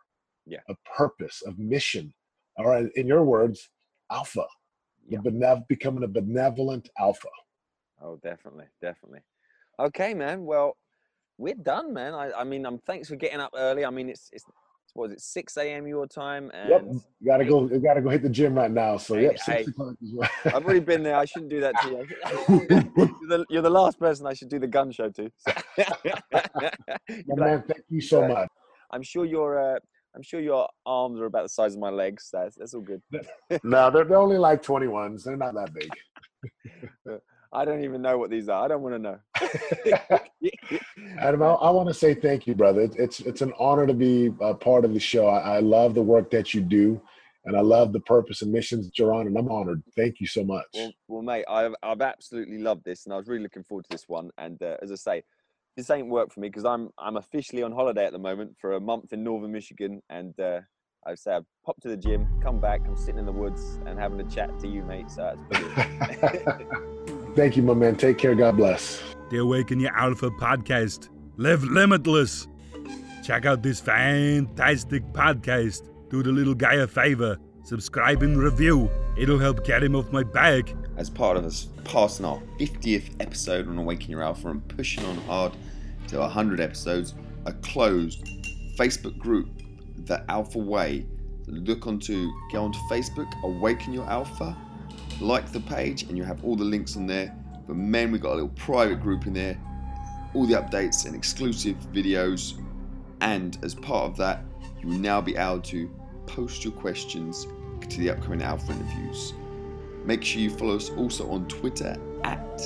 yeah, 0.46 0.62
of 0.68 0.78
purpose, 0.98 1.44
of 1.46 1.60
mission, 1.60 2.14
All 2.58 2.66
right, 2.66 2.88
in 2.96 3.08
your 3.08 3.24
words, 3.24 3.70
alpha. 4.12 4.46
Yeah. 5.08 5.20
Benev- 5.20 5.68
becoming 5.68 6.04
a 6.04 6.08
benevolent 6.08 6.90
alpha. 6.98 7.28
Oh, 8.02 8.18
definitely, 8.24 8.66
definitely. 8.82 9.20
Okay, 9.80 10.14
man. 10.14 10.46
Well, 10.46 10.78
we're 11.38 11.56
done, 11.56 11.94
man. 11.94 12.14
I, 12.14 12.32
I 12.32 12.44
mean, 12.44 12.66
I'm 12.66 12.76
um, 12.76 12.82
thanks 12.88 13.10
for 13.10 13.16
getting 13.16 13.40
up 13.40 13.52
early. 13.56 13.86
I 13.86 13.90
mean, 13.90 14.10
it's 14.10 14.30
it's 14.32 14.46
what 14.94 15.10
is 15.10 15.14
it, 15.14 15.22
six 15.22 15.58
a.m. 15.58 15.88
your 15.88 16.08
time? 16.08 16.52
And 16.54 16.70
yep, 16.70 16.84
you 16.86 17.02
gotta 17.26 17.46
go. 17.46 17.68
You 17.68 17.80
gotta 17.80 18.02
go 18.02 18.10
hit 18.10 18.22
the 18.22 18.30
gym 18.30 18.56
right 18.56 18.72
now. 18.72 18.98
So 18.98 19.16
hey, 19.16 19.24
yep, 19.24 19.40
six 19.40 19.68
o'clock 19.68 19.96
as 20.02 20.12
well. 20.14 20.30
I've 20.46 20.64
already 20.64 20.80
been 20.80 21.04
there. 21.04 21.16
I 21.16 21.26
shouldn't 21.26 21.50
do 21.50 21.60
that 21.62 21.76
to 21.82 21.90
you. 21.90 21.98
you're, 22.70 23.38
the, 23.38 23.46
you're 23.50 23.62
the 23.62 23.70
last 23.70 24.00
person 24.00 24.28
I 24.28 24.34
should 24.34 24.50
do 24.50 24.60
the 24.60 24.68
gun 24.68 24.92
show 24.92 25.10
to. 25.10 25.32
So. 25.38 25.54
man, 27.36 27.64
thank 27.68 27.84
you 27.90 28.02
so 28.02 28.28
much. 28.28 28.48
I'm 28.92 29.04
sure 29.04 29.26
your 29.26 29.76
uh, 29.76 29.80
I'm 30.16 30.22
sure 30.22 30.40
your 30.40 30.70
arms 30.86 31.20
are 31.20 31.26
about 31.26 31.44
the 31.44 31.50
size 31.50 31.74
of 31.74 31.80
my 31.80 31.90
legs. 31.90 32.30
That's 32.32 32.56
that's 32.56 32.74
all 32.74 32.82
good. 32.82 33.02
no, 33.64 33.90
they're, 33.90 34.06
they're 34.06 34.18
only 34.18 34.38
like 34.38 34.62
21s. 34.62 35.24
They're 35.24 35.38
not 35.38 35.56
that 35.56 35.74
big. 35.74 35.90
I 37.54 37.66
don't 37.66 37.84
even 37.84 38.02
know 38.02 38.18
what 38.18 38.32
these 38.32 38.50
are. 38.50 38.66
I 38.66 38.68
don't 38.68 38.82
want 38.82 38.96
to 38.96 39.00
know. 39.00 39.20
Adam, 41.20 41.44
I, 41.44 41.52
I, 41.52 41.70
want 41.70 41.88
to 41.88 41.94
say 41.94 42.16
thank 42.16 42.48
you, 42.48 42.56
brother. 42.56 42.90
It's 42.98 43.20
it's 43.20 43.42
an 43.42 43.54
honor 43.60 43.86
to 43.86 43.94
be 43.94 44.32
a 44.42 44.54
part 44.56 44.86
of 44.86 44.94
the 44.94 45.00
show. 45.00 45.28
I, 45.28 45.58
I 45.58 45.60
love 45.60 45.94
the 45.94 46.02
work 46.02 46.32
that 46.32 46.54
you 46.54 46.62
do, 46.62 47.00
and 47.46 47.56
I 47.56 47.62
love 47.62 47.94
the 47.94 48.00
purpose 48.02 48.42
and 48.42 48.52
missions 48.52 48.86
that 48.86 48.98
you're 48.98 49.14
on, 49.14 49.28
and 49.28 49.38
I'm 49.38 49.50
honored. 49.50 49.84
Thank 49.96 50.20
you 50.20 50.28
so 50.28 50.44
much. 50.44 50.66
Well, 50.74 50.92
well 51.08 51.22
mate, 51.22 51.46
I've 51.48 51.76
I've 51.84 52.02
absolutely 52.02 52.58
loved 52.58 52.84
this, 52.86 53.06
and 53.06 53.14
I 53.14 53.18
was 53.18 53.28
really 53.28 53.44
looking 53.44 53.64
forward 53.64 53.86
to 53.86 53.92
this 53.92 54.08
one. 54.08 54.32
And 54.40 54.62
uh, 54.64 54.78
as 54.82 54.92
I 54.92 54.96
say, 54.96 55.24
this 55.78 55.90
ain't 55.92 56.08
work 56.08 56.34
for 56.34 56.40
me 56.40 56.50
because 56.50 56.66
I'm 56.66 56.90
I'm 56.98 57.18
officially 57.18 57.62
on 57.62 57.72
holiday 57.72 58.06
at 58.06 58.14
the 58.14 58.20
moment 58.20 58.56
for 58.60 58.74
a 58.74 58.80
month 58.80 59.14
in 59.14 59.24
northern 59.24 59.52
Michigan, 59.52 60.02
and 60.10 60.38
uh, 60.40 60.62
I 61.06 61.14
say 61.16 61.34
I've 61.34 61.46
popped 61.66 61.84
to 61.84 61.90
the 61.90 61.98
gym, 61.98 62.28
come 62.42 62.60
back, 62.60 62.82
I'm 62.88 62.98
sitting 62.98 63.20
in 63.20 63.26
the 63.26 63.32
woods 63.32 63.80
and 63.86 64.00
having 64.00 64.20
a 64.20 64.30
chat 64.30 64.58
to 64.60 64.68
you, 64.68 64.84
mate. 64.84 65.12
So 65.12 65.36
that's 65.52 65.62
brilliant. 65.62 67.10
Thank 67.36 67.58
you, 67.58 67.64
my 67.64 67.74
man. 67.74 67.96
Take 67.96 68.20
care. 68.20 68.36
God 68.36 68.58
bless. 68.58 69.02
The 69.30 69.38
Awaken 69.40 69.80
Your 69.80 69.96
Alpha 69.98 70.30
podcast. 70.30 71.10
Live 71.38 71.64
limitless. 71.64 72.48
Check 73.24 73.46
out 73.46 73.64
this 73.64 73.80
fantastic 73.80 75.04
podcast. 75.14 75.90
Do 76.10 76.22
the 76.22 76.32
little 76.32 76.54
guy 76.54 76.76
a 76.76 76.86
favor. 76.86 77.40
Subscribe 77.64 78.22
and 78.22 78.38
review. 78.38 78.90
It'll 79.18 79.40
help 79.40 79.66
get 79.66 79.82
him 79.82 79.96
off 79.96 80.12
my 80.12 80.22
back. 80.22 80.76
As 80.98 81.10
part 81.10 81.38
of 81.38 81.46
us 81.46 81.70
passing 81.86 82.26
our 82.26 82.40
50th 82.60 83.10
episode 83.20 83.68
on 83.68 83.80
Awaken 83.80 84.12
Your 84.12 84.22
Alpha 84.22 84.50
and 84.50 84.68
pushing 84.68 85.04
on 85.06 85.18
hard 85.22 85.54
to 86.10 86.20
100 86.20 86.60
episodes, 86.60 87.16
a 87.46 87.54
closed 87.54 88.24
Facebook 88.78 89.18
group, 89.18 89.50
The 90.06 90.24
Alpha 90.30 90.60
Way. 90.60 91.08
Look 91.48 91.88
onto, 91.88 92.30
go 92.52 92.66
onto 92.66 92.80
Facebook, 92.92 93.32
Awaken 93.44 93.94
Your 93.94 94.06
Alpha 94.06 94.56
like 95.22 95.52
the 95.52 95.60
page 95.60 96.04
and 96.04 96.18
you 96.18 96.24
have 96.24 96.44
all 96.44 96.56
the 96.56 96.64
links 96.64 96.96
on 96.96 97.08
there. 97.08 97.36
For 97.66 97.74
men, 97.74 98.12
we've 98.12 98.22
got 98.22 98.32
a 98.32 98.36
little 98.36 98.50
private 98.50 99.02
group 99.02 99.26
in 99.26 99.34
there, 99.34 99.58
all 100.34 100.46
the 100.46 100.56
updates 100.56 101.06
and 101.06 101.16
exclusive 101.16 101.78
videos. 101.94 102.62
And 103.22 103.58
as 103.64 103.74
part 103.74 104.06
of 104.06 104.18
that, 104.18 104.44
you 104.82 104.90
will 104.90 105.00
now 105.00 105.22
be 105.22 105.36
able 105.36 105.62
to 105.62 105.90
post 106.26 106.64
your 106.64 106.74
questions 106.74 107.48
to 107.90 108.00
the 108.00 108.10
upcoming 108.10 108.42
Alpha 108.42 108.72
interviews. 108.72 109.34
Make 110.06 110.24
sure 110.24 110.42
you 110.42 110.50
follow 110.50 110.76
us 110.76 110.90
also 110.92 111.30
on 111.30 111.48
Twitter 111.48 111.96
at 112.24 112.62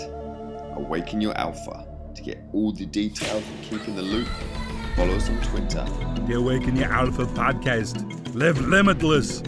Awaken 0.75 1.21
Your 1.21 1.37
Alpha 1.37 1.87
to 2.15 2.21
get 2.23 2.39
all 2.53 2.71
the 2.71 2.85
details 2.85 3.43
and 3.47 3.63
keep 3.63 3.87
in 3.87 3.95
the 3.95 4.01
loop. 4.01 4.27
Follow 4.95 5.15
us 5.15 5.29
on 5.29 5.39
Twitter. 5.43 5.85
The 6.25 6.33
Awaken 6.33 6.75
Your 6.75 6.91
Alpha 6.91 7.25
podcast. 7.25 8.33
Live 8.33 8.59
limitless. 8.61 9.43